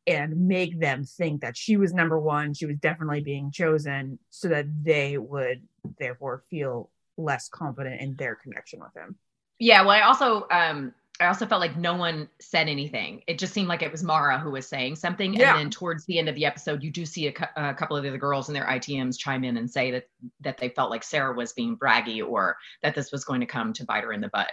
and 0.07 0.49
make 0.49 0.81
them 0.81 1.05
think 1.05 1.41
that 1.41 1.57
she 1.57 1.77
was 1.77 1.93
number 1.93 2.19
one 2.19 2.53
she 2.55 2.67
was 2.67 2.77
definitely 2.79 3.21
being 3.21 3.51
chosen 3.51 4.19
so 4.31 4.49
that 4.49 4.67
they 4.83 5.17
would 5.19 5.63
therefore 5.99 6.43
feel 6.51 6.91
less 7.17 7.49
confident 7.49 8.01
in 8.01 8.17
their 8.17 8.35
connection 8.35 8.81
with 8.81 8.95
him. 8.97 9.17
Yeah, 9.59 9.83
well, 9.83 9.91
I 9.91 10.03
also 10.03 10.47
um 10.51 10.95
I 11.21 11.27
also 11.27 11.47
felt 11.47 11.61
like 11.61 11.77
no 11.77 11.95
one 11.95 12.29
said 12.41 12.67
anything. 12.69 13.23
It 13.27 13.39
just 13.39 13.53
seemed 13.53 13.69
like 13.69 13.83
it 13.83 13.93
was 13.93 14.03
Mara 14.03 14.39
who 14.39 14.51
was 14.51 14.67
saying 14.67 14.97
something, 14.97 15.35
Yeah. 15.35 15.51
and 15.51 15.59
then 15.61 15.71
towards 15.71 16.07
the 16.07 16.19
end 16.19 16.29
of 16.31 16.35
the 16.35 16.47
episode, 16.47 16.83
you 16.83 16.91
do 16.91 17.05
see 17.05 17.29
a, 17.29 17.35
a 17.57 17.75
couple 17.75 17.97
of 17.97 18.03
the 18.03 18.09
other 18.09 18.19
girls 18.19 18.49
and 18.49 18.57
their 18.57 18.65
ITMs 18.67 19.19
chime 19.19 19.45
in 19.45 19.57
and 19.59 19.71
say 19.71 19.91
that 19.91 20.09
that 20.41 20.57
they 20.59 20.71
felt 20.71 20.91
like 20.91 21.03
Sarah 21.05 21.35
was 21.35 21.53
being 21.53 21.77
braggy 21.77 22.27
or 22.27 22.57
that 22.83 22.95
this 22.95 23.13
was 23.13 23.25
going 23.25 23.41
to 23.41 23.47
come 23.47 23.73
to 23.75 23.85
bite 23.85 24.05
her 24.05 24.13
in 24.13 24.21
the 24.23 24.29
butt. 24.29 24.51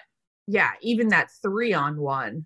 yeah 0.48 0.72
even 0.82 1.08
that 1.10 1.30
three 1.42 1.74
on 1.74 1.98
one 1.98 2.46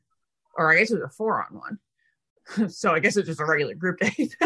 or 0.57 0.72
i 0.74 0.78
guess 0.78 0.91
it 0.91 0.95
was 0.95 1.03
a 1.03 1.09
four 1.09 1.45
on 1.45 1.55
one 1.59 2.69
so 2.69 2.91
i 2.93 2.99
guess 2.99 3.15
it's 3.15 3.28
just 3.28 3.39
a 3.39 3.45
regular 3.45 3.76
group 3.76 3.99
date 3.99 4.36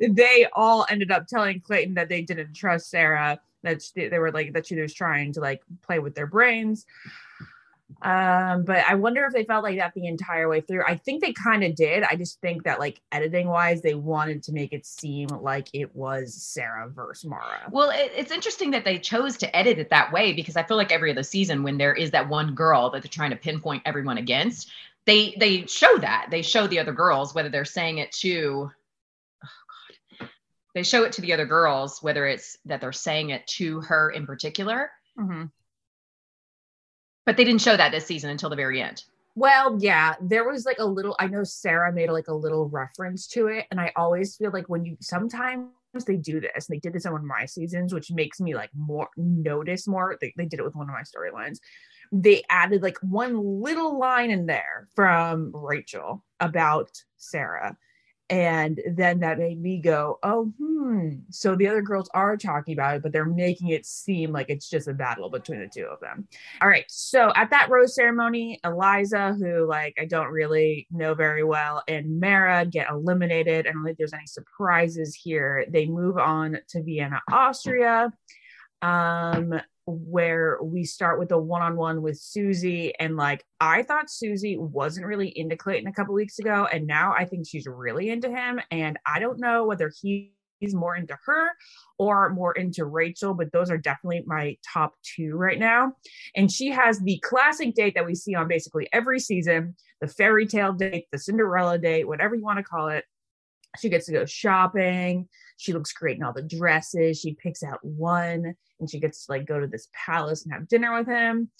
they 0.10 0.46
all 0.52 0.86
ended 0.90 1.10
up 1.10 1.26
telling 1.26 1.60
clayton 1.60 1.94
that 1.94 2.08
they 2.08 2.22
didn't 2.22 2.54
trust 2.54 2.90
sarah 2.90 3.40
that 3.62 3.82
she, 3.82 4.08
they 4.08 4.18
were 4.18 4.32
like 4.32 4.52
that 4.54 4.66
she 4.66 4.80
was 4.80 4.94
trying 4.94 5.32
to 5.34 5.40
like 5.40 5.62
play 5.82 5.98
with 5.98 6.14
their 6.14 6.26
brains 6.26 6.86
Um, 8.02 8.64
but 8.64 8.84
I 8.88 8.94
wonder 8.94 9.24
if 9.26 9.32
they 9.32 9.44
felt 9.44 9.62
like 9.62 9.78
that 9.78 9.92
the 9.94 10.06
entire 10.06 10.48
way 10.48 10.60
through. 10.60 10.82
I 10.86 10.96
think 10.96 11.22
they 11.22 11.32
kind 11.32 11.62
of 11.62 11.74
did. 11.74 12.02
I 12.04 12.16
just 12.16 12.40
think 12.40 12.64
that 12.64 12.80
like 12.80 13.00
editing 13.12 13.48
wise, 13.48 13.82
they 13.82 13.94
wanted 13.94 14.42
to 14.44 14.52
make 14.52 14.72
it 14.72 14.86
seem 14.86 15.28
like 15.28 15.68
it 15.72 15.94
was 15.94 16.34
Sarah 16.34 16.88
versus 16.88 17.28
Mara. 17.28 17.60
Well, 17.70 17.90
it, 17.90 18.12
it's 18.16 18.32
interesting 18.32 18.70
that 18.72 18.84
they 18.84 18.98
chose 18.98 19.36
to 19.38 19.56
edit 19.56 19.78
it 19.78 19.90
that 19.90 20.12
way 20.12 20.32
because 20.32 20.56
I 20.56 20.64
feel 20.64 20.76
like 20.78 20.90
every 20.92 21.10
other 21.12 21.22
season, 21.22 21.62
when 21.62 21.78
there 21.78 21.94
is 21.94 22.10
that 22.12 22.28
one 22.28 22.54
girl 22.54 22.90
that 22.90 23.02
they're 23.02 23.10
trying 23.10 23.30
to 23.30 23.36
pinpoint 23.36 23.82
everyone 23.84 24.18
against, 24.18 24.70
they 25.04 25.34
they 25.38 25.66
show 25.66 25.98
that 25.98 26.28
they 26.30 26.42
show 26.42 26.66
the 26.66 26.78
other 26.80 26.92
girls 26.92 27.34
whether 27.34 27.50
they're 27.50 27.64
saying 27.64 27.98
it 27.98 28.12
to. 28.12 28.70
They 30.74 30.82
show 30.82 31.04
it 31.04 31.12
to 31.12 31.20
the 31.20 31.32
other 31.32 31.46
girls 31.46 32.02
whether 32.02 32.26
it's 32.26 32.56
that 32.64 32.80
they're 32.80 32.92
saying 32.92 33.30
it 33.30 33.46
to 33.58 33.80
her 33.82 34.10
in 34.10 34.26
particular, 34.26 34.90
Mm-hmm. 35.18 35.44
but 37.26 37.36
they 37.36 37.44
didn't 37.44 37.60
show 37.60 37.76
that 37.76 37.92
this 37.92 38.06
season 38.06 38.30
until 38.30 38.48
the 38.50 38.56
very 38.56 38.80
end. 38.80 39.04
Well, 39.34 39.78
yeah, 39.80 40.14
there 40.20 40.48
was 40.48 40.64
like 40.66 40.78
a 40.78 40.84
little. 40.84 41.16
I 41.18 41.26
know 41.26 41.44
Sarah 41.44 41.92
made 41.92 42.10
like 42.10 42.28
a 42.28 42.34
little 42.34 42.68
reference 42.68 43.26
to 43.28 43.46
it, 43.48 43.66
and 43.70 43.80
I 43.80 43.92
always 43.96 44.36
feel 44.36 44.50
like 44.52 44.68
when 44.68 44.84
you 44.84 44.96
sometimes 45.00 45.68
they 46.06 46.16
do 46.16 46.40
this, 46.40 46.68
and 46.68 46.76
they 46.76 46.80
did 46.80 46.92
this 46.92 47.04
in 47.04 47.12
one 47.12 47.22
of 47.22 47.26
my 47.26 47.46
seasons, 47.46 47.92
which 47.94 48.10
makes 48.10 48.40
me 48.40 48.54
like 48.54 48.70
more 48.76 49.08
notice 49.16 49.86
more. 49.86 50.16
They, 50.20 50.34
they 50.36 50.46
did 50.46 50.60
it 50.60 50.64
with 50.64 50.74
one 50.74 50.88
of 50.88 50.94
my 50.94 51.02
storylines. 51.02 51.58
They 52.10 52.42
added 52.50 52.82
like 52.82 52.98
one 53.00 53.62
little 53.62 53.98
line 53.98 54.30
in 54.30 54.44
there 54.46 54.88
from 54.94 55.50
Rachel 55.54 56.24
about 56.40 56.90
Sarah. 57.16 57.76
And 58.32 58.80
then 58.86 59.20
that 59.20 59.38
made 59.38 59.60
me 59.60 59.78
go, 59.78 60.18
oh, 60.22 60.50
hmm. 60.58 61.16
So 61.28 61.54
the 61.54 61.68
other 61.68 61.82
girls 61.82 62.08
are 62.14 62.38
talking 62.38 62.72
about 62.72 62.96
it, 62.96 63.02
but 63.02 63.12
they're 63.12 63.26
making 63.26 63.68
it 63.68 63.84
seem 63.84 64.32
like 64.32 64.48
it's 64.48 64.70
just 64.70 64.88
a 64.88 64.94
battle 64.94 65.28
between 65.28 65.60
the 65.60 65.68
two 65.68 65.84
of 65.84 66.00
them. 66.00 66.26
All 66.62 66.68
right. 66.68 66.86
So 66.88 67.30
at 67.36 67.50
that 67.50 67.68
rose 67.68 67.94
ceremony, 67.94 68.58
Eliza, 68.64 69.34
who 69.34 69.66
like 69.68 69.98
I 70.00 70.06
don't 70.06 70.28
really 70.28 70.86
know 70.90 71.12
very 71.12 71.44
well, 71.44 71.82
and 71.86 72.18
Mara 72.20 72.64
get 72.64 72.88
eliminated. 72.88 73.66
I 73.66 73.72
don't 73.72 73.84
think 73.84 73.98
there's 73.98 74.14
any 74.14 74.26
surprises 74.26 75.14
here. 75.14 75.66
They 75.68 75.84
move 75.84 76.16
on 76.16 76.56
to 76.68 76.82
Vienna, 76.82 77.20
Austria. 77.30 78.14
Um, 78.80 79.60
where 79.86 80.58
we 80.62 80.84
start 80.84 81.18
with 81.18 81.32
a 81.32 81.38
one-on-one 81.38 82.02
with 82.02 82.18
Susie 82.18 82.94
and 83.00 83.16
like 83.16 83.44
I 83.60 83.82
thought 83.82 84.10
Susie 84.10 84.56
wasn't 84.56 85.06
really 85.06 85.28
into 85.28 85.56
Clayton 85.56 85.88
a 85.88 85.92
couple 85.92 86.14
weeks 86.14 86.38
ago 86.38 86.68
and 86.72 86.86
now 86.86 87.12
I 87.12 87.24
think 87.24 87.46
she's 87.48 87.66
really 87.66 88.10
into 88.10 88.30
him 88.30 88.60
and 88.70 88.98
I 89.06 89.18
don't 89.18 89.40
know 89.40 89.64
whether 89.66 89.90
he 90.00 90.32
he's 90.62 90.74
more 90.74 90.94
into 90.94 91.18
her 91.26 91.48
or 91.98 92.30
more 92.30 92.52
into 92.52 92.84
Rachel, 92.84 93.34
but 93.34 93.50
those 93.52 93.68
are 93.68 93.76
definitely 93.76 94.22
my 94.26 94.56
top 94.72 94.94
two 95.02 95.34
right 95.34 95.58
now. 95.58 95.92
And 96.36 96.50
she 96.50 96.70
has 96.70 97.00
the 97.00 97.18
classic 97.18 97.74
date 97.74 97.94
that 97.96 98.06
we 98.06 98.14
see 98.14 98.34
on 98.34 98.48
basically 98.48 98.88
every 98.92 99.18
season 99.18 99.74
the 100.00 100.08
fairy 100.08 100.46
tale 100.46 100.72
date, 100.72 101.06
the 101.12 101.18
Cinderella 101.18 101.78
date, 101.78 102.08
whatever 102.08 102.34
you 102.34 102.44
want 102.44 102.58
to 102.58 102.64
call 102.64 102.88
it. 102.88 103.04
She 103.78 103.88
gets 103.88 104.06
to 104.06 104.12
go 104.12 104.24
shopping. 104.26 105.28
She 105.56 105.72
looks 105.72 105.92
great 105.92 106.16
in 106.16 106.22
all 106.22 106.32
the 106.32 106.42
dresses. 106.42 107.20
She 107.20 107.34
picks 107.34 107.62
out 107.62 107.84
one 107.84 108.54
and 108.80 108.90
she 108.90 109.00
gets 109.00 109.26
to 109.26 109.32
like 109.32 109.46
go 109.46 109.60
to 109.60 109.66
this 109.66 109.88
palace 109.94 110.44
and 110.44 110.52
have 110.52 110.68
dinner 110.68 110.96
with 110.96 111.06
him. 111.06 111.50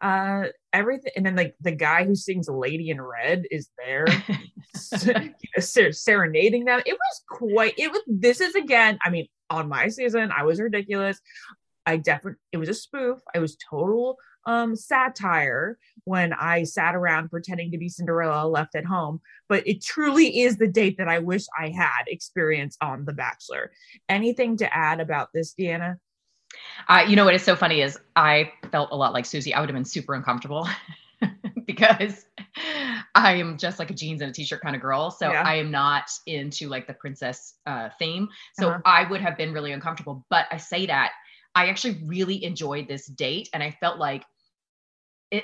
Uh, 0.00 0.46
everything, 0.72 1.12
and 1.14 1.24
then 1.24 1.36
like 1.36 1.54
the 1.60 1.70
guy 1.70 2.04
who 2.04 2.16
sings 2.16 2.48
"Lady 2.48 2.90
in 2.90 3.00
Red" 3.00 3.44
is 3.52 3.68
there, 3.78 4.04
ser- 5.60 5.92
serenading 5.92 6.64
them. 6.64 6.80
It 6.84 6.94
was 6.94 7.22
quite. 7.28 7.74
It 7.78 7.92
was. 7.92 8.02
This 8.08 8.40
is 8.40 8.56
again. 8.56 8.98
I 9.04 9.10
mean, 9.10 9.28
on 9.48 9.68
my 9.68 9.88
season, 9.88 10.32
I 10.36 10.42
was 10.42 10.60
ridiculous. 10.60 11.20
I 11.86 11.98
definitely. 11.98 12.40
It 12.50 12.56
was 12.56 12.68
a 12.68 12.74
spoof. 12.74 13.20
It 13.32 13.38
was 13.38 13.56
total 13.70 14.16
um 14.46 14.74
satire 14.76 15.78
when 16.04 16.32
I 16.32 16.64
sat 16.64 16.94
around 16.94 17.30
pretending 17.30 17.70
to 17.70 17.78
be 17.78 17.88
Cinderella 17.88 18.48
left 18.48 18.74
at 18.74 18.84
home. 18.84 19.20
But 19.48 19.66
it 19.66 19.82
truly 19.82 20.40
is 20.42 20.56
the 20.56 20.68
date 20.68 20.98
that 20.98 21.08
I 21.08 21.20
wish 21.20 21.44
I 21.58 21.68
had 21.68 22.04
experienced 22.08 22.78
on 22.82 23.04
The 23.04 23.12
Bachelor. 23.12 23.70
Anything 24.08 24.56
to 24.58 24.76
add 24.76 25.00
about 25.00 25.28
this, 25.32 25.54
DeAnna? 25.58 25.96
Uh, 26.88 27.04
you 27.08 27.16
know 27.16 27.24
what 27.24 27.34
is 27.34 27.42
so 27.42 27.56
funny 27.56 27.80
is 27.80 27.98
I 28.16 28.52
felt 28.70 28.90
a 28.92 28.96
lot 28.96 29.12
like 29.14 29.24
Susie. 29.24 29.54
I 29.54 29.60
would 29.60 29.68
have 29.68 29.74
been 29.74 29.84
super 29.84 30.14
uncomfortable 30.14 30.68
because 31.66 32.26
I 33.14 33.34
am 33.34 33.56
just 33.56 33.78
like 33.78 33.90
a 33.90 33.94
jeans 33.94 34.20
and 34.20 34.30
a 34.30 34.34
t-shirt 34.34 34.60
kind 34.60 34.76
of 34.76 34.82
girl. 34.82 35.10
So 35.10 35.30
Yeah. 35.30 35.42
I 35.42 35.54
am 35.56 35.70
not 35.70 36.10
into 36.26 36.68
like 36.68 36.86
the 36.86 36.94
princess 36.94 37.54
uh, 37.66 37.88
theme. 37.98 38.28
So 38.58 38.70
Uh-huh. 38.70 38.80
I 38.84 39.08
would 39.08 39.20
have 39.20 39.36
been 39.36 39.52
really 39.52 39.72
uncomfortable. 39.72 40.26
But 40.28 40.46
I 40.50 40.56
say 40.56 40.86
that 40.86 41.12
I 41.54 41.68
actually 41.68 42.02
really 42.04 42.42
enjoyed 42.44 42.88
this 42.88 43.06
date, 43.06 43.50
and 43.52 43.62
I 43.62 43.70
felt 43.72 43.98
like 43.98 44.24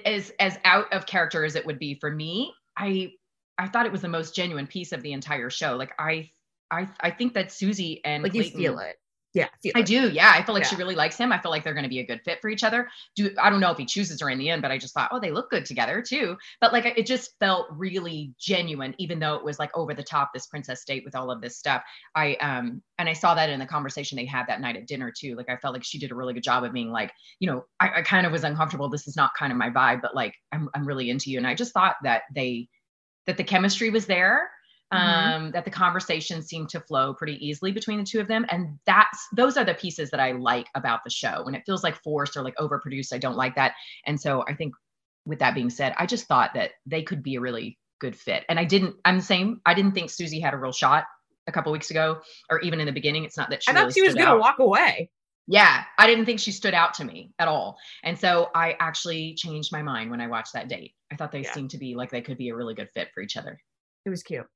as 0.04 0.32
as 0.38 0.58
out 0.64 0.92
of 0.92 1.06
character 1.06 1.44
as 1.44 1.56
it 1.56 1.66
would 1.66 1.78
be 1.78 1.94
for 1.94 2.10
me. 2.10 2.52
I 2.76 3.12
I 3.58 3.68
thought 3.68 3.86
it 3.86 3.92
was 3.92 4.02
the 4.02 4.08
most 4.08 4.34
genuine 4.34 4.66
piece 4.66 4.92
of 4.92 5.02
the 5.02 5.12
entire 5.12 5.50
show. 5.50 5.76
Like 5.76 5.92
I 5.98 6.30
I 6.70 6.88
I 7.00 7.10
think 7.10 7.34
that 7.34 7.50
Susie 7.52 8.00
and 8.04 8.22
Like 8.22 8.34
you 8.34 8.44
feel 8.44 8.78
it. 8.78 8.96
Yeah, 9.38 9.48
feel 9.62 9.72
I 9.76 9.82
do. 9.82 10.10
Yeah. 10.10 10.32
I 10.34 10.42
feel 10.42 10.52
like 10.52 10.64
she 10.64 10.74
really 10.74 10.96
likes 10.96 11.16
him. 11.16 11.30
I 11.30 11.38
feel 11.40 11.52
like 11.52 11.62
they're 11.62 11.74
going 11.74 11.84
to 11.84 11.88
be 11.88 12.00
a 12.00 12.06
good 12.06 12.20
fit 12.24 12.40
for 12.40 12.50
each 12.50 12.64
other. 12.64 12.88
Do 13.14 13.30
I 13.40 13.50
don't 13.50 13.60
know 13.60 13.70
if 13.70 13.78
he 13.78 13.86
chooses 13.86 14.20
her 14.20 14.28
in 14.30 14.38
the 14.38 14.50
end, 14.50 14.62
but 14.62 14.72
I 14.72 14.78
just 14.78 14.94
thought, 14.94 15.10
oh, 15.12 15.20
they 15.20 15.30
look 15.30 15.48
good 15.48 15.64
together 15.64 16.02
too. 16.02 16.36
But 16.60 16.72
like 16.72 16.86
it 16.86 17.06
just 17.06 17.38
felt 17.38 17.68
really 17.70 18.34
genuine, 18.36 18.96
even 18.98 19.20
though 19.20 19.36
it 19.36 19.44
was 19.44 19.60
like 19.60 19.70
over 19.76 19.94
the 19.94 20.02
top, 20.02 20.32
this 20.34 20.48
princess 20.48 20.84
date 20.84 21.04
with 21.04 21.14
all 21.14 21.30
of 21.30 21.40
this 21.40 21.56
stuff. 21.56 21.82
I 22.16 22.34
um 22.36 22.82
and 22.98 23.08
I 23.08 23.12
saw 23.12 23.36
that 23.36 23.48
in 23.48 23.60
the 23.60 23.66
conversation 23.66 24.16
they 24.16 24.26
had 24.26 24.46
that 24.48 24.60
night 24.60 24.76
at 24.76 24.88
dinner 24.88 25.12
too. 25.16 25.36
Like 25.36 25.48
I 25.48 25.56
felt 25.56 25.72
like 25.72 25.84
she 25.84 26.00
did 26.00 26.10
a 26.10 26.16
really 26.16 26.34
good 26.34 26.42
job 26.42 26.64
of 26.64 26.72
being 26.72 26.90
like, 26.90 27.12
you 27.38 27.48
know, 27.48 27.64
I, 27.78 27.98
I 27.98 28.02
kind 28.02 28.26
of 28.26 28.32
was 28.32 28.42
uncomfortable. 28.42 28.88
This 28.88 29.06
is 29.06 29.14
not 29.14 29.34
kind 29.38 29.52
of 29.52 29.58
my 29.58 29.70
vibe, 29.70 30.02
but 30.02 30.16
like 30.16 30.34
I'm 30.50 30.68
I'm 30.74 30.84
really 30.84 31.10
into 31.10 31.30
you. 31.30 31.38
And 31.38 31.46
I 31.46 31.54
just 31.54 31.72
thought 31.72 31.94
that 32.02 32.22
they 32.34 32.68
that 33.26 33.36
the 33.36 33.44
chemistry 33.44 33.90
was 33.90 34.06
there 34.06 34.50
Mhm. 34.92 34.98
um 34.98 35.50
that 35.50 35.64
the 35.66 35.70
conversation 35.70 36.40
seemed 36.42 36.68
to 36.70 36.80
flow 36.80 37.12
pretty 37.12 37.34
easily 37.46 37.72
between 37.72 37.98
the 37.98 38.04
two 38.04 38.20
of 38.20 38.28
them 38.28 38.46
and 38.48 38.78
that's 38.86 39.28
those 39.34 39.56
are 39.58 39.64
the 39.64 39.74
pieces 39.74 40.10
that 40.10 40.18
i 40.20 40.32
like 40.32 40.66
about 40.74 41.04
the 41.04 41.10
show 41.10 41.42
when 41.44 41.54
it 41.54 41.62
feels 41.66 41.82
like 41.84 41.94
forced 42.02 42.36
or 42.38 42.42
like 42.42 42.56
overproduced 42.56 43.12
i 43.12 43.18
don't 43.18 43.36
like 43.36 43.54
that 43.54 43.74
and 44.06 44.18
so 44.18 44.44
i 44.48 44.54
think 44.54 44.74
with 45.26 45.38
that 45.40 45.54
being 45.54 45.68
said 45.68 45.92
i 45.98 46.06
just 46.06 46.26
thought 46.26 46.54
that 46.54 46.70
they 46.86 47.02
could 47.02 47.22
be 47.22 47.34
a 47.34 47.40
really 47.40 47.78
good 47.98 48.16
fit 48.16 48.44
and 48.48 48.58
i 48.58 48.64
didn't 48.64 48.96
i'm 49.04 49.18
the 49.18 49.22
same 49.22 49.60
i 49.66 49.74
didn't 49.74 49.92
think 49.92 50.08
susie 50.08 50.40
had 50.40 50.54
a 50.54 50.56
real 50.56 50.72
shot 50.72 51.04
a 51.46 51.52
couple 51.52 51.70
weeks 51.70 51.90
ago 51.90 52.20
or 52.50 52.58
even 52.60 52.80
in 52.80 52.86
the 52.86 52.92
beginning 52.92 53.24
it's 53.24 53.36
not 53.36 53.50
that 53.50 53.62
she 53.62 53.70
I 53.70 53.74
thought 53.74 53.80
really 53.82 53.92
she 53.92 54.02
was 54.02 54.14
gonna 54.14 54.30
out. 54.30 54.40
walk 54.40 54.58
away. 54.58 55.10
Yeah, 55.50 55.84
I 55.96 56.06
didn't 56.06 56.26
think 56.26 56.40
she 56.40 56.52
stood 56.52 56.74
out 56.74 56.92
to 56.94 57.04
me 57.06 57.32
at 57.38 57.48
all. 57.48 57.78
And 58.02 58.18
so 58.18 58.50
I 58.54 58.76
actually 58.80 59.34
changed 59.34 59.72
my 59.72 59.80
mind 59.80 60.10
when 60.10 60.20
I 60.20 60.26
watched 60.26 60.52
that 60.52 60.68
date. 60.68 60.94
I 61.10 61.16
thought 61.16 61.32
they 61.32 61.40
Yeah. 61.40 61.52
seemed 61.54 61.70
to 61.70 61.78
be 61.78 61.94
like 61.94 62.10
they 62.10 62.20
could 62.20 62.36
be 62.36 62.50
a 62.50 62.54
really 62.54 62.74
good 62.74 62.90
fit 62.92 63.08
for 63.14 63.22
each 63.22 63.34
other. 63.38 63.58
It 64.04 64.10
was 64.10 64.22
cute. 64.22 64.46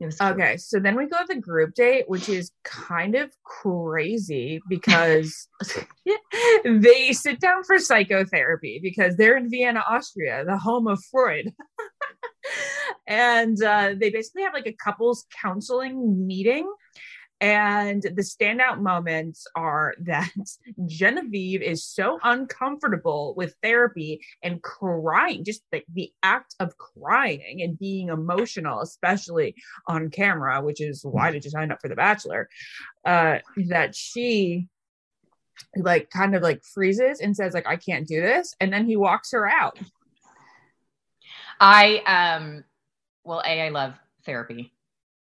Okay, 0.00 0.56
so 0.58 0.78
then 0.78 0.94
we 0.94 1.06
go 1.06 1.18
to 1.18 1.34
the 1.34 1.40
group 1.40 1.74
date, 1.74 2.04
which 2.06 2.28
is 2.28 2.52
kind 2.62 3.16
of 3.16 3.32
crazy 3.42 4.60
because 4.68 5.48
they 6.64 7.12
sit 7.12 7.40
down 7.40 7.64
for 7.64 7.80
psychotherapy 7.80 8.78
because 8.80 9.16
they're 9.16 9.36
in 9.36 9.50
Vienna, 9.50 9.82
Austria, 9.88 10.44
the 10.44 10.56
home 10.56 10.86
of 10.86 11.02
Freud. 11.10 11.52
and 13.08 13.60
uh, 13.62 13.94
they 13.98 14.10
basically 14.10 14.42
have 14.42 14.54
like 14.54 14.68
a 14.68 14.72
couples 14.72 15.26
counseling 15.42 16.26
meeting. 16.26 16.70
And 17.40 18.02
the 18.02 18.22
standout 18.22 18.80
moments 18.80 19.46
are 19.54 19.94
that 20.00 20.32
Genevieve 20.86 21.62
is 21.62 21.84
so 21.84 22.18
uncomfortable 22.22 23.34
with 23.36 23.54
therapy 23.62 24.20
and 24.42 24.62
crying, 24.62 25.44
just 25.44 25.62
like 25.72 25.84
the 25.92 26.12
act 26.22 26.54
of 26.60 26.76
crying 26.76 27.62
and 27.62 27.78
being 27.78 28.08
emotional, 28.08 28.80
especially 28.80 29.54
on 29.86 30.10
camera, 30.10 30.60
which 30.62 30.80
is 30.80 31.04
why 31.04 31.30
did 31.30 31.44
you 31.44 31.50
sign 31.50 31.70
up 31.70 31.80
for 31.80 31.88
The 31.88 31.96
Bachelor? 31.96 32.48
Uh, 33.04 33.38
that 33.68 33.94
she 33.94 34.68
like 35.76 36.08
kind 36.10 36.36
of 36.36 36.42
like 36.42 36.62
freezes 36.62 37.20
and 37.20 37.36
says 37.36 37.52
like 37.52 37.66
I 37.66 37.76
can't 37.76 38.06
do 38.06 38.20
this, 38.20 38.54
and 38.60 38.72
then 38.72 38.86
he 38.86 38.96
walks 38.96 39.32
her 39.32 39.48
out. 39.48 39.78
I 41.60 41.98
um 42.06 42.64
well, 43.24 43.42
A, 43.44 43.62
I 43.62 43.68
love 43.70 43.94
therapy 44.24 44.72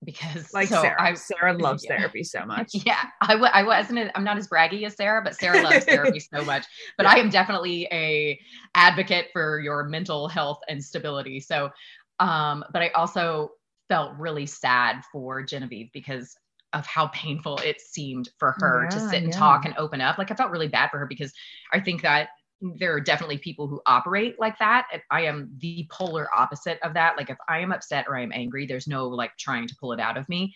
because 0.03 0.53
Like 0.53 0.67
so 0.67 0.81
Sarah, 0.81 1.01
I 1.01 1.13
Sarah 1.13 1.53
loves 1.57 1.83
Yeah. 1.83 1.97
therapy 1.97 2.23
so 2.23 2.45
much. 2.45 2.71
Yeah, 2.85 3.03
I 3.21 3.33
w- 3.33 3.51
I 3.51 3.63
wasn't. 3.63 4.11
I'm 4.15 4.23
not 4.23 4.37
as 4.37 4.47
braggy 4.47 4.83
as 4.85 4.95
Sarah, 4.95 5.21
but 5.23 5.35
Sarah 5.35 5.61
loves 5.63 5.85
therapy 5.89 6.19
so 6.19 6.43
much. 6.45 6.65
But 6.97 7.05
I 7.07 7.17
am 7.19 7.29
definitely 7.29 7.87
a 7.91 8.39
advocate 8.75 9.27
for 9.33 9.59
your 9.59 9.85
mental 9.85 10.27
health 10.27 10.59
and 10.69 10.83
stability. 10.83 11.39
So, 11.39 11.71
um, 12.19 12.63
but 12.71 12.81
I 12.81 12.89
also 12.89 13.51
felt 13.89 14.17
really 14.17 14.45
sad 14.45 15.01
for 15.11 15.43
Genevieve 15.43 15.89
because 15.93 16.35
of 16.73 16.85
how 16.85 17.07
painful 17.07 17.57
it 17.59 17.79
seemed 17.81 18.29
for 18.37 18.55
her 18.59 18.87
to 18.91 18.99
sit 18.99 19.23
and 19.23 19.31
yeah. 19.31 19.39
talk 19.39 19.65
and 19.65 19.73
open 19.77 20.01
up. 20.01 20.17
Like 20.17 20.31
I 20.31 20.35
felt 20.35 20.51
really 20.51 20.67
bad 20.67 20.91
for 20.91 20.99
her 20.99 21.07
because 21.07 21.33
I 21.73 21.79
think 21.79 22.01
that 22.01 22.29
there 22.61 22.93
are 22.93 23.01
definitely 23.01 23.37
people 23.37 23.67
who 23.67 23.81
operate 23.85 24.39
like 24.39 24.57
that. 24.59 24.87
And 24.91 25.01
I 25.11 25.25
am 25.25 25.51
the 25.59 25.87
polar 25.91 26.27
opposite 26.35 26.79
of 26.83 26.93
that. 26.95 27.17
Like 27.17 27.29
if 27.29 27.37
I 27.47 27.59
am 27.59 27.71
upset 27.71 28.05
or 28.07 28.17
I 28.17 28.23
am 28.23 28.31
angry, 28.33 28.65
there's 28.65 28.87
no 28.87 29.07
like 29.07 29.31
trying 29.37 29.67
to 29.67 29.75
pull 29.79 29.93
it 29.93 29.99
out 29.99 30.17
of 30.17 30.27
me. 30.27 30.55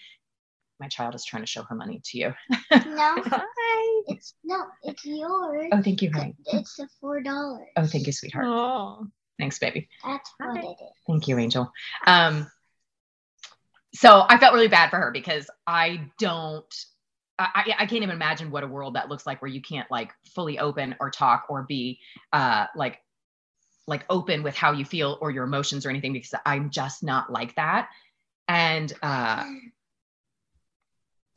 My 0.80 0.88
child 0.88 1.14
is 1.14 1.24
trying 1.24 1.44
to 1.44 1.48
show 1.48 1.62
her 1.64 1.76
money 1.76 2.02
to 2.04 2.18
you. 2.18 2.34
No, 2.50 2.58
Hi. 2.72 4.04
it's 4.08 4.34
no, 4.44 4.66
it's 4.82 5.06
yours. 5.06 5.70
Oh, 5.72 5.82
thank 5.82 6.02
you, 6.02 6.10
honey. 6.12 6.36
It's 6.48 6.76
the 6.76 6.88
four 7.00 7.22
dollars. 7.22 7.68
Oh, 7.78 7.86
thank 7.86 8.08
you, 8.08 8.14
sweetheart. 8.14 8.46
Oh. 8.48 9.08
Thanks, 9.42 9.58
baby. 9.58 9.90
That's 10.06 10.32
what 10.38 10.58
it 10.58 10.68
is. 10.68 10.76
Thank 11.08 11.28
you, 11.28 11.40
Angel. 11.40 11.72
Um, 12.06 12.46
so 13.94 14.24
I 14.30 14.38
felt 14.38 14.54
really 14.54 14.68
bad 14.68 14.92
for 14.92 14.98
her 14.98 15.12
because 15.12 15.50
I 15.66 16.08
don't. 16.20 16.72
I, 17.54 17.76
I 17.80 17.86
can't 17.86 18.04
even 18.04 18.12
imagine 18.12 18.52
what 18.52 18.64
a 18.64 18.68
world 18.68 18.96
that 18.96 19.10
looks 19.10 19.26
like 19.26 19.42
where 19.42 19.50
you 19.50 19.62
can't 19.62 19.90
like 19.90 20.14
fully 20.36 20.60
open 20.60 20.96
or 21.00 21.10
talk 21.10 21.46
or 21.50 21.64
be 21.64 22.00
uh 22.34 22.68
like 22.76 23.00
like 23.88 24.06
open 24.10 24.44
with 24.44 24.56
how 24.56 24.72
you 24.72 24.86
feel 24.86 25.18
or 25.22 25.32
your 25.32 25.44
emotions 25.44 25.86
or 25.86 25.90
anything 25.90 26.14
because 26.14 26.34
I'm 26.46 26.70
just 26.70 27.04
not 27.04 27.32
like 27.32 27.56
that. 27.56 27.90
And 28.48 28.92
uh 29.02 29.46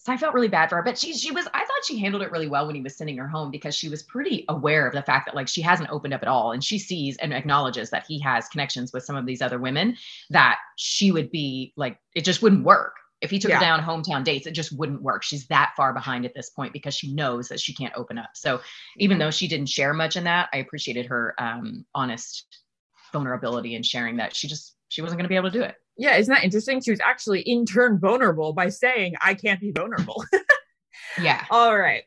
so 0.05 0.13
I 0.13 0.19
felt 0.19 0.35
really 0.35 0.49
bad 0.49 0.69
for 0.69 0.77
her, 0.77 0.83
but 0.83 0.99
she 0.99 1.15
she 1.15 1.31
was 1.31 1.47
I 1.55 1.61
thought 1.61 1.85
she 1.85 1.99
handled 1.99 2.23
it 2.23 2.31
really 2.31 2.47
well 2.47 2.67
when 2.67 2.75
he 2.75 2.83
was 2.83 2.95
sending 2.95 3.17
her 3.17 3.27
home 3.27 3.51
because 3.51 3.75
she 3.75 3.89
was 3.89 4.03
pretty 4.03 4.45
aware 4.51 4.87
of 4.87 4.93
the 4.93 5.03
fact 5.03 5.25
that 5.27 5.35
like 5.35 5.49
she 5.49 5.63
hasn't 5.63 5.91
opened 5.91 6.13
up 6.13 6.21
at 6.21 6.29
all 6.29 6.53
and 6.53 6.63
she 6.63 6.79
sees 6.79 7.17
and 7.17 7.33
acknowledges 7.33 7.89
that 7.89 8.05
he 8.07 8.19
has 8.21 8.47
connections 8.49 8.93
with 8.93 9.05
some 9.05 9.17
of 9.17 9.25
these 9.25 9.41
other 9.41 9.59
women 9.59 9.97
that 10.29 10.59
she 10.77 11.11
would 11.11 11.31
be 11.31 11.73
like 11.77 11.99
it 12.15 12.25
just 12.25 12.43
wouldn't 12.43 12.65
work. 12.65 12.97
If 13.25 13.31
he 13.31 13.39
took 13.41 13.49
Yeah. 13.51 13.57
her 13.57 13.61
down 13.65 13.81
hometown 13.83 14.23
dates, 14.23 14.47
it 14.47 14.53
just 14.53 14.77
wouldn't 14.79 15.03
work. 15.03 15.23
She's 15.25 15.47
that 15.49 15.73
far 15.77 15.93
behind 15.93 16.25
at 16.25 16.35
this 16.35 16.51
point 16.51 16.73
because 16.73 16.95
she 16.95 17.13
knows 17.13 17.49
that 17.49 17.59
she 17.59 17.75
can't 17.75 17.93
open 17.97 18.19
up. 18.19 18.31
So 18.35 18.61
even 18.99 19.19
though 19.19 19.31
she 19.33 19.49
didn't 19.49 19.69
share 19.69 19.93
much 19.95 20.15
in 20.17 20.25
that, 20.25 20.49
I 20.53 20.59
appreciated 20.59 21.07
her 21.07 21.35
um 21.39 21.85
honest 21.95 22.47
vulnerability 23.13 23.75
and 23.75 23.85
sharing 23.85 24.17
that 24.19 24.37
she 24.37 24.47
just 24.49 24.77
she 24.89 25.03
wasn't 25.03 25.19
going 25.19 25.25
to 25.25 25.29
be 25.29 25.37
able 25.37 25.51
to 25.51 25.59
do 25.59 25.65
it. 25.65 25.75
Yeah, 25.97 26.17
isn't 26.17 26.33
that 26.33 26.45
interesting? 26.45 26.81
She 26.81 26.91
was 26.91 27.01
actually 27.01 27.41
in 27.41 27.65
turn 27.67 27.99
vulnerable 27.99 28.53
by 28.53 28.69
saying, 28.69 29.15
I 29.21 29.35
can't 29.35 29.61
be 29.61 29.73
vulnerable. 29.73 30.25
Yeah. 31.19 31.45
All 31.51 31.77
right. 31.77 32.03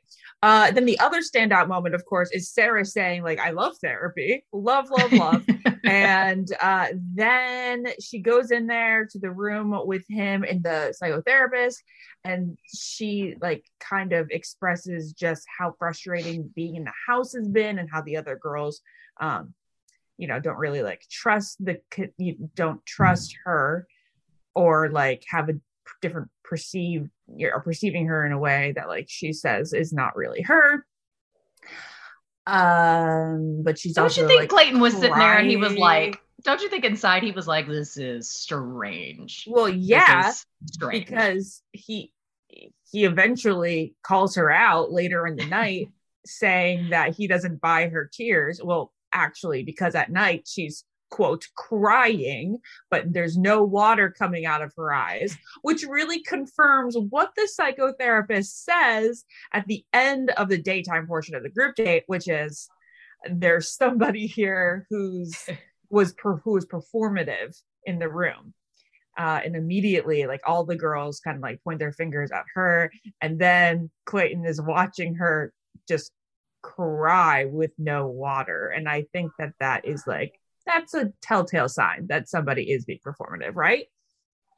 Uh, 0.48 0.72
then 0.72 0.86
the 0.86 0.98
other 1.02 1.20
standout 1.20 1.68
moment, 1.68 1.94
of 1.94 2.06
course, 2.06 2.32
is 2.32 2.50
Sarah 2.50 2.86
saying, 2.86 3.22
like, 3.22 3.38
I 3.38 3.50
love 3.50 3.78
therapy. 3.80 4.46
Love, 4.54 4.90
love, 4.90 5.12
love. 5.12 5.46
and 5.84 6.48
uh, 6.62 6.88
then 7.14 7.88
she 8.00 8.20
goes 8.20 8.52
in 8.52 8.66
there 8.66 9.06
to 9.08 9.20
the 9.20 9.30
room 9.30 9.78
with 9.86 10.06
him 10.08 10.46
and 10.46 10.64
the 10.64 10.96
psychotherapist. 11.04 11.80
And 12.24 12.58
she, 12.74 13.36
like, 13.42 13.66
kind 13.82 14.14
of 14.14 14.30
expresses 14.32 15.12
just 15.12 15.46
how 15.60 15.76
frustrating 15.78 16.50
being 16.56 16.78
in 16.78 16.86
the 16.86 16.94
house 17.06 17.34
has 17.34 17.50
been 17.50 17.78
and 17.78 17.90
how 17.92 18.02
the 18.04 18.16
other 18.16 18.38
girls, 18.38 18.80
um, 19.20 19.54
you 20.16 20.30
know, 20.30 20.40
don't 20.40 20.60
really 20.60 20.82
like 20.82 21.06
trust 21.12 21.58
the, 21.60 21.82
you 22.18 22.50
don't 22.56 22.86
trust 22.86 23.36
her 23.44 23.86
or 24.56 24.90
like 24.92 25.26
have 25.28 25.50
a 25.50 25.60
different 26.02 26.30
perceived 26.44 27.10
you're 27.36 27.60
perceiving 27.60 28.08
her 28.08 28.26
in 28.26 28.32
a 28.32 28.40
way 28.40 28.74
that 28.76 28.88
like 28.88 29.06
she 29.10 29.34
says 29.34 29.74
is 29.74 29.94
not 29.94 30.16
really 30.16 30.42
her 30.42 30.86
um 32.46 33.62
but 33.64 33.78
she's 33.78 33.94
Don't 33.96 34.06
also 34.06 34.22
you 34.22 34.28
think 34.28 34.42
like, 34.42 34.50
Clayton 34.50 34.80
was 34.80 34.94
sitting 34.94 35.18
there 35.18 35.38
and 35.38 35.50
he 35.50 35.58
was 35.58 35.76
like, 35.76 36.22
don't 36.44 36.62
you 36.62 36.70
think 36.70 36.86
inside 36.86 37.24
he 37.24 37.32
was 37.32 37.48
like, 37.48 37.68
this 37.68 37.98
is 37.98 38.30
strange. 38.30 39.46
well 39.50 39.68
yeah 39.68 40.32
strange. 40.66 41.06
because 41.06 41.62
he 41.72 42.14
he 42.90 43.04
eventually 43.04 43.96
calls 44.02 44.36
her 44.36 44.50
out 44.50 44.92
later 44.92 45.28
in 45.28 45.36
the 45.36 45.46
night 45.60 45.90
saying 46.26 46.90
that 46.92 47.16
he 47.16 47.28
doesn't 47.28 47.62
buy 47.62 47.90
her 47.90 48.10
tears 48.12 48.62
well 48.64 48.94
actually 49.14 49.64
because 49.64 49.96
at 49.96 50.12
night 50.12 50.48
she's 50.48 50.84
quote 51.10 51.46
crying 51.56 52.60
but 52.90 53.12
there's 53.12 53.38
no 53.38 53.64
water 53.64 54.14
coming 54.18 54.46
out 54.46 54.62
of 54.62 54.74
her 54.76 54.94
eyes 54.94 55.38
which 55.62 55.84
really 55.84 56.22
confirms 56.22 56.98
what 57.10 57.32
the 57.36 57.48
psychotherapist 57.60 58.64
says 58.64 59.24
at 59.54 59.66
the 59.68 59.86
end 59.94 60.32
of 60.32 60.50
the 60.50 60.58
daytime 60.58 61.08
portion 61.08 61.36
of 61.36 61.44
the 61.44 61.50
group 61.50 61.76
date 61.76 62.04
which 62.08 62.28
is 62.28 62.70
there's 63.30 63.74
somebody 63.74 64.28
here 64.28 64.86
who's 64.90 65.48
was 65.90 66.14
per, 66.14 66.36
who 66.38 66.52
was 66.52 66.66
performative 66.66 67.58
in 67.86 68.00
the 68.00 68.10
room 68.10 68.54
uh, 69.18 69.40
and 69.44 69.56
immediately 69.56 70.28
like 70.28 70.42
all 70.46 70.64
the 70.64 70.76
girls 70.76 71.20
kind 71.20 71.38
of 71.38 71.42
like 71.42 71.64
point 71.64 71.80
their 71.80 71.94
fingers 71.94 72.32
at 72.32 72.44
her 72.54 72.92
and 73.22 73.40
then 73.40 73.90
clayton 74.06 74.46
is 74.46 74.62
watching 74.62 75.16
her 75.16 75.54
just 75.88 76.12
cry 76.62 77.46
with 77.46 77.72
no 77.78 78.08
water 78.08 78.68
and 78.76 78.90
i 78.90 79.06
think 79.14 79.32
that 79.40 79.54
that 79.60 79.86
is 79.86 80.04
like 80.06 80.37
that's 80.68 80.94
a 80.94 81.12
telltale 81.22 81.70
sign 81.70 82.08
that 82.08 82.30
somebody 82.30 82.72
is 82.72 82.86
being 82.86 83.00
performative 83.06 83.56
right 83.56 83.86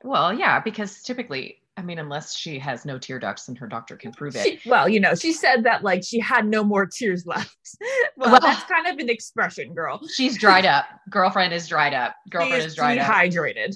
well, 0.02 0.34
yeah, 0.34 0.62
because 0.62 1.02
typically, 1.02 1.58
I 1.76 1.82
mean, 1.82 2.00
unless 2.00 2.34
she 2.34 2.58
has 2.60 2.86
no 2.86 2.98
tear 2.98 3.20
ducts 3.20 3.50
and 3.50 3.58
her 3.58 3.68
doctor 3.68 3.98
can 3.98 4.14
prove 4.14 4.34
it. 4.38 4.62
She- 4.62 4.70
well 4.70 4.88
you 4.88 5.00
know 5.00 5.14
she 5.16 5.34
said 5.34 5.64
that 5.66 5.84
like 5.84 6.04
she 6.06 6.20
had 6.22 6.48
no 6.48 6.64
more 6.64 6.86
tears 6.86 7.26
left 7.26 7.56
well, 8.18 8.32
Well- 8.32 8.40
that's 8.42 8.64
kind 8.64 8.88
of 8.88 8.98
an 8.98 9.10
expression 9.10 9.74
girl 9.74 10.00
She's 10.16 10.38
dried 10.38 10.66
up. 10.66 10.86
Girlfriend 11.10 11.54
is 11.54 11.68
dried 11.68 11.94
up. 11.94 12.16
Girlfriend 12.30 12.62
is 12.62 12.68
is 12.68 12.76
dried 12.76 12.98
up. 12.98 13.08
dehydrated 13.08 13.76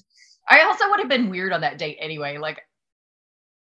I 0.50 0.64
also 0.64 0.90
would 0.90 1.00
have 1.00 1.10
been 1.10 1.30
weird 1.30 1.54
on 1.54 1.62
that 1.62 1.78
date 1.78 1.98
anyway. 2.02 2.38
Like 2.38 2.62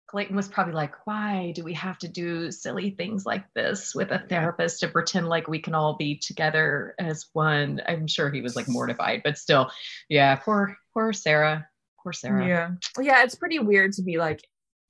Clayton 0.07 0.35
was 0.35 0.47
probably 0.47 0.73
like, 0.73 0.93
why 1.05 1.51
do 1.55 1.63
we 1.63 1.73
have 1.73 1.97
to 1.99 2.07
do 2.07 2.51
silly 2.51 2.91
things 2.91 3.25
like 3.25 3.43
this 3.53 3.95
with 3.95 4.11
a 4.11 4.19
therapist 4.19 4.79
to 4.81 4.87
pretend 4.87 5.27
like 5.27 5.47
we 5.47 5.59
can 5.59 5.73
all 5.73 5.95
be 5.95 6.17
together 6.17 6.93
as 6.99 7.25
one? 7.33 7.81
I'm 7.87 8.07
sure 8.07 8.29
he 8.29 8.41
was 8.41 8.55
like 8.55 8.67
mortified, 8.67 9.21
but 9.23 9.37
still, 9.37 9.71
yeah, 10.09 10.35
poor 10.35 10.77
poor 10.93 11.11
Sarah. 11.11 11.67
Poor 12.03 12.13
Sarah. 12.13 12.47
Yeah. 12.47 12.69
Yeah, 13.01 13.23
it's 13.23 13.35
pretty 13.35 13.59
weird 13.59 13.93
to 13.93 14.03
be 14.03 14.17
like 14.17 14.47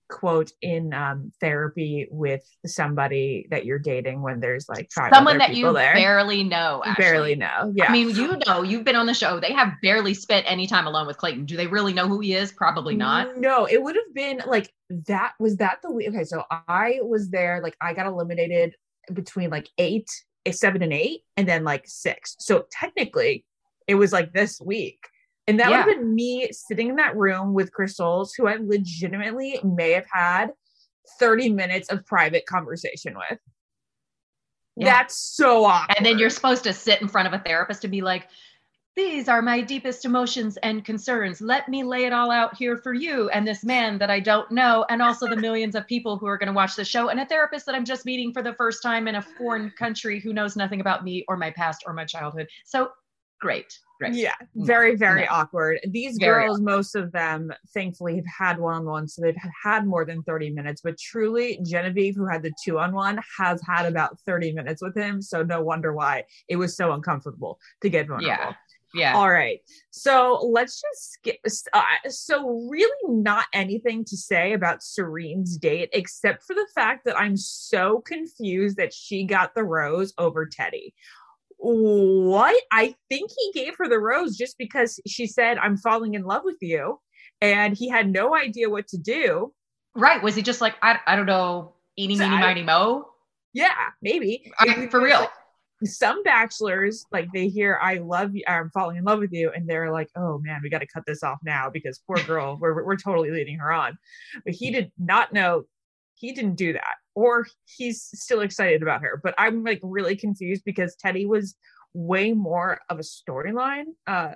quote 0.10 0.52
in 0.62 0.94
um 0.94 1.32
therapy 1.42 2.08
with 2.12 2.44
somebody 2.66 3.48
that 3.50 3.66
you're 3.66 3.80
dating 3.80 4.22
when 4.22 4.40
there's 4.40 4.70
like 4.70 4.92
Someone 4.92 5.38
that 5.40 5.56
you 5.56 5.74
there. 5.74 5.94
barely 5.94 6.44
know. 6.44 6.84
Actually. 6.86 7.04
barely 7.04 7.36
know. 7.36 7.74
Yeah. 7.76 7.86
I 7.90 7.92
mean, 7.92 8.10
you 8.12 8.38
know, 8.46 8.62
you've 8.62 8.84
been 8.84 8.96
on 8.96 9.06
the 9.08 9.14
show. 9.14 9.40
They 9.40 9.54
have 9.54 9.74
barely 9.82 10.14
spent 10.14 10.46
any 10.50 10.68
time 10.68 10.86
alone 10.88 11.08
with 11.08 11.18
Clayton. 11.18 11.46
Do 11.46 11.58
they 11.58 11.68
really 11.68 11.94
know 11.94 12.08
who 12.08 12.20
he 12.20 12.34
is? 12.34 12.52
Probably 12.52 12.96
not. 12.96 13.38
No, 13.38 13.66
it 13.66 13.82
would 13.82 13.96
have 13.96 14.14
been 14.14 14.42
like 14.46 14.72
that. 15.08 15.34
Was 15.40 15.58
that 15.58 15.80
the 15.82 15.92
week? 15.92 16.10
Okay, 16.10 16.24
so 16.24 16.44
I 16.50 17.00
was 17.02 17.30
there. 17.30 17.62
Like 17.64 17.76
I 17.82 17.94
got 17.94 18.06
eliminated 18.06 18.76
between 19.14 19.50
like 19.50 19.70
eight, 19.78 20.08
eh, 20.46 20.52
seven, 20.52 20.82
and 20.84 20.94
eight, 20.94 21.22
and 21.38 21.48
then 21.48 21.64
like 21.64 21.84
six. 21.88 22.36
So 22.40 22.66
technically, 22.72 23.46
it 23.88 23.96
was 23.96 24.14
like 24.14 24.34
this 24.34 24.62
week. 24.62 25.00
And 25.48 25.60
that 25.60 25.70
would 25.70 25.78
have 25.78 25.86
been 25.86 26.16
me 26.16 26.50
sitting 26.52 26.90
in 26.90 26.96
that 26.96 27.16
room 27.16 27.54
with 27.54 27.72
Chris 27.72 27.98
Soules 27.98 28.34
who 28.34 28.48
I 28.48 28.58
legitimately 28.60 29.60
may 29.64 29.92
have 29.92 30.08
had 30.12 30.48
30 31.20 31.50
minutes 31.50 31.90
of 31.90 32.06
private 32.06 32.46
conversation 32.48 33.16
with. 33.16 33.40
Yeah. 34.76 34.86
That's 34.86 35.36
so 35.36 35.66
awkward. 35.66 35.98
And 35.98 36.06
then 36.06 36.18
you're 36.18 36.30
supposed 36.30 36.64
to 36.64 36.74
sit 36.74 37.02
in 37.02 37.08
front 37.08 37.28
of 37.28 37.34
a 37.34 37.44
therapist 37.44 37.84
and 37.84 37.92
be 37.92 38.02
like, 38.02 38.28
these 38.96 39.28
are 39.28 39.42
my 39.42 39.62
deepest 39.62 40.06
emotions 40.06 40.58
and 40.64 40.84
concerns. 40.84 41.42
Let 41.42 41.68
me 41.68 41.84
lay 41.84 42.06
it 42.06 42.14
all 42.14 42.32
out 42.32 42.56
here 42.56 42.78
for 42.78 42.94
you 42.94 43.30
and 43.30 43.46
this 43.46 43.64
man 43.64 43.98
that 44.00 44.10
I 44.10 44.22
don't 44.22 44.50
know, 44.52 44.86
and 44.90 45.02
also 45.02 45.28
the 45.28 45.36
millions 45.36 45.76
of 45.76 45.86
people 45.86 46.18
who 46.18 46.28
are 46.28 46.38
going 46.38 46.48
to 46.48 46.54
watch 46.54 46.78
the 46.78 46.86
show, 46.86 47.10
and 47.10 47.20
a 47.20 47.26
therapist 47.26 47.66
that 47.66 47.76
I'm 47.76 47.84
just 47.84 48.06
meeting 48.06 48.32
for 48.32 48.42
the 48.42 48.54
first 48.54 48.82
time 48.82 49.10
in 49.10 49.16
a 49.16 49.22
foreign 49.22 49.70
country 49.72 50.22
who 50.22 50.32
knows 50.32 50.56
nothing 50.56 50.80
about 50.80 51.04
me 51.04 51.26
or 51.28 51.36
my 51.36 51.52
past 51.52 51.84
or 51.86 51.94
my 51.94 52.06
childhood. 52.06 52.48
So 52.64 52.92
great, 53.42 53.78
great. 54.00 54.14
Yeah, 54.14 54.34
very, 54.56 54.96
very 54.96 55.22
No. 55.22 55.28
awkward. 55.32 55.80
These 55.88 56.18
Very 56.18 56.46
girls, 56.46 56.62
most 56.62 56.96
of 56.96 57.12
them, 57.12 57.52
thankfully, 57.74 58.16
have 58.16 58.26
had 58.26 58.60
one 58.60 58.76
on 58.76 58.86
one, 58.86 59.08
so 59.08 59.22
they've 59.22 59.36
had 59.64 59.86
more 59.86 60.06
than 60.06 60.24
30 60.24 60.52
minutes. 60.52 60.82
But 60.82 60.98
truly, 60.98 61.60
Genevieve, 61.64 62.16
who 62.16 62.28
had 62.28 62.44
the 62.44 62.54
two 62.64 62.80
on 62.80 62.94
one, 62.94 63.20
has 63.38 63.62
had 63.68 63.86
about 63.86 64.20
30 64.26 64.54
minutes 64.54 64.82
with 64.82 64.96
him. 64.96 65.22
So 65.22 65.44
no 65.44 65.62
wonder 65.62 65.94
why 65.94 66.26
it 66.48 66.58
was 66.58 66.76
so 66.76 66.92
uncomfortable 66.92 67.60
to 67.82 67.90
get 67.90 68.08
vulnerable. 68.08 68.28
Yeah. 68.28 68.54
Yeah. 68.94 69.16
All 69.16 69.30
right. 69.30 69.60
So 69.92 70.40
let's 70.54 70.82
just 70.82 71.12
skip. 71.12 71.40
Uh, 71.74 71.84
so, 72.08 72.66
really, 72.70 72.90
not 73.10 73.46
anything 73.52 74.06
to 74.06 74.16
say 74.16 74.54
about 74.54 74.84
Serene's 74.84 75.58
date, 75.58 75.90
except 75.92 76.44
for 76.44 76.54
the 76.54 76.68
fact 76.74 77.04
that 77.04 77.20
I'm 77.20 77.36
so 77.36 78.00
confused 78.00 78.78
that 78.78 78.94
she 78.94 79.26
got 79.26 79.54
the 79.54 79.66
rose 79.66 80.14
over 80.18 80.46
Teddi. 80.46 80.94
What? 81.68 82.56
I 82.72 82.94
think 83.10 83.32
he 83.36 83.60
gave 83.60 83.76
her 83.78 83.88
the 83.88 83.98
rose 84.00 84.38
just 84.38 84.58
because 84.58 85.00
she 85.08 85.26
said, 85.26 85.58
I'm 85.58 85.78
falling 85.78 86.14
in 86.14 86.24
love 86.24 86.44
with 86.46 86.58
you. 86.62 87.00
And 87.42 87.76
he 87.76 87.90
had 87.90 88.10
no 88.12 88.36
idea 88.36 88.70
what 88.70 88.88
to 88.90 88.98
do. 88.98 89.52
Right. 89.96 90.22
Was 90.22 90.36
he 90.36 90.42
just 90.44 90.62
like, 90.62 90.76
I, 90.84 91.00
I 91.08 91.16
don't 91.16 91.26
know, 91.26 91.74
eeny, 91.98 92.18
meeny, 92.18 92.38
miny, 92.38 92.62
mo? 92.64 93.06
Yeah, 93.54 93.74
maybe. 94.02 94.52
I- 94.60 94.88
for 94.88 95.02
real. 95.02 95.28
some 95.84 96.24
bachelors 96.24 97.06
like 97.12 97.28
they 97.34 97.50
hear 97.50 97.78
i 97.84 97.96
love 97.96 98.34
you 98.34 98.42
i'm 98.48 98.70
falling 98.72 98.96
in 98.96 99.04
love 99.04 99.20
with 99.20 99.34
you 99.34 99.52
and 99.54 99.68
they're 99.68 99.92
like 99.92 100.10
oh 100.16 100.40
man 100.40 100.62
we 100.64 100.70
got 100.70 100.80
to 100.80 100.88
cut 100.88 101.04
this 101.06 101.22
off 101.22 101.38
now 101.44 101.70
because 101.70 102.00
poor 102.08 102.16
girl 102.24 102.58
we're, 102.62 102.84
we're 102.86 102.96
totally 102.96 103.30
leading 103.30 103.58
her 103.60 103.74
on 103.74 103.98
but 104.46 104.54
he 104.54 104.72
did 104.72 104.90
not 104.98 105.34
know 105.34 105.64
he 106.16 106.32
didn't 106.32 106.56
do 106.56 106.72
that 106.72 106.96
or 107.16 107.48
he's 107.66 108.04
still 108.14 108.42
excited 108.42 108.82
about 108.82 109.02
her 109.02 109.20
but 109.24 109.34
i'm 109.38 109.64
like 109.64 109.80
really 109.82 110.16
confused 110.16 110.64
because 110.66 110.96
Teddi 111.04 111.28
was 111.28 111.56
way 111.94 112.34
more 112.34 112.80
of 112.90 113.00
a 113.00 113.04
storyline 113.04 113.86
uh 114.08 114.32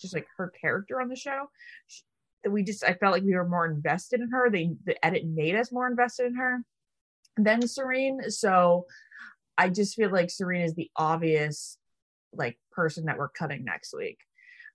just 0.00 0.14
like 0.14 0.26
her 0.36 0.52
character 0.60 1.00
on 1.00 1.08
the 1.08 1.16
show 1.16 1.48
that 2.42 2.50
we 2.50 2.62
just 2.62 2.84
i 2.84 2.94
felt 2.94 3.12
like 3.12 3.22
we 3.22 3.34
were 3.34 3.48
more 3.48 3.66
invested 3.66 4.20
in 4.20 4.30
her 4.30 4.50
they 4.50 4.70
the 4.84 5.04
edit 5.04 5.26
made 5.26 5.54
us 5.54 5.72
more 5.72 5.86
invested 5.86 6.26
in 6.26 6.34
her 6.34 6.60
than 7.36 7.66
serene 7.66 8.30
so 8.30 8.86
I 9.56 9.68
just 9.68 9.94
feel 9.94 10.10
like 10.10 10.30
Serena 10.30 10.64
is 10.64 10.74
the 10.74 10.90
obvious 10.96 11.78
like 12.32 12.58
person 12.72 13.04
that 13.06 13.18
we're 13.18 13.28
cutting 13.28 13.64
next 13.64 13.94
week. 13.96 14.18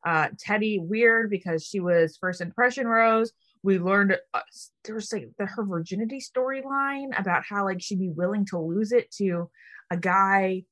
Uh, 0.05 0.29
Teddi 0.29 0.81
weird 0.81 1.29
because 1.29 1.65
she 1.65 1.79
was 1.79 2.17
first 2.17 2.39
impression 2.39 2.87
rose. 2.87 3.31
We 3.63 3.77
learned 3.79 4.17
uh, 4.33 4.39
there 4.85 4.95
was 4.95 5.11
like 5.11 5.29
the 5.37 5.45
her 5.45 5.65
virginity 5.65 6.19
storyline 6.21 7.17
about 7.19 7.43
how 7.47 7.65
like 7.65 7.81
she'd 7.81 7.99
be 7.99 8.09
willing 8.09 8.45
to 8.47 8.57
lose 8.59 8.91
it 8.91 9.11
to 9.17 9.49
a 9.91 9.97
guy 9.97 10.63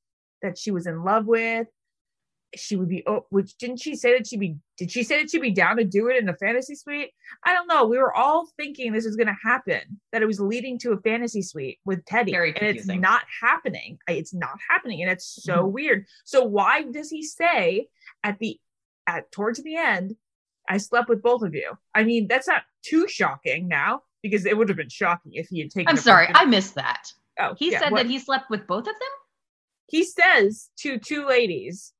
that 0.42 0.56
she 0.56 0.70
was 0.70 0.86
in 0.86 1.04
love 1.04 1.26
with. 1.26 1.66
She 2.56 2.76
would 2.76 2.88
be 2.88 3.02
oh, 3.06 3.26
which 3.28 3.58
didn't 3.58 3.76
she 3.82 3.94
say 3.94 4.16
that 4.16 4.26
she'd 4.26 4.40
be 4.40 4.56
did 4.78 4.90
she 4.90 5.02
say 5.02 5.20
that 5.20 5.30
she'd 5.30 5.42
be 5.42 5.50
down 5.50 5.76
to 5.76 5.84
do 5.84 6.08
it 6.08 6.16
in 6.16 6.24
the 6.24 6.32
fantasy 6.32 6.74
suite? 6.74 7.10
I 7.44 7.52
don't 7.52 7.66
know. 7.66 7.84
We 7.86 7.98
were 7.98 8.14
all 8.14 8.48
thinking 8.56 8.90
this 8.92 9.04
was 9.04 9.16
gonna 9.16 9.36
happen, 9.44 10.00
that 10.12 10.22
it 10.22 10.26
was 10.26 10.40
leading 10.40 10.78
to 10.78 10.92
a 10.92 11.00
fantasy 11.02 11.42
suite 11.42 11.78
with 11.84 12.02
Teddi 12.06 12.30
Very 12.30 12.56
and 12.56 12.74
it's 12.74 12.86
not 12.86 13.22
happening. 13.42 13.98
It's 14.08 14.32
not 14.32 14.58
happening. 14.66 15.02
And 15.02 15.10
it's 15.10 15.26
so 15.26 15.64
Mhm. 15.64 15.72
weird. 15.72 16.06
So 16.24 16.42
why 16.42 16.84
does 16.84 17.10
he 17.10 17.22
say 17.22 17.88
at 18.24 18.38
the 18.38 18.58
at 19.06 19.30
towards 19.30 19.62
the 19.62 19.76
end, 19.76 20.16
I 20.68 20.76
slept 20.78 21.08
with 21.08 21.22
both 21.22 21.42
of 21.42 21.54
you? 21.54 21.76
I 21.94 22.04
mean, 22.04 22.26
that's 22.28 22.46
not 22.46 22.62
too 22.82 23.08
shocking 23.08 23.68
now 23.68 24.02
because 24.22 24.46
it 24.46 24.56
would 24.56 24.68
have 24.68 24.76
been 24.76 24.88
shocking 24.88 25.32
if 25.34 25.48
he 25.48 25.60
had 25.60 25.70
taken. 25.70 25.88
I'm 25.88 25.96
sorry, 25.96 26.28
I 26.34 26.44
missed 26.44 26.74
that. 26.74 27.12
Oh, 27.40 27.54
He 27.56 27.70
yeah, 27.72 27.80
said 27.80 27.92
what- 27.92 28.02
that 28.02 28.10
he 28.10 28.18
slept 28.18 28.50
with 28.50 28.66
both 28.66 28.80
of 28.80 28.86
them. 28.86 29.14
he 29.86 30.04
says 30.04 30.70
to 30.78 30.98
two 30.98 31.26
ladies 31.26 31.92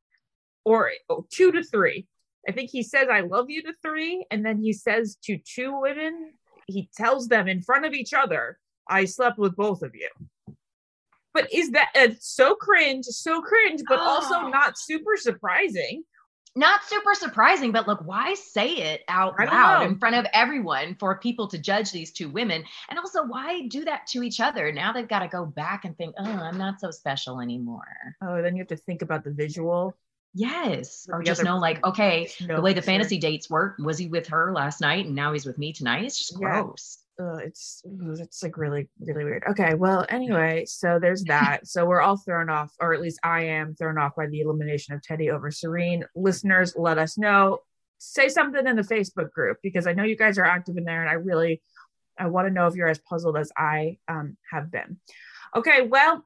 or 0.65 0.91
oh, 1.09 1.27
two 1.31 1.51
to 1.53 1.63
three 1.63 2.07
i 2.47 2.53
think 2.53 2.71
he 2.71 2.83
says 2.83 3.09
i 3.11 3.21
love 3.21 3.49
you 3.49 3.63
to 3.63 3.73
three 3.83 4.25
and 4.31 4.45
then 4.45 4.59
he 4.59 4.73
says 4.73 5.17
to 5.23 5.39
two 5.39 5.81
women 5.81 6.33
he 6.67 6.89
tells 6.95 7.29
them 7.29 7.49
in 7.49 7.63
front 7.63 7.87
of 7.87 7.95
each 7.95 8.13
other 8.13 8.59
i 8.89 9.05
slept 9.07 9.39
with 9.39 9.57
both 9.57 9.83
of 9.83 9.95
you 9.95 10.11
but 11.33 11.53
is 11.53 11.71
that 11.71 11.89
it's 11.95 12.29
so 12.29 12.55
cringe 12.55 13.07
so 13.07 13.41
cringe 13.41 13.81
but 13.89 13.99
also 13.99 14.35
oh. 14.35 14.49
not 14.49 14.79
super 14.79 15.17
surprising 15.17 16.05
Not 16.59 16.83
super 16.85 17.15
surprising, 17.15 17.71
but 17.71 17.87
look, 17.87 18.01
why 18.05 18.35
say 18.35 18.71
it 18.79 19.05
out 19.07 19.39
loud 19.39 19.81
know. 19.81 19.87
in 19.87 19.99
front 19.99 20.17
of 20.17 20.27
everyone 20.33 20.97
for 20.99 21.17
people 21.19 21.47
to 21.49 21.59
judge 21.59 21.93
these 21.93 22.11
two 22.11 22.29
women? 22.29 22.65
And 22.89 22.99
also, 22.99 23.25
why 23.25 23.69
do 23.69 23.85
that 23.85 24.09
to 24.09 24.25
each 24.25 24.41
other? 24.41 24.73
Now 24.73 24.93
they've 24.93 25.07
got 25.07 25.21
to 25.21 25.29
go 25.29 25.47
back 25.47 25.85
and 25.85 25.97
think, 25.97 26.17
oh, 26.19 26.25
I'm 26.25 26.59
not 26.59 26.81
so 26.81 26.91
special 26.91 27.41
anymore. 27.41 27.87
oh 28.23 28.43
then 28.43 28.57
you 28.57 28.61
have 28.63 28.69
to 28.69 28.77
think 28.77 29.03
about 29.03 29.23
the 29.23 29.31
visual 29.31 29.95
Yes. 30.35 31.09
Or 31.11 31.23
just 31.23 31.43
know, 31.43 31.59
like, 31.59 31.85
okay, 31.85 32.31
No, 32.41 32.57
the 32.57 32.63
way 32.63 32.73
the 32.73 32.83
for 32.83 32.87
sure. 32.87 32.95
fantasy 32.95 33.19
dates 33.19 33.49
work, 33.49 33.77
was 33.79 33.99
he 33.99 34.09
with 34.09 34.29
her 34.29 34.53
last 34.53 34.81
night 34.81 35.07
and 35.07 35.15
now 35.15 35.33
he's 35.33 35.47
with 35.47 35.59
me 35.59 35.73
tonight? 35.73 36.05
It's 36.05 36.19
just 36.19 36.39
Yeah. 36.41 36.63
gross. 36.63 36.99
It's 37.19 37.83
it's 38.19 38.43
like 38.43 38.57
really 38.57 38.89
really 39.01 39.25
weird. 39.25 39.43
Okay 39.51 39.75
well 39.75 40.07
anyway 40.09 40.65
so 40.67 40.99
there's 41.01 41.25
that. 41.25 41.67
So 41.67 41.85
we're 41.85 42.01
all 42.01 42.17
thrown 42.17 42.49
off 42.49 42.73
or 42.81 42.95
at 42.95 43.01
least 43.01 43.19
i 43.25 43.43
am 43.43 43.75
thrown 43.75 43.99
off 43.99 44.15
by 44.17 44.27
the 44.27 44.41
elimination 44.41 44.95
of 44.95 45.03
Teddi 45.03 45.33
over 45.33 45.51
serene. 45.51 46.05
Listeners 46.15 46.75
let 46.77 46.99
us 46.99 47.19
know. 47.19 47.59
Say 47.99 48.29
something 48.29 48.67
in 48.67 48.77
the 48.77 48.83
facebook 48.83 49.33
group 49.33 49.59
because 49.63 49.87
i 49.87 49.93
know 49.93 50.05
you 50.05 50.17
guys 50.17 50.39
are 50.39 50.45
active 50.45 50.77
in 50.77 50.85
there 50.85 51.01
and 51.01 51.11
i 51.11 51.15
really 51.15 51.61
i 52.17 52.27
want 52.29 52.47
to 52.47 52.55
know 52.55 52.69
if 52.69 52.75
you're 52.77 52.89
as 52.89 53.01
puzzled 53.01 53.37
as 53.37 53.51
i 53.57 53.99
um, 54.07 54.37
have 54.51 54.71
been. 54.71 54.99
Okay 55.57 55.83
well 55.83 56.25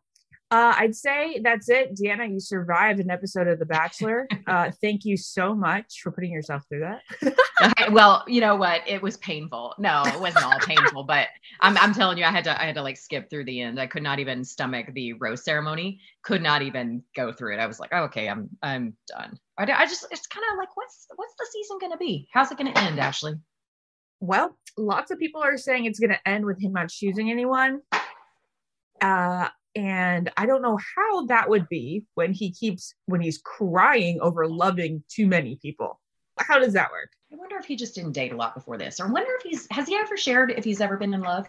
uh, 0.53 0.75
I'd 0.77 0.95
say 0.95 1.41
that's 1.43 1.71
it. 1.71 1.97
DeAnna, 1.97 2.31
you 2.31 2.39
survived 2.39 3.01
an 3.01 3.11
episode 3.11 3.49
of 3.49 3.59
The 3.59 3.67
Bachelor. 3.67 4.29
Uh, 4.45 4.71
thank 4.83 5.05
you 5.05 5.17
so 5.17 5.55
much 5.55 6.01
for 6.03 6.11
putting 6.11 6.31
yourself 6.31 6.63
through 6.69 6.81
that. 6.81 7.01
Okay, 7.63 7.91
well, 7.93 8.25
you 8.27 8.41
know 8.41 8.57
what? 8.57 8.83
It 8.89 9.01
was 9.01 9.17
painful. 9.19 9.75
No, 9.79 10.03
it 10.05 10.19
wasn't 10.19 10.45
all 10.45 10.59
painful, 10.59 11.05
but 11.05 11.29
I'm, 11.61 11.79
I'm 11.79 11.95
telling 11.95 12.19
you, 12.19 12.25
I 12.25 12.31
had 12.33 12.43
to, 12.45 12.61
I 12.61 12.67
had 12.67 12.75
to 12.75 12.83
like 12.83 12.97
skip 12.97 13.31
through 13.31 13.45
the 13.45 13.61
end. 13.61 13.81
I 13.81 13.87
could 13.87 14.03
not 14.03 14.19
even 14.19 14.45
stomach 14.45 14.93
the 14.93 15.13
rose 15.13 15.45
ceremony. 15.45 16.01
Could 16.23 16.43
not 16.43 16.63
even 16.63 17.05
go 17.15 17.33
through 17.33 17.55
it. 17.55 17.61
I 17.61 17.67
was 17.67 17.79
like, 17.79 17.91
oh, 17.93 18.03
okay, 18.05 18.29
I'm, 18.29 18.51
I'm 18.63 18.97
done. 19.07 19.39
I, 19.59 19.63
I 19.63 19.87
just, 19.87 20.07
it's 20.11 20.27
kind 20.27 20.45
of 20.53 20.59
like, 20.59 20.77
what's, 20.77 21.07
what's 21.15 21.35
the 21.39 21.47
season 21.53 21.79
going 21.79 21.93
to 21.93 21.99
be? 21.99 22.27
How's 22.33 22.51
it 22.51 22.59
going 22.59 22.75
to 22.75 22.81
end, 22.81 22.99
Ashley? 22.99 23.35
Well, 24.19 24.59
lots 24.77 25.13
of 25.13 25.21
people 25.21 25.41
are 25.41 25.57
saying 25.57 25.85
it's 25.85 26.01
going 26.01 26.11
to 26.11 26.29
end 26.29 26.45
with 26.45 26.61
him 26.61 26.73
not 26.73 26.89
choosing 26.89 27.31
anyone. 27.31 27.81
Uh, 29.01 29.49
and 29.75 30.31
I 30.37 30.47
don't 30.47 30.63
know 30.63 30.79
how 30.97 31.27
that 31.27 31.49
would 31.49 31.69
be 31.69 32.05
when 32.15 32.33
he 32.33 32.53
keeps 32.53 32.95
when 33.07 33.21
he's 33.21 33.39
crying 33.39 34.21
over 34.21 34.47
loving 34.47 35.03
too 35.09 35.27
many 35.27 35.57
people. 35.57 36.01
How 36.39 36.59
does 36.59 36.73
that 36.75 36.91
work? 36.91 37.11
I 37.33 37.37
wonder 37.37 37.57
if 37.57 37.65
he 37.65 37.77
just 37.77 37.95
didn't 37.95 38.13
date 38.13 38.33
a 38.33 38.37
lot 38.37 38.55
before 38.55 38.77
this, 38.77 39.01
or 39.01 39.09
wonder 39.09 39.31
if 39.39 39.43
he's, 39.43 39.67
has 39.71 39.89
he 39.89 39.97
ever 39.97 40.17
shared 40.17 40.51
if 40.51 40.65
he's 40.65 40.81
ever 40.81 40.97
been 40.97 41.15
in 41.15 41.23
love? 41.23 41.49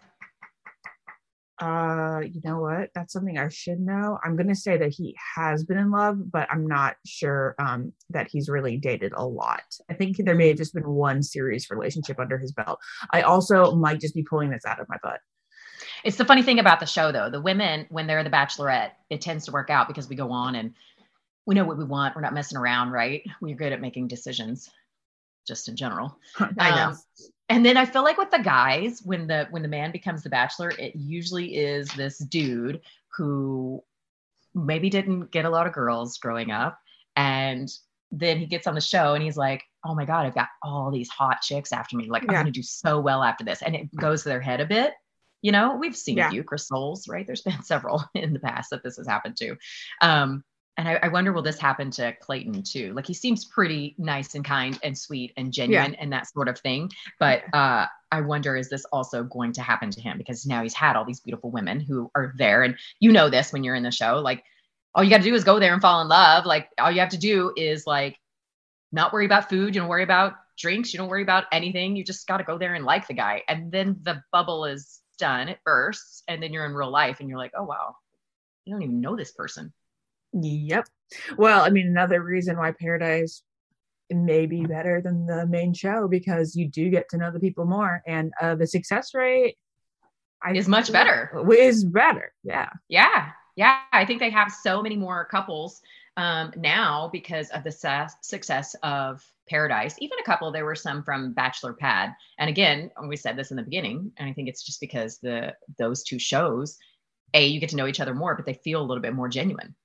Uh, 1.60 2.22
you 2.26 2.42
know 2.44 2.60
what? 2.60 2.90
That's 2.96 3.14
something 3.14 3.38
I 3.38 3.48
should 3.50 3.80
know. 3.80 4.20
I'm 4.24 4.36
gonna 4.36 4.56
say 4.56 4.78
that 4.78 4.94
he 4.94 5.16
has 5.36 5.64
been 5.64 5.78
in 5.78 5.92
love, 5.92 6.32
but 6.32 6.48
I'm 6.52 6.68
not 6.68 6.96
sure 7.06 7.56
um 7.60 7.94
that 8.10 8.28
he's 8.30 8.50
really 8.50 8.78
dated 8.78 9.14
a 9.16 9.26
lot. 9.26 9.64
I 9.90 9.94
think 9.94 10.18
there 10.18 10.36
may 10.36 10.50
have 10.50 10.58
just 10.58 10.74
been 10.74 10.90
one 10.90 11.22
serious 11.22 11.70
relationship 11.70 12.20
under 12.20 12.38
his 12.38 12.52
belt. 12.52 12.80
I 13.12 13.22
also 13.22 13.76
might 13.76 14.02
just 14.02 14.16
be 14.16 14.24
pulling 14.24 14.50
this 14.50 14.66
out 14.66 14.80
of 14.80 14.90
my 14.90 14.98
butt. 15.04 15.20
It's 16.04 16.18
the 16.18 16.26
funny 16.26 16.44
thing 16.44 16.60
about 16.60 16.80
the 16.80 16.86
show, 16.86 17.12
though. 17.12 17.30
The 17.30 17.42
women, 17.42 17.86
when 17.90 18.08
they're 18.08 18.24
the 18.24 18.30
bachelorette, 18.30 18.92
it 19.10 19.22
tends 19.22 19.46
to 19.46 19.52
work 19.52 19.70
out 19.70 19.88
because 19.88 20.10
we 20.10 20.16
go 20.16 20.32
on 20.32 20.56
and 20.56 20.74
we 21.46 21.56
know 21.56 21.66
what 21.66 21.78
we 21.78 21.86
want. 21.86 22.16
We're 22.16 22.22
not 22.22 22.34
messing 22.34 22.58
around, 22.58 22.92
right? 22.92 23.24
We're 23.42 23.56
good 23.56 23.74
at 23.74 23.82
making 23.82 24.08
decisions, 24.08 24.70
just 25.48 25.68
in 25.68 25.76
general. 25.76 26.18
I 26.60 26.76
know. 26.76 26.88
Um, 26.90 26.98
and 27.50 27.66
then 27.66 27.78
I 27.78 27.86
feel 27.86 28.04
like 28.04 28.18
with 28.18 28.32
the 28.32 28.40
guys, 28.40 29.02
when 29.04 29.28
the 29.28 29.48
when 29.52 29.62
the 29.62 29.68
man 29.68 29.92
becomes 29.92 30.24
the 30.24 30.30
bachelor, 30.30 30.72
it 30.78 30.96
usually 30.96 31.56
is 31.56 31.90
this 31.90 32.18
dude 32.18 32.82
who 33.16 33.84
maybe 34.54 34.90
didn't 34.90 35.32
get 35.32 35.46
a 35.46 35.50
lot 35.50 35.68
of 35.68 35.74
girls 35.74 36.18
growing 36.18 36.52
up, 36.52 36.80
and 37.16 37.70
then 38.12 38.38
he 38.38 38.46
gets 38.46 38.68
on 38.68 38.76
the 38.76 38.82
show 38.82 39.14
and 39.14 39.24
he's 39.24 39.38
like, 39.38 39.64
"Oh 39.86 39.94
my 39.94 40.06
god, 40.06 40.26
I've 40.26 40.36
got 40.36 40.50
all 40.62 40.90
these 40.92 41.10
hot 41.10 41.42
chicks 41.42 41.74
after 41.74 41.98
me. 41.98 42.10
Like 42.10 42.24
I'm 42.24 42.30
gonna 42.30 42.52
do 42.52 42.64
so 42.64 43.00
well 43.00 43.24
after 43.24 43.44
this," 43.44 43.62
and 43.62 43.76
it 43.76 43.94
goes 43.96 44.24
to 44.24 44.30
their 44.30 44.42
head 44.42 44.62
a 44.62 44.66
bit. 44.66 44.94
You 45.44 45.52
know, 45.52 45.76
we've 45.76 45.96
seen 45.96 46.18
Yeah. 46.18 46.28
a 46.28 46.32
few 46.32 46.44
Soules, 46.58 47.08
right? 47.08 47.28
There's 47.28 47.42
been 47.42 47.62
several 47.64 48.04
in 48.16 48.34
the 48.34 48.40
past 48.40 48.72
that 48.72 48.82
this 48.82 48.98
has 48.98 49.08
happened 49.08 49.38
to. 49.38 49.56
Um, 50.02 50.44
and 50.78 50.88
I, 50.88 51.00
I 51.04 51.08
wonder 51.10 51.32
will 51.32 51.44
this 51.44 51.60
happen 51.60 51.92
to 51.92 52.14
Clayton 52.14 52.64
too? 52.64 52.94
Like 52.94 53.06
he 53.06 53.14
seems 53.14 53.46
pretty 53.46 53.94
nice 54.00 54.34
and 54.34 54.44
kind 54.44 54.80
and 54.82 54.98
sweet 54.98 55.32
and 55.38 55.54
genuine 55.54 55.94
and 55.96 56.12
that 56.14 56.28
sort 56.28 56.48
of 56.48 56.58
thing. 56.58 56.90
But 57.20 57.44
uh, 57.54 57.86
I 58.12 58.22
wonder 58.22 58.56
is 58.56 58.70
this 58.70 58.86
also 58.86 59.24
going 59.24 59.54
to 59.54 59.62
happen 59.62 59.92
to 59.92 60.02
him 60.02 60.18
because 60.18 60.48
now 60.48 60.64
he's 60.64 60.74
had 60.74 60.96
all 60.96 61.06
these 61.06 61.20
beautiful 61.20 61.52
women 61.52 61.80
who 61.80 62.10
are 62.16 62.34
there, 62.38 62.64
and 62.64 62.76
you 63.00 63.12
know 63.12 63.30
this 63.30 63.54
when 63.54 63.64
you're 63.64 63.76
in 63.76 63.84
the 63.84 63.92
show. 63.92 64.20
Like 64.20 64.44
all 64.96 65.04
you 65.04 65.12
got 65.12 65.18
to 65.18 65.24
do 65.24 65.36
is 65.36 65.44
go 65.44 65.60
there 65.60 65.74
and 65.74 65.82
fall 65.82 66.02
in 66.02 66.08
love. 66.08 66.46
Like 66.46 66.70
all 66.80 66.92
you 66.92 67.02
have 67.02 67.10
to 67.10 67.18
do 67.20 67.54
is 67.56 67.86
like 67.86 68.18
not 68.92 69.14
worry 69.14 69.26
about 69.26 69.50
food. 69.50 69.76
You 69.76 69.82
don't 69.82 69.90
worry 69.90 70.04
about 70.04 70.34
drinks. 70.58 70.92
You 70.92 70.98
don't 70.98 71.10
worry 71.10 71.24
about 71.24 71.46
anything. 71.52 71.96
You 71.96 72.04
just 72.04 72.26
got 72.28 72.38
to 72.38 72.44
go 72.44 72.58
there 72.58 72.74
and 72.74 72.86
like 72.86 73.08
the 73.08 73.14
guy, 73.14 73.44
and 73.48 73.72
then 73.72 74.00
the 74.02 74.24
bubble 74.32 74.66
is 74.66 75.02
done. 75.18 75.50
It 75.50 75.60
bursts, 75.64 76.24
and 76.28 76.42
then 76.42 76.54
you're 76.54 76.66
in 76.66 76.74
real 76.74 76.92
life, 76.92 77.20
and 77.20 77.30
you're 77.30 77.38
like, 77.38 77.54
oh 77.58 77.64
wow, 77.64 77.96
you 78.66 78.74
don't 78.74 78.84
even 78.84 79.02
know 79.02 79.16
this 79.16 79.32
person. 79.32 79.74
Yep. 80.34 80.88
Well, 81.38 81.64
I 81.64 81.70
mean, 81.70 81.88
another 81.88 82.22
reason 82.22 82.58
why 82.58 82.72
Paradise 82.72 83.44
may 84.10 84.46
be 84.46 84.66
better 84.66 85.02
than 85.02 85.26
the 85.26 85.46
main 85.48 85.74
show 85.74 86.08
because 86.08 86.56
you 86.56 86.68
do 86.68 86.90
get 86.90 87.10
to 87.10 87.18
know 87.18 87.32
the 87.32 87.40
people 87.40 87.66
more, 87.66 88.02
and 88.08 88.34
uh, 88.42 88.56
the 88.56 88.68
success 88.68 89.14
rate 89.14 89.58
I 90.44 90.52
Is 90.54 90.68
much 90.68 90.92
better. 90.92 91.32
Is 91.58 91.86
better. 91.86 92.34
Yeah. 92.44 92.70
Yeah. 92.90 93.30
Yeah. 93.56 93.80
I 93.94 94.06
think 94.06 94.20
they 94.20 94.30
have 94.30 94.52
so 94.52 94.82
many 94.82 94.98
more 94.98 95.26
couples 95.26 95.82
um, 96.18 96.52
now 96.56 97.10
because 97.12 97.50
of 97.50 97.64
the 97.64 97.72
su- 97.72 98.16
success 98.22 98.76
of 98.84 99.26
Paradise. 99.50 99.96
Even 100.00 100.18
a 100.20 100.26
couple, 100.26 100.52
there 100.52 100.66
were 100.66 100.76
some 100.76 101.04
from 101.04 101.34
Bachelor 101.34 101.74
Pad. 101.74 102.14
And 102.40 102.50
again, 102.50 102.92
we 103.08 103.18
said 103.18 103.38
this 103.38 103.52
in 103.52 103.58
the 103.58 103.64
beginning, 103.64 104.12
and 104.18 104.30
I 104.30 104.34
think 104.34 104.48
it's 104.48 104.64
just 104.64 104.80
because 104.80 105.20
the 105.20 105.54
those 105.78 106.04
two 106.04 106.20
shows, 106.20 106.78
A, 107.34 107.46
you 107.46 107.60
get 107.60 107.70
to 107.70 107.76
know 107.76 107.88
each 107.88 108.00
other 108.00 108.14
more, 108.14 108.36
but 108.36 108.46
they 108.46 108.54
feel 108.54 108.82
a 108.82 108.86
little 108.86 109.02
bit 109.02 109.14
more 109.14 109.30
genuine. 109.30 109.76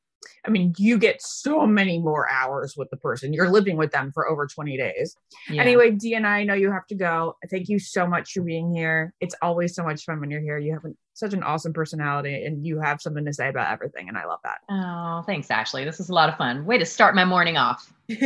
I 0.47 0.51
mean, 0.51 0.75
you 0.79 0.99
get 0.99 1.23
so 1.23 1.67
many 1.67 1.99
more 1.99 2.31
hours 2.31 2.77
with 2.77 2.91
the 2.91 2.97
person. 2.97 3.33
You're 3.33 3.51
living 3.51 3.77
with 3.77 3.93
them 3.93 4.13
for 4.13 4.29
over 4.29 4.47
20 4.47 4.77
days. 4.77 5.17
Yeah. 5.49 5.63
Anyway, 5.63 5.93
DeAnna 5.93 6.27
I 6.27 6.45
know 6.45 6.55
you 6.55 6.71
have 6.73 6.87
to 6.89 6.95
go. 6.95 7.37
Thank 7.51 7.69
you 7.69 7.79
so 7.79 8.07
much 8.07 8.33
for 8.33 8.43
being 8.43 8.75
here. 8.75 9.13
It's 9.21 9.35
always 9.43 9.75
so 9.75 9.85
much 9.85 10.05
fun 10.05 10.21
when 10.21 10.31
you're 10.31 10.41
here. 10.41 10.59
You 10.59 10.73
have 10.73 10.85
an, 10.85 10.97
such 11.15 11.35
an 11.35 11.43
awesome 11.43 11.73
personality 11.73 12.45
and 12.45 12.65
you 12.65 12.81
have 12.81 13.01
something 13.01 13.25
to 13.25 13.33
say 13.33 13.49
about 13.49 13.73
everything. 13.73 14.09
And 14.09 14.17
I 14.17 14.27
love 14.27 14.41
that. 14.45 14.59
Oh, 14.71 15.23
thanks, 15.27 15.51
Ashley. 15.51 15.85
This 15.85 16.01
is 16.01 16.09
a 16.09 16.15
lot 16.15 16.29
of 16.29 16.37
fun. 16.37 16.65
Way 16.65 16.79
to 16.79 16.87
start 16.87 17.15
my 17.15 17.25
morning 17.25 17.57
off. 17.57 17.93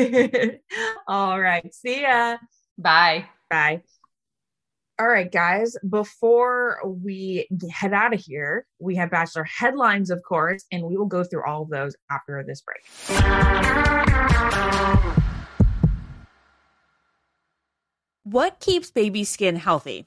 All 1.09 1.40
right. 1.40 1.74
See 1.74 2.03
ya. 2.03 2.36
Bye. 2.78 3.26
Bye. 3.51 3.82
All 5.03 5.09
right, 5.09 5.32
guys, 5.32 5.76
before 5.90 6.78
we 6.84 7.48
head 7.72 7.92
out 7.92 8.14
of 8.14 8.20
here, 8.20 8.68
we 8.78 8.94
have 8.94 9.11
Bachelor 9.11 9.42
headlines, 9.42 10.11
of 10.11 10.22
course, 10.22 10.64
and 10.70 10.84
we 10.84 10.96
will 10.96 11.07
go 11.07 11.24
through 11.24 11.42
all 11.44 11.62
of 11.62 11.70
those 11.70 11.96
after 12.09 12.44
this 12.46 12.62
break. 12.62 12.86
What 18.22 18.61
keeps 18.61 18.92
baby 18.92 19.24
skin 19.24 19.57
healthy? 19.57 20.07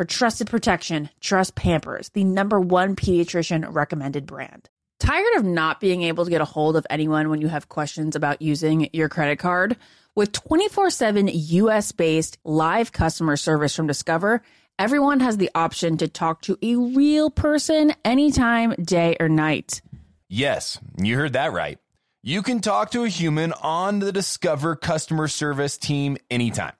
For 0.00 0.06
trusted 0.06 0.46
protection, 0.46 1.10
trust 1.20 1.56
Pampers, 1.56 2.08
the 2.14 2.24
number 2.24 2.58
one 2.58 2.96
pediatrician 2.96 3.66
recommended 3.68 4.24
brand. 4.24 4.70
Tired 4.98 5.36
of 5.36 5.44
not 5.44 5.78
being 5.78 6.04
able 6.04 6.24
to 6.24 6.30
get 6.30 6.40
a 6.40 6.46
hold 6.46 6.74
of 6.74 6.86
anyone 6.88 7.28
when 7.28 7.42
you 7.42 7.48
have 7.48 7.68
questions 7.68 8.16
about 8.16 8.40
using 8.40 8.88
your 8.94 9.10
credit 9.10 9.38
card? 9.38 9.76
With 10.16 10.32
24 10.32 10.88
7 10.88 11.28
US 11.30 11.92
based 11.92 12.38
live 12.44 12.92
customer 12.92 13.36
service 13.36 13.76
from 13.76 13.88
Discover, 13.88 14.40
everyone 14.78 15.20
has 15.20 15.36
the 15.36 15.50
option 15.54 15.98
to 15.98 16.08
talk 16.08 16.40
to 16.44 16.56
a 16.62 16.76
real 16.76 17.28
person 17.28 17.92
anytime, 18.02 18.72
day 18.82 19.18
or 19.20 19.28
night. 19.28 19.82
Yes, 20.30 20.78
you 20.96 21.14
heard 21.14 21.34
that 21.34 21.52
right. 21.52 21.78
You 22.22 22.40
can 22.40 22.60
talk 22.60 22.92
to 22.92 23.04
a 23.04 23.08
human 23.10 23.52
on 23.52 23.98
the 23.98 24.12
Discover 24.12 24.76
customer 24.76 25.28
service 25.28 25.76
team 25.76 26.16
anytime. 26.30 26.72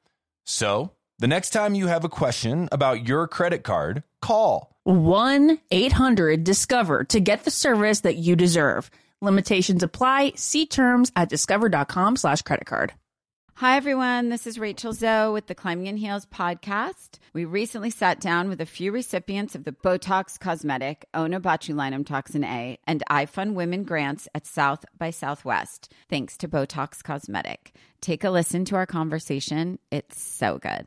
So, 0.47 0.93
the 1.21 1.29
next 1.29 1.51
time 1.51 1.75
you 1.75 1.87
have 1.87 2.05
a 2.05 2.09
question 2.09 2.69
about 2.73 3.07
your 3.07 3.29
credit 3.29 3.63
card, 3.63 4.03
call 4.23 4.75
1 4.85 5.59
800 5.71 6.45
Discover 6.45 7.05
to 7.05 7.21
get 7.21 7.45
the 7.45 7.51
service 7.51 8.01
that 8.01 8.17
you 8.17 8.37
deserve. 8.37 8.91
Limitations 9.21 9.83
apply. 9.83 10.33
See 10.37 10.65
terms 10.65 11.13
at 11.15 11.29
discover.com 11.29 12.17
slash 12.17 12.41
credit 12.41 12.65
card. 12.67 12.95
Hi, 13.57 13.77
everyone. 13.77 14.31
This 14.31 14.47
is 14.47 14.59
Rachel 14.59 14.95
Zoe 14.95 15.35
with 15.35 15.47
the 15.47 15.55
Climbing 15.55 15.89
in 15.89 15.99
Heels 15.99 16.25
podcast. 16.25 17.19
We 17.35 17.45
recently 17.45 17.91
sat 17.91 18.19
down 18.19 18.49
with 18.49 18.63
a 18.63 18.65
few 18.65 18.91
recipients 18.91 19.55
of 19.55 19.65
the 19.65 19.73
Botox 19.73 20.41
Cosmetic, 20.41 21.05
Onabotulinum 21.13 22.07
Toxin 22.07 22.45
A, 22.45 22.79
and 22.87 23.03
iFund 23.11 23.53
Women 23.53 23.85
grants 23.85 24.27
at 24.35 24.47
South 24.47 24.87
by 24.97 25.11
Southwest, 25.11 25.93
thanks 26.09 26.39
to 26.39 26.49
Botox 26.49 27.05
Cosmetic. 27.05 27.75
Take 28.01 28.25
a 28.25 28.31
listen 28.31 28.65
to 28.65 28.77
our 28.77 28.87
conversation. 28.87 29.79
It's 29.91 30.19
so 30.19 30.57
good. 30.57 30.87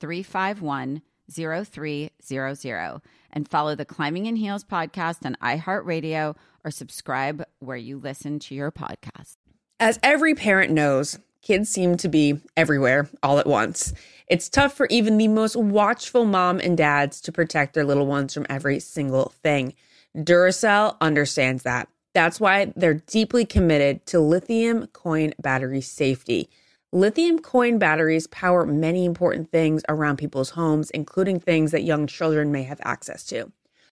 351 0.00 1.02
0300 1.30 3.00
and 3.32 3.48
follow 3.48 3.74
the 3.74 3.84
Climbing 3.84 4.26
in 4.26 4.36
Heels 4.36 4.64
podcast 4.64 5.26
on 5.26 5.36
iHeartRadio 5.42 6.36
or 6.64 6.70
subscribe 6.70 7.44
where 7.58 7.76
you 7.76 7.98
listen 7.98 8.38
to 8.40 8.54
your 8.54 8.70
podcast. 8.70 9.36
As 9.78 9.98
every 10.02 10.34
parent 10.34 10.72
knows, 10.72 11.18
kids 11.42 11.68
seem 11.68 11.96
to 11.98 12.08
be 12.08 12.40
everywhere 12.56 13.08
all 13.22 13.38
at 13.38 13.46
once. 13.46 13.92
It's 14.28 14.48
tough 14.48 14.72
for 14.74 14.86
even 14.86 15.18
the 15.18 15.28
most 15.28 15.54
watchful 15.54 16.24
mom 16.24 16.60
and 16.60 16.76
dads 16.76 17.20
to 17.22 17.32
protect 17.32 17.74
their 17.74 17.84
little 17.84 18.06
ones 18.06 18.34
from 18.34 18.46
every 18.48 18.80
single 18.80 19.32
thing. 19.42 19.74
Duracell 20.16 20.96
understands 21.00 21.62
that. 21.64 21.88
That's 22.14 22.40
why 22.40 22.72
they're 22.74 22.94
deeply 22.94 23.44
committed 23.44 24.06
to 24.06 24.18
lithium 24.18 24.86
coin 24.88 25.34
battery 25.38 25.82
safety. 25.82 26.48
Lithium 26.92 27.40
coin 27.40 27.78
batteries 27.78 28.28
power 28.28 28.64
many 28.64 29.04
important 29.04 29.50
things 29.50 29.82
around 29.88 30.18
people's 30.18 30.50
homes, 30.50 30.88
including 30.90 31.40
things 31.40 31.72
that 31.72 31.82
young 31.82 32.06
children 32.06 32.52
may 32.52 32.62
have 32.62 32.80
access 32.84 33.24
to. 33.24 33.50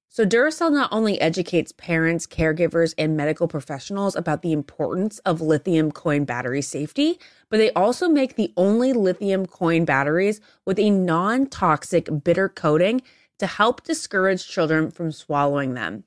So, 0.08 0.24
Duracell 0.24 0.72
not 0.72 0.92
only 0.92 1.20
educates 1.20 1.72
parents, 1.72 2.24
caregivers, 2.24 2.94
and 2.96 3.16
medical 3.16 3.48
professionals 3.48 4.14
about 4.14 4.42
the 4.42 4.52
importance 4.52 5.18
of 5.20 5.40
lithium 5.40 5.90
coin 5.90 6.24
battery 6.24 6.62
safety, 6.62 7.18
but 7.48 7.56
they 7.56 7.72
also 7.72 8.08
make 8.08 8.36
the 8.36 8.52
only 8.56 8.92
lithium 8.92 9.44
coin 9.46 9.84
batteries 9.84 10.40
with 10.64 10.78
a 10.78 10.90
non 10.90 11.48
toxic 11.48 12.08
bitter 12.22 12.48
coating 12.48 13.02
to 13.40 13.48
help 13.48 13.82
discourage 13.82 14.46
children 14.46 14.92
from 14.92 15.10
swallowing 15.10 15.74
them. 15.74 16.04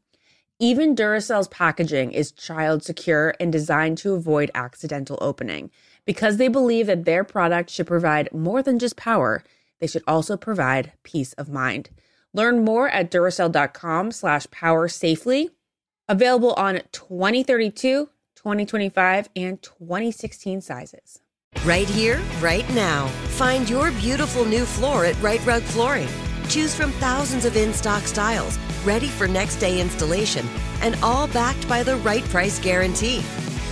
Even 0.60 0.96
Duracell's 0.96 1.50
packaging 1.50 2.14
is 2.14 2.32
child 2.32 2.84
secure 2.84 3.36
and 3.40 3.52
designed 3.52 4.00
to 4.00 4.16
avoid 4.16 4.50
accidental 4.56 5.20
opening. 5.22 5.70
Because 6.08 6.38
they 6.38 6.48
believe 6.48 6.88
that 6.88 7.04
their 7.04 7.26
product 7.26 7.70
should 7.70 7.86
provide 7.86 8.34
more 8.34 8.64
than 8.64 8.80
just 8.80 8.96
power, 8.96 9.44
they 9.80 9.88
should 9.88 10.04
also 10.08 10.38
provide 10.38 10.94
peace 11.04 11.34
of 11.34 11.50
mind. 11.50 11.90
Learn 12.34 12.64
more 12.64 12.88
at 12.88 13.12
Duracell.com 13.12 14.14
slash 14.14 14.50
power 14.50 14.88
safely. 14.88 15.50
Available 16.08 16.54
on 16.54 16.80
2032, 16.94 18.10
2025, 18.36 19.30
and 19.36 19.62
2016 19.62 20.62
sizes. 20.62 21.20
Right 21.66 21.90
here, 21.90 22.22
right 22.40 22.68
now. 22.74 23.08
Find 23.36 23.70
your 23.70 23.92
beautiful 23.92 24.46
new 24.46 24.64
floor 24.64 25.04
at 25.04 25.22
Rite 25.22 25.46
Rug 25.46 25.62
Flooring. 25.64 26.08
Choose 26.48 26.74
from 26.74 26.94
thousands 26.94 27.44
of 27.44 27.58
in 27.58 27.74
stock 27.74 28.04
styles, 28.04 28.58
ready 28.86 29.08
for 29.08 29.28
next 29.28 29.58
day 29.58 29.82
installation, 29.82 30.48
and 30.82 30.96
all 31.04 31.28
backed 31.28 31.68
by 31.68 31.84
the 31.84 31.98
right 31.98 32.24
price 32.26 32.60
guarantee. 32.60 33.22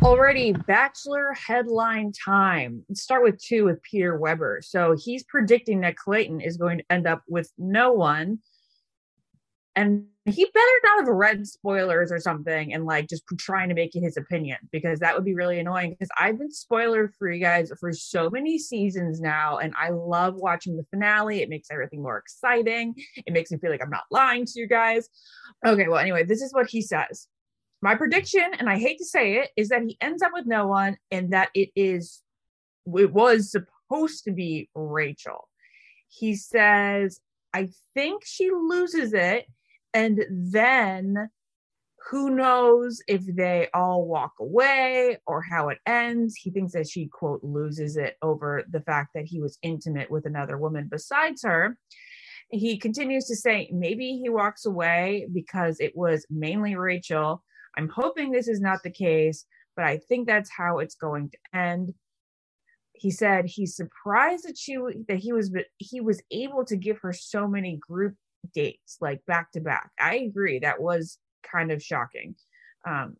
Already, 0.00 0.52
Bachelor 0.52 1.32
headline 1.32 2.12
time. 2.12 2.84
Let's 2.88 3.02
start 3.02 3.24
with 3.24 3.42
two 3.42 3.64
with 3.64 3.82
Peter 3.82 4.16
Weber. 4.16 4.60
So 4.62 4.96
he's 4.96 5.24
predicting 5.24 5.80
that 5.80 5.96
Clayton 5.96 6.40
is 6.40 6.56
going 6.56 6.78
to 6.78 6.84
end 6.88 7.08
up 7.08 7.22
with 7.28 7.50
no 7.58 7.92
one. 7.92 8.38
And 9.74 10.06
he 10.24 10.44
better 10.44 10.66
not 10.84 10.98
have 11.00 11.08
read 11.08 11.46
spoilers 11.48 12.12
or 12.12 12.20
something 12.20 12.72
and 12.72 12.84
like 12.84 13.08
just 13.08 13.24
trying 13.38 13.70
to 13.70 13.74
make 13.74 13.96
it 13.96 14.00
his 14.00 14.16
opinion 14.16 14.58
because 14.70 15.00
that 15.00 15.16
would 15.16 15.24
be 15.24 15.34
really 15.34 15.58
annoying. 15.58 15.90
Because 15.90 16.10
I've 16.18 16.38
been 16.38 16.52
spoiler 16.52 17.12
you 17.20 17.40
guys 17.40 17.72
for 17.80 17.92
so 17.92 18.30
many 18.30 18.58
seasons 18.58 19.20
now, 19.20 19.58
and 19.58 19.74
I 19.76 19.90
love 19.90 20.36
watching 20.36 20.76
the 20.76 20.86
finale. 20.90 21.42
It 21.42 21.48
makes 21.48 21.68
everything 21.72 22.02
more 22.02 22.18
exciting. 22.18 22.94
It 23.16 23.32
makes 23.32 23.50
me 23.50 23.58
feel 23.58 23.70
like 23.70 23.82
I'm 23.82 23.90
not 23.90 24.04
lying 24.12 24.46
to 24.46 24.60
you 24.60 24.68
guys. 24.68 25.08
Okay, 25.66 25.88
well, 25.88 25.98
anyway, 25.98 26.24
this 26.24 26.40
is 26.40 26.52
what 26.52 26.70
he 26.70 26.82
says 26.82 27.26
my 27.80 27.94
prediction, 27.94 28.50
and 28.58 28.68
I 28.68 28.78
hate 28.78 28.98
to 28.98 29.04
say 29.04 29.36
it, 29.36 29.50
is 29.56 29.68
that 29.68 29.82
he 29.82 29.96
ends 30.00 30.22
up 30.22 30.32
with 30.32 30.46
no 30.46 30.66
one 30.66 30.96
and 31.10 31.32
that 31.32 31.50
it 31.54 31.70
is, 31.76 32.22
it 32.86 33.12
was 33.12 33.52
supposed 33.52 34.24
to 34.24 34.32
be 34.32 34.68
Rachel. 34.74 35.48
He 36.08 36.34
says, 36.34 37.20
I 37.54 37.68
think 37.94 38.24
she 38.24 38.50
loses 38.50 39.12
it. 39.12 39.46
And 39.94 40.24
then 40.30 41.30
who 42.10 42.30
knows 42.30 43.02
if 43.06 43.24
they 43.26 43.68
all 43.74 44.06
walk 44.06 44.32
away 44.40 45.18
or 45.26 45.42
how 45.42 45.68
it 45.68 45.78
ends. 45.86 46.36
He 46.36 46.50
thinks 46.50 46.72
that 46.72 46.88
she, 46.88 47.06
quote, 47.06 47.44
loses 47.44 47.96
it 47.96 48.16
over 48.22 48.64
the 48.70 48.80
fact 48.80 49.10
that 49.14 49.26
he 49.26 49.40
was 49.40 49.58
intimate 49.62 50.10
with 50.10 50.24
another 50.24 50.56
woman 50.56 50.88
besides 50.90 51.42
her. 51.42 51.76
He 52.50 52.78
continues 52.78 53.26
to 53.26 53.36
say 53.36 53.68
maybe 53.72 54.18
he 54.22 54.30
walks 54.30 54.64
away 54.64 55.28
because 55.32 55.80
it 55.80 55.94
was 55.94 56.24
mainly 56.30 56.76
Rachel. 56.76 57.42
I'm 57.76 57.88
hoping 57.88 58.30
this 58.30 58.48
is 58.48 58.60
not 58.60 58.82
the 58.82 58.90
case, 58.90 59.44
but 59.76 59.84
I 59.84 59.98
think 59.98 60.26
that's 60.26 60.50
how 60.50 60.78
it's 60.78 60.94
going 60.94 61.30
to 61.30 61.58
end. 61.58 61.94
He 62.92 63.10
said 63.10 63.46
he's 63.46 63.76
surprised 63.76 64.48
that 64.48 64.58
she 64.58 64.76
that 65.08 65.18
he 65.18 65.32
was 65.32 65.52
he 65.78 66.00
was 66.00 66.20
able 66.30 66.64
to 66.64 66.76
give 66.76 66.98
her 66.98 67.12
so 67.12 67.46
many 67.46 67.76
group 67.76 68.14
dates 68.54 68.96
like 69.00 69.24
back 69.26 69.52
to 69.52 69.60
back. 69.60 69.90
I 70.00 70.16
agree 70.16 70.58
that 70.58 70.80
was 70.80 71.18
kind 71.42 71.70
of 71.70 71.82
shocking. 71.82 72.34
Um, 72.86 73.16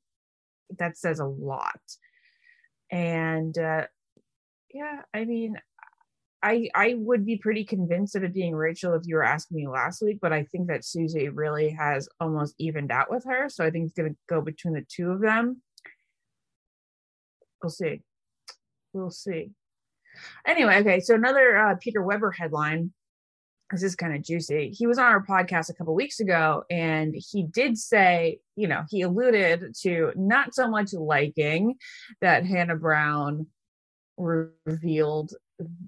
that 0.79 0.97
says 0.97 1.21
a 1.21 1.25
lot. 1.25 1.81
And 2.91 3.57
uh, 3.57 3.87
yeah, 4.73 5.03
I 5.15 5.25
mean, 5.25 5.57
I 6.43 6.69
I 6.75 6.95
would 6.97 7.27
be 7.27 7.37
pretty 7.37 7.65
convinced 7.65 8.15
of 8.15 8.23
it 8.23 8.33
being 8.33 8.55
Rachel 8.55 8.95
if 8.95 9.03
you 9.07 9.17
were 9.17 9.25
asking 9.25 9.57
me 9.57 9.69
last 9.69 10.03
week, 10.03 10.19
but 10.21 10.33
I 10.33 10.45
think 10.45 10.69
that 10.69 10.85
Susie 10.85 11.29
really 11.29 11.71
has 11.71 12.09
almost 12.21 12.55
evened 12.59 12.93
out 12.93 13.11
with 13.11 13.25
her. 13.25 13.49
So 13.49 13.65
I 13.65 13.71
think 13.71 13.87
it's 13.87 13.95
gonna 13.95 14.15
go 14.29 14.41
between 14.41 14.75
the 14.75 14.85
two 14.89 15.11
of 15.11 15.21
them. 15.21 15.63
We'll 17.63 17.71
see. 17.71 18.03
We'll 18.93 19.11
see. 19.11 19.51
Anyway, 20.47 20.77
okay, 20.79 21.01
so 21.01 21.15
another 21.15 21.57
uh, 21.57 21.75
Peter 21.81 22.03
Weber 22.03 22.31
headline. 22.31 22.93
This 23.71 23.83
is 23.83 23.95
kind 23.95 24.15
of 24.15 24.23
juicy. 24.23 24.71
He 24.71 24.87
was 24.87 24.99
on 24.99 25.05
our 25.05 25.23
podcast 25.23 25.69
a 25.69 25.75
couple 25.75 25.95
weeks 25.95 26.21
ago, 26.21 26.65
and 26.71 27.15
he 27.15 27.43
did 27.43 27.77
say, 27.77 28.39
you 28.57 28.67
know, 28.67 28.85
he 28.89 29.03
alluded 29.03 29.75
to 29.83 30.13
not 30.17 30.55
so 30.55 30.71
much 30.71 30.95
liking 30.95 31.75
that 32.23 32.47
Hannah 32.47 32.77
Brown 32.77 33.47
revealed 34.17 35.35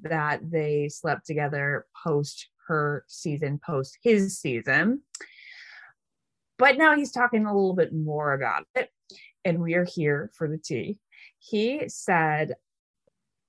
that 0.03 0.51
they 0.51 0.89
slept 0.89 1.27
together 1.27 1.87
post 2.05 2.49
her 2.67 3.05
season, 3.09 3.61
post 3.65 3.99
his 4.03 4.39
season. 4.39 5.03
But 6.59 6.79
now 6.79 6.95
he's 6.95 7.13
talking 7.13 7.47
a 7.47 7.55
little 7.55 7.75
bit 7.75 7.93
more 7.93 8.33
about 8.33 8.65
it, 8.75 8.91
and 9.45 9.61
we 9.61 9.75
are 9.75 9.85
here 9.85 10.31
for 10.37 10.47
the 10.47 10.59
tea. 10.59 10.99
He 11.39 11.89
said, 11.89 12.55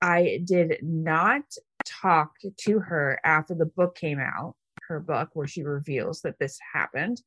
I 0.01 0.41
did 0.43 0.79
not 0.81 1.43
talk 1.85 2.31
to 2.61 2.79
her 2.79 3.19
after 3.23 3.53
the 3.53 3.65
book 3.65 3.95
came 3.95 4.19
out, 4.19 4.55
her 4.87 4.99
book, 4.99 5.29
where 5.33 5.47
she 5.47 5.63
reveals 5.63 6.21
that 6.21 6.39
this 6.39 6.57
happened. 6.73 7.21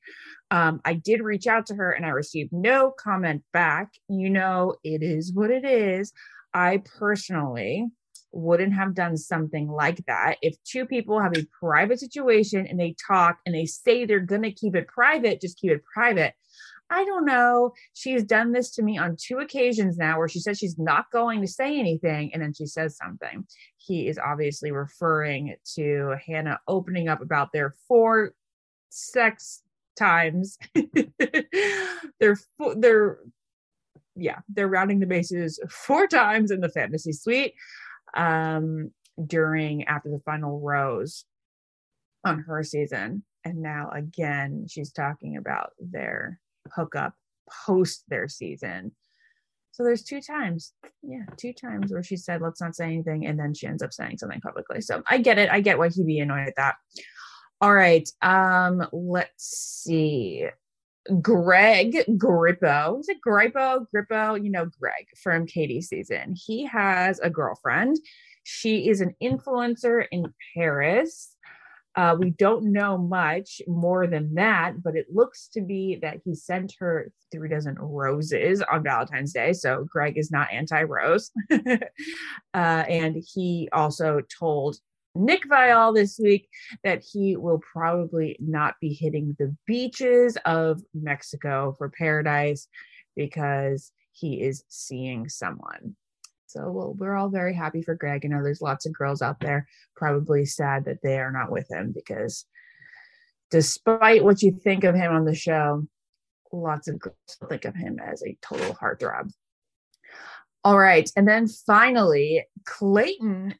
Um, 0.50 0.80
I 0.84 0.94
did 0.94 1.22
reach 1.22 1.46
out 1.46 1.66
to 1.66 1.74
her 1.74 1.92
and 1.92 2.04
I 2.04 2.10
received 2.10 2.52
no 2.52 2.90
comment 2.90 3.44
back. 3.52 3.92
You 4.08 4.30
know, 4.30 4.74
it 4.82 5.02
is 5.02 5.32
what 5.32 5.50
it 5.50 5.64
is. 5.64 6.12
I 6.52 6.82
personally 6.98 7.88
wouldn't 8.34 8.74
have 8.74 8.94
done 8.94 9.16
something 9.16 9.68
like 9.68 10.04
that. 10.06 10.36
If 10.42 10.56
two 10.64 10.86
people 10.86 11.20
have 11.20 11.36
a 11.36 11.46
private 11.58 12.00
situation 12.00 12.66
and 12.66 12.78
they 12.78 12.94
talk 13.06 13.38
and 13.46 13.54
they 13.54 13.66
say 13.66 14.04
they're 14.04 14.20
going 14.20 14.42
to 14.42 14.52
keep 14.52 14.74
it 14.74 14.88
private, 14.88 15.40
just 15.40 15.58
keep 15.58 15.70
it 15.70 15.82
private. 15.84 16.34
I 16.90 17.04
don't 17.04 17.24
know. 17.24 17.72
She's 17.94 18.24
done 18.24 18.52
this 18.52 18.70
to 18.72 18.82
me 18.82 18.98
on 18.98 19.16
two 19.18 19.38
occasions 19.38 19.96
now 19.96 20.18
where 20.18 20.28
she 20.28 20.40
says 20.40 20.58
she's 20.58 20.78
not 20.78 21.10
going 21.10 21.40
to 21.40 21.48
say 21.48 21.78
anything 21.78 22.32
and 22.32 22.42
then 22.42 22.52
she 22.52 22.66
says 22.66 22.96
something. 22.96 23.46
He 23.78 24.08
is 24.08 24.18
obviously 24.18 24.70
referring 24.70 25.56
to 25.76 26.16
Hannah 26.26 26.60
opening 26.68 27.08
up 27.08 27.22
about 27.22 27.52
their 27.52 27.74
four 27.88 28.32
sex 28.90 29.62
times. 29.98 30.58
they're 32.20 32.38
they're 32.76 33.18
yeah, 34.16 34.38
they're 34.48 34.68
rounding 34.68 35.00
the 35.00 35.06
bases 35.06 35.58
four 35.68 36.06
times 36.06 36.50
in 36.50 36.60
the 36.60 36.68
fantasy 36.68 37.12
suite 37.12 37.54
um 38.16 38.90
during 39.26 39.84
after 39.84 40.10
the 40.10 40.20
final 40.24 40.60
rose 40.60 41.24
on 42.24 42.40
her 42.40 42.62
season 42.62 43.22
and 43.44 43.58
now 43.58 43.90
again 43.90 44.66
she's 44.68 44.92
talking 44.92 45.36
about 45.36 45.70
their 45.78 46.40
hookup 46.74 47.14
post 47.66 48.04
their 48.08 48.28
season. 48.28 48.92
So 49.72 49.82
there's 49.82 50.04
two 50.04 50.20
times, 50.20 50.72
yeah, 51.02 51.24
two 51.36 51.52
times 51.52 51.92
where 51.92 52.02
she 52.02 52.16
said, 52.16 52.40
let's 52.40 52.60
not 52.60 52.76
say 52.76 52.84
anything. 52.84 53.26
And 53.26 53.38
then 53.38 53.54
she 53.54 53.66
ends 53.66 53.82
up 53.82 53.92
saying 53.92 54.18
something 54.18 54.40
publicly. 54.40 54.80
So 54.80 55.02
I 55.08 55.18
get 55.18 55.38
it. 55.38 55.50
I 55.50 55.60
get 55.60 55.78
why 55.78 55.88
he'd 55.88 56.06
be 56.06 56.20
annoyed 56.20 56.46
at 56.46 56.56
that. 56.56 56.76
All 57.60 57.74
right. 57.74 58.08
Um, 58.22 58.86
let's 58.92 59.82
see. 59.82 60.46
Greg 61.20 62.04
Grippo. 62.16 63.00
Is 63.00 63.08
it 63.08 63.18
Grippo? 63.26 63.86
Grippo, 63.94 64.42
you 64.42 64.50
know, 64.50 64.66
Greg 64.80 65.06
from 65.22 65.46
Katie 65.46 65.82
season. 65.82 66.34
He 66.34 66.64
has 66.66 67.18
a 67.20 67.30
girlfriend. 67.30 67.98
She 68.44 68.88
is 68.88 69.00
an 69.00 69.14
influencer 69.22 70.06
in 70.10 70.32
Paris. 70.54 71.34
Uh, 71.96 72.16
we 72.18 72.30
don't 72.30 72.72
know 72.72 72.98
much 72.98 73.62
more 73.68 74.06
than 74.06 74.34
that, 74.34 74.82
but 74.82 74.96
it 74.96 75.06
looks 75.12 75.48
to 75.48 75.60
be 75.60 75.98
that 76.02 76.18
he 76.24 76.34
sent 76.34 76.74
her 76.78 77.10
three 77.30 77.48
dozen 77.48 77.76
roses 77.78 78.62
on 78.62 78.82
Valentine's 78.82 79.32
Day. 79.32 79.52
So 79.52 79.86
Greg 79.88 80.18
is 80.18 80.30
not 80.30 80.52
anti 80.52 80.82
rose. 80.82 81.30
uh, 81.52 81.56
and 82.52 83.22
he 83.34 83.68
also 83.72 84.22
told 84.38 84.76
Nick 85.14 85.48
Viall 85.48 85.94
this 85.94 86.18
week 86.18 86.48
that 86.82 87.04
he 87.04 87.36
will 87.36 87.58
probably 87.58 88.36
not 88.40 88.74
be 88.80 88.92
hitting 88.92 89.36
the 89.38 89.54
beaches 89.66 90.36
of 90.44 90.82
Mexico 90.92 91.74
for 91.78 91.88
paradise 91.88 92.68
because 93.16 93.92
he 94.12 94.42
is 94.42 94.64
seeing 94.68 95.28
someone. 95.28 95.96
So 96.46 96.70
well, 96.70 96.94
we're 96.94 97.16
all 97.16 97.28
very 97.28 97.54
happy 97.54 97.82
for 97.82 97.94
Greg. 97.94 98.22
I 98.24 98.28
know 98.28 98.42
there's 98.42 98.60
lots 98.60 98.86
of 98.86 98.92
girls 98.92 99.22
out 99.22 99.40
there 99.40 99.66
probably 99.96 100.44
sad 100.44 100.84
that 100.84 101.02
they 101.02 101.18
are 101.18 101.32
not 101.32 101.50
with 101.50 101.70
him 101.70 101.92
because 101.92 102.44
despite 103.50 104.24
what 104.24 104.42
you 104.42 104.52
think 104.62 104.84
of 104.84 104.94
him 104.94 105.12
on 105.12 105.24
the 105.24 105.34
show, 105.34 105.86
lots 106.52 106.88
of 106.88 106.98
girls 106.98 107.16
think 107.48 107.64
of 107.64 107.74
him 107.74 107.98
as 107.98 108.22
a 108.22 108.36
total 108.40 108.74
heartthrob. 108.74 109.30
All 110.62 110.78
right. 110.78 111.10
And 111.16 111.28
then 111.28 111.46
finally, 111.48 112.46
Clayton 112.64 113.54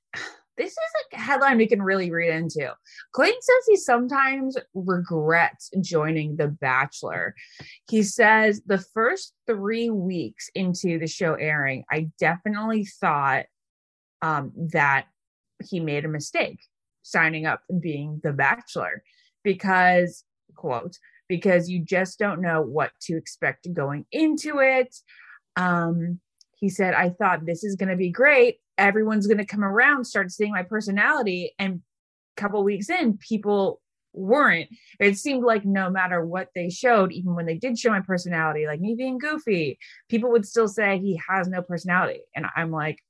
this 0.57 0.72
is 0.72 0.78
a 1.12 1.18
headline 1.18 1.59
we 1.59 1.66
can 1.66 1.82
really 1.82 2.11
read 2.11 2.34
into. 2.34 2.72
Clayton 3.12 3.40
says 3.40 3.66
he 3.66 3.76
sometimes 3.76 4.57
regrets 4.74 5.70
joining 5.80 6.36
The 6.36 6.48
Bachelor. 6.48 7.34
He 7.90 8.02
says 8.02 8.62
the 8.66 8.78
first 8.78 9.34
three 9.46 9.90
weeks 9.90 10.50
into 10.55 10.98
the 10.98 11.07
show 11.07 11.34
airing, 11.34 11.84
I 11.90 12.11
definitely 12.18 12.84
thought 12.84 13.46
um, 14.22 14.52
that 14.72 15.07
he 15.68 15.80
made 15.80 16.05
a 16.05 16.09
mistake 16.09 16.61
signing 17.02 17.46
up 17.46 17.62
and 17.68 17.80
being 17.80 18.20
The 18.22 18.32
Bachelor 18.32 19.02
because, 19.42 20.24
quote, 20.55 20.96
because 21.28 21.68
you 21.68 21.80
just 21.84 22.18
don't 22.18 22.40
know 22.40 22.62
what 22.62 22.92
to 23.02 23.16
expect 23.16 23.72
going 23.72 24.07
into 24.12 24.61
it. 24.61 24.94
Um, 25.57 26.20
he 26.57 26.68
said, 26.68 26.94
I 26.94 27.11
thought 27.11 27.44
this 27.44 27.64
is 27.64 27.76
going 27.76 27.90
to 27.90 27.96
be 27.96 28.11
great 28.11 28.59
everyone's 28.78 29.26
going 29.26 29.38
to 29.38 29.46
come 29.46 29.64
around 29.64 30.04
start 30.04 30.30
seeing 30.30 30.52
my 30.52 30.62
personality 30.62 31.54
and 31.58 31.80
a 32.36 32.40
couple 32.40 32.62
weeks 32.64 32.90
in 32.90 33.16
people 33.18 33.80
weren't. 34.12 34.68
It 35.01 35.18
seemed 35.18 35.44
like 35.44 35.64
no 35.64 35.90
matter 35.90 36.24
what 36.24 36.48
they 36.55 36.70
showed 36.70 37.12
even 37.12 37.34
when 37.34 37.46
they 37.46 37.59
did 37.59 37.78
show 37.78 37.90
my 37.90 38.01
personality 38.01 38.66
like 38.66 38.80
me 38.80 38.94
being 38.94 39.18
goofy 39.18 39.78
people 40.09 40.30
would 40.30 40.46
still 40.46 40.68
say 40.68 40.98
he 40.98 41.20
has 41.28 41.48
no 41.48 41.62
personality. 41.62 42.20
And 42.34 42.46
i'm 42.56 42.70
like 42.70 43.01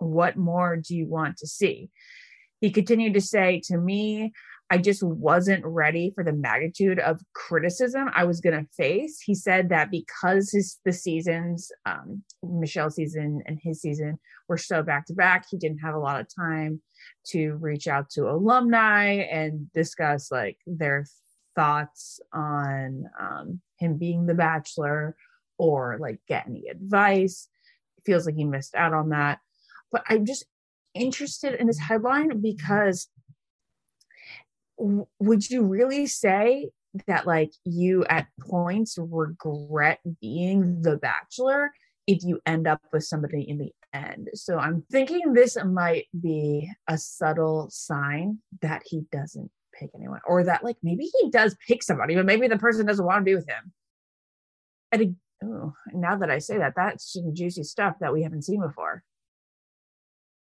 what 0.00 0.36
more 0.36 0.76
do 0.76 0.96
you 0.96 1.06
want 1.06 1.38
to 1.38 1.46
see? 1.46 1.90
He 2.60 2.70
continued 2.70 3.14
to 3.14 3.20
say 3.20 3.60
to 3.64 3.76
me 3.76 4.32
I 4.70 4.78
just 4.78 5.02
wasn't 5.02 5.64
ready 5.64 6.12
for 6.14 6.22
the 6.22 6.32
magnitude 6.32 6.98
of 6.98 7.22
criticism 7.32 8.10
I 8.14 8.24
was 8.24 8.40
going 8.40 8.58
to 8.58 8.70
face. 8.72 9.18
He 9.20 9.34
said 9.34 9.70
that 9.70 9.90
because 9.90 10.50
his 10.52 10.78
the 10.84 10.92
seasons, 10.92 11.72
um, 11.86 12.22
Michelle's 12.42 12.96
season 12.96 13.42
and 13.46 13.58
his 13.62 13.80
season 13.80 14.18
were 14.46 14.58
so 14.58 14.82
back 14.82 15.06
to 15.06 15.14
back, 15.14 15.46
he 15.50 15.56
didn't 15.56 15.78
have 15.78 15.94
a 15.94 15.98
lot 15.98 16.20
of 16.20 16.26
time 16.34 16.82
to 17.28 17.52
reach 17.54 17.88
out 17.88 18.10
to 18.10 18.28
alumni 18.28 19.06
and 19.12 19.72
discuss 19.72 20.30
like 20.30 20.58
their 20.66 21.06
thoughts 21.56 22.20
on 22.32 23.04
um, 23.18 23.60
him 23.78 23.96
being 23.96 24.26
the 24.26 24.34
bachelor 24.34 25.16
or 25.56 25.96
like 25.98 26.18
get 26.28 26.46
any 26.46 26.68
advice. 26.68 27.48
Feels 28.04 28.26
like 28.26 28.36
he 28.36 28.44
missed 28.44 28.74
out 28.74 28.92
on 28.92 29.08
that. 29.10 29.38
But 29.90 30.04
I'm 30.08 30.26
just 30.26 30.44
interested 30.94 31.54
in 31.54 31.66
this 31.66 31.78
headline 31.78 32.40
because 32.40 33.08
would 34.78 35.48
you 35.50 35.64
really 35.64 36.06
say 36.06 36.70
that 37.06 37.26
like 37.26 37.52
you 37.64 38.04
at 38.06 38.26
points 38.40 38.96
regret 38.98 40.00
being 40.20 40.80
the 40.82 40.96
bachelor 40.96 41.70
if 42.06 42.22
you 42.22 42.40
end 42.46 42.66
up 42.66 42.80
with 42.92 43.04
somebody 43.04 43.42
in 43.42 43.58
the 43.58 43.72
end 43.92 44.28
so 44.34 44.58
i'm 44.58 44.82
thinking 44.90 45.32
this 45.32 45.56
might 45.64 46.06
be 46.20 46.70
a 46.88 46.96
subtle 46.96 47.68
sign 47.70 48.38
that 48.62 48.82
he 48.86 49.02
doesn't 49.12 49.50
pick 49.78 49.90
anyone, 49.94 50.20
or 50.26 50.44
that 50.44 50.64
like 50.64 50.76
maybe 50.82 51.10
he 51.20 51.30
does 51.30 51.56
pick 51.66 51.82
somebody, 51.82 52.14
but 52.14 52.26
maybe 52.26 52.48
the 52.48 52.58
person 52.58 52.86
doesn't 52.86 53.04
want 53.04 53.20
to 53.20 53.24
be 53.24 53.34
with 53.34 53.48
him. 53.48 53.72
And 54.92 55.16
oh, 55.44 55.74
now 55.92 56.16
that 56.16 56.30
I 56.30 56.38
say 56.38 56.58
that, 56.58 56.74
that's 56.76 57.12
some 57.12 57.34
juicy 57.34 57.62
stuff 57.62 57.96
that 58.00 58.12
we 58.12 58.22
haven't 58.22 58.44
seen 58.44 58.60
before. 58.60 59.02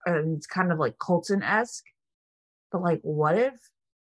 And 0.06 0.36
it's 0.36 0.46
kind 0.46 0.70
of 0.70 0.78
like 0.78 0.98
Colton 0.98 1.42
esque, 1.42 1.84
but 2.70 2.82
like, 2.82 3.00
what 3.02 3.38
if 3.38 3.54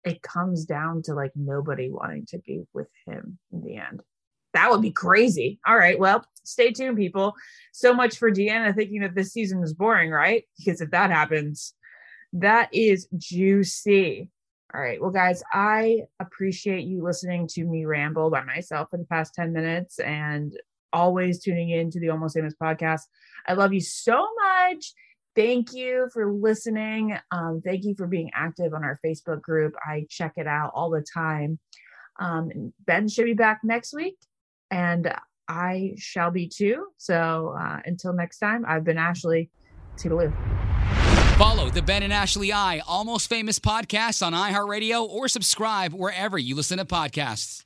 it 0.04 0.22
comes 0.22 0.66
down 0.66 1.04
to 1.04 1.14
like 1.14 1.32
nobody 1.36 1.90
wanting 1.90 2.26
to 2.28 2.40
be 2.40 2.64
with 2.74 2.88
him 3.06 3.38
in 3.52 3.62
the 3.64 3.78
end? 3.78 4.02
That 4.54 4.70
would 4.72 4.82
be 4.82 4.92
crazy. 4.92 5.60
All 5.66 5.78
right. 5.78 5.98
Well, 5.98 6.26
stay 6.44 6.72
tuned, 6.72 6.98
people. 6.98 7.34
So 7.72 7.94
much 7.94 8.18
for 8.18 8.32
DeAnna 8.32 8.76
thinking 8.76 9.02
that 9.02 9.16
this 9.16 9.32
season 9.32 9.64
is 9.64 9.74
boring, 9.74 10.12
right? 10.12 10.44
Because 10.58 10.82
if 10.82 10.92
that 10.92 11.10
happens, 11.10 11.74
that 12.34 12.70
is 12.74 13.08
juicy. 13.18 14.30
All 14.74 14.82
right. 14.82 15.02
Well, 15.02 15.12
guys, 15.12 15.44
I 15.52 16.04
appreciate 16.20 16.84
you 16.84 17.04
listening 17.04 17.48
to 17.50 17.64
me 17.66 17.86
ramble 17.86 18.30
by 18.30 18.44
myself 18.44 18.90
for 18.90 18.98
the 18.98 19.06
past 19.06 19.34
10 19.36 19.52
minutes 19.52 20.00
and 20.00 20.54
always 20.94 21.40
tuning 21.40 21.70
in 21.70 21.92
to 21.92 22.00
the 22.00 22.10
Almost 22.10 22.36
Famous 22.36 22.56
podcast. 22.62 23.02
I 23.48 23.54
love 23.54 23.74
you 23.74 23.82
so 23.82 24.28
much. 24.36 24.94
Thank 25.36 25.74
you 25.74 26.10
for 26.14 26.32
listening. 26.32 27.18
Um, 27.32 27.62
thank 27.64 27.86
you 27.86 27.96
for 27.96 28.08
being 28.08 28.30
active 28.34 28.74
on 28.74 28.84
our 28.84 29.00
Facebook 29.06 29.42
group. 29.42 29.74
I 29.86 30.06
check 30.10 30.34
it 30.36 30.48
out 30.48 30.72
all 30.74 30.90
the 30.90 31.06
time. 31.14 31.58
Um, 32.20 32.74
ben 32.86 33.08
should 33.08 33.26
be 33.26 33.34
back 33.34 33.62
next 33.64 33.94
week, 33.94 34.18
and 34.70 35.14
I 35.48 35.94
shall 35.98 36.32
be 36.32 36.48
too. 36.48 36.88
So 36.98 37.56
uh, 37.60 37.80
until 37.86 38.14
next 38.14 38.40
time, 38.40 38.66
I've 38.68 38.84
been 38.84 38.98
Ashley. 38.98 39.50
Toodaloo. 39.98 40.34
Follow 41.38 41.70
the 41.70 41.82
Ben 41.82 42.04
and 42.04 42.14
Ashley 42.14 42.54
I 42.54 42.82
Almost 42.88 43.28
Famous 43.28 43.58
podcast 43.58 44.26
on 44.26 44.34
iHeartRadio 44.34 45.08
or 45.08 45.28
subscribe 45.28 45.94
wherever 45.94 46.38
you 46.38 46.56
listen 46.56 46.78
to 46.78 46.86
podcasts. 46.86 47.66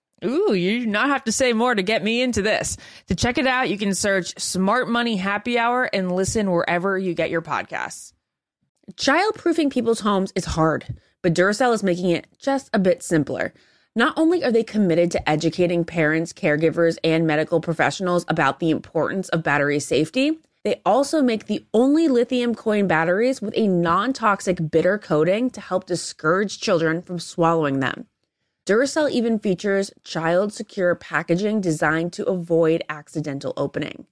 Ooh, 0.23 0.53
you 0.53 0.81
do 0.81 0.85
not 0.85 1.09
have 1.09 1.23
to 1.23 1.31
say 1.31 1.51
more 1.51 1.73
to 1.73 1.81
get 1.81 2.03
me 2.03 2.21
into 2.21 2.43
this. 2.43 2.77
To 3.07 3.15
check 3.15 3.39
it 3.39 3.47
out, 3.47 3.69
you 3.69 3.77
can 3.77 3.95
search 3.95 4.39
Smart 4.39 4.87
Money 4.87 5.15
Happy 5.17 5.57
Hour 5.57 5.89
and 5.91 6.11
listen 6.11 6.51
wherever 6.51 6.97
you 6.97 7.15
get 7.15 7.31
your 7.31 7.41
podcasts. 7.41 8.13
Childproofing 8.93 9.71
people's 9.71 10.01
homes 10.01 10.31
is 10.35 10.45
hard, 10.45 10.99
but 11.23 11.33
Duracell 11.33 11.73
is 11.73 11.81
making 11.81 12.11
it 12.11 12.27
just 12.37 12.69
a 12.71 12.79
bit 12.79 13.01
simpler. 13.01 13.53
Not 13.95 14.13
only 14.15 14.43
are 14.43 14.51
they 14.51 14.63
committed 14.63 15.11
to 15.11 15.29
educating 15.29 15.85
parents, 15.85 16.33
caregivers, 16.33 16.97
and 17.03 17.25
medical 17.25 17.59
professionals 17.59 18.23
about 18.27 18.59
the 18.59 18.69
importance 18.69 19.27
of 19.29 19.43
battery 19.43 19.79
safety, 19.79 20.39
they 20.63 20.81
also 20.85 21.23
make 21.23 21.47
the 21.47 21.65
only 21.73 22.07
lithium 22.07 22.53
coin 22.53 22.87
batteries 22.87 23.41
with 23.41 23.53
a 23.57 23.67
non 23.67 24.13
toxic 24.13 24.69
bitter 24.69 24.99
coating 24.99 25.49
to 25.49 25.61
help 25.61 25.87
discourage 25.87 26.59
children 26.59 27.01
from 27.01 27.17
swallowing 27.17 27.79
them. 27.79 28.05
Duracell 28.71 29.11
even 29.11 29.37
features 29.37 29.91
child 30.05 30.53
secure 30.53 30.95
packaging 30.95 31.59
designed 31.59 32.13
to 32.13 32.23
avoid 32.23 32.81
accidental 32.87 33.51
opening. 33.57 34.05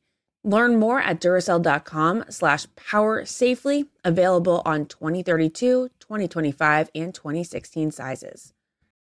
Learn 0.44 0.78
more 0.78 1.00
at 1.00 1.22
Duracell.com 1.22 2.26
slash 2.28 2.68
power 2.76 3.24
safely, 3.24 3.86
available 4.04 4.62
on 4.66 4.86
2032, 4.86 5.92
2025, 6.02 6.92
and 6.94 7.16
2016 7.16 7.92
sizes. 7.92 8.54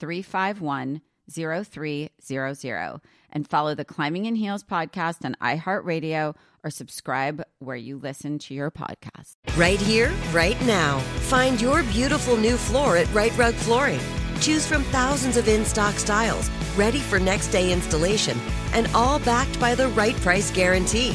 351 0.00 1.02
0300 1.30 3.00
and 3.32 3.48
follow 3.48 3.74
the 3.74 3.84
Climbing 3.84 4.26
in 4.26 4.34
Heels 4.34 4.64
podcast 4.64 5.24
on 5.24 5.36
iHeartRadio 5.40 6.34
or 6.64 6.70
subscribe 6.70 7.42
where 7.58 7.76
you 7.76 7.98
listen 7.98 8.38
to 8.40 8.54
your 8.54 8.70
podcast. 8.70 9.36
Right 9.56 9.80
here, 9.80 10.12
right 10.32 10.60
now. 10.66 10.98
Find 11.28 11.60
your 11.60 11.82
beautiful 11.84 12.36
new 12.36 12.56
floor 12.56 12.96
at 12.96 13.12
Rite 13.14 13.36
Rug 13.38 13.54
Flooring. 13.54 14.00
Choose 14.40 14.66
from 14.66 14.82
thousands 14.84 15.36
of 15.36 15.48
in 15.48 15.64
stock 15.64 15.94
styles, 15.94 16.50
ready 16.76 16.98
for 16.98 17.18
next 17.18 17.48
day 17.48 17.72
installation, 17.72 18.38
and 18.72 18.88
all 18.94 19.18
backed 19.20 19.60
by 19.60 19.74
the 19.74 19.88
right 19.88 20.16
price 20.16 20.50
guarantee. 20.50 21.14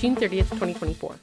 June 0.00 0.16
30th, 0.16 0.48
2024. 0.48 1.20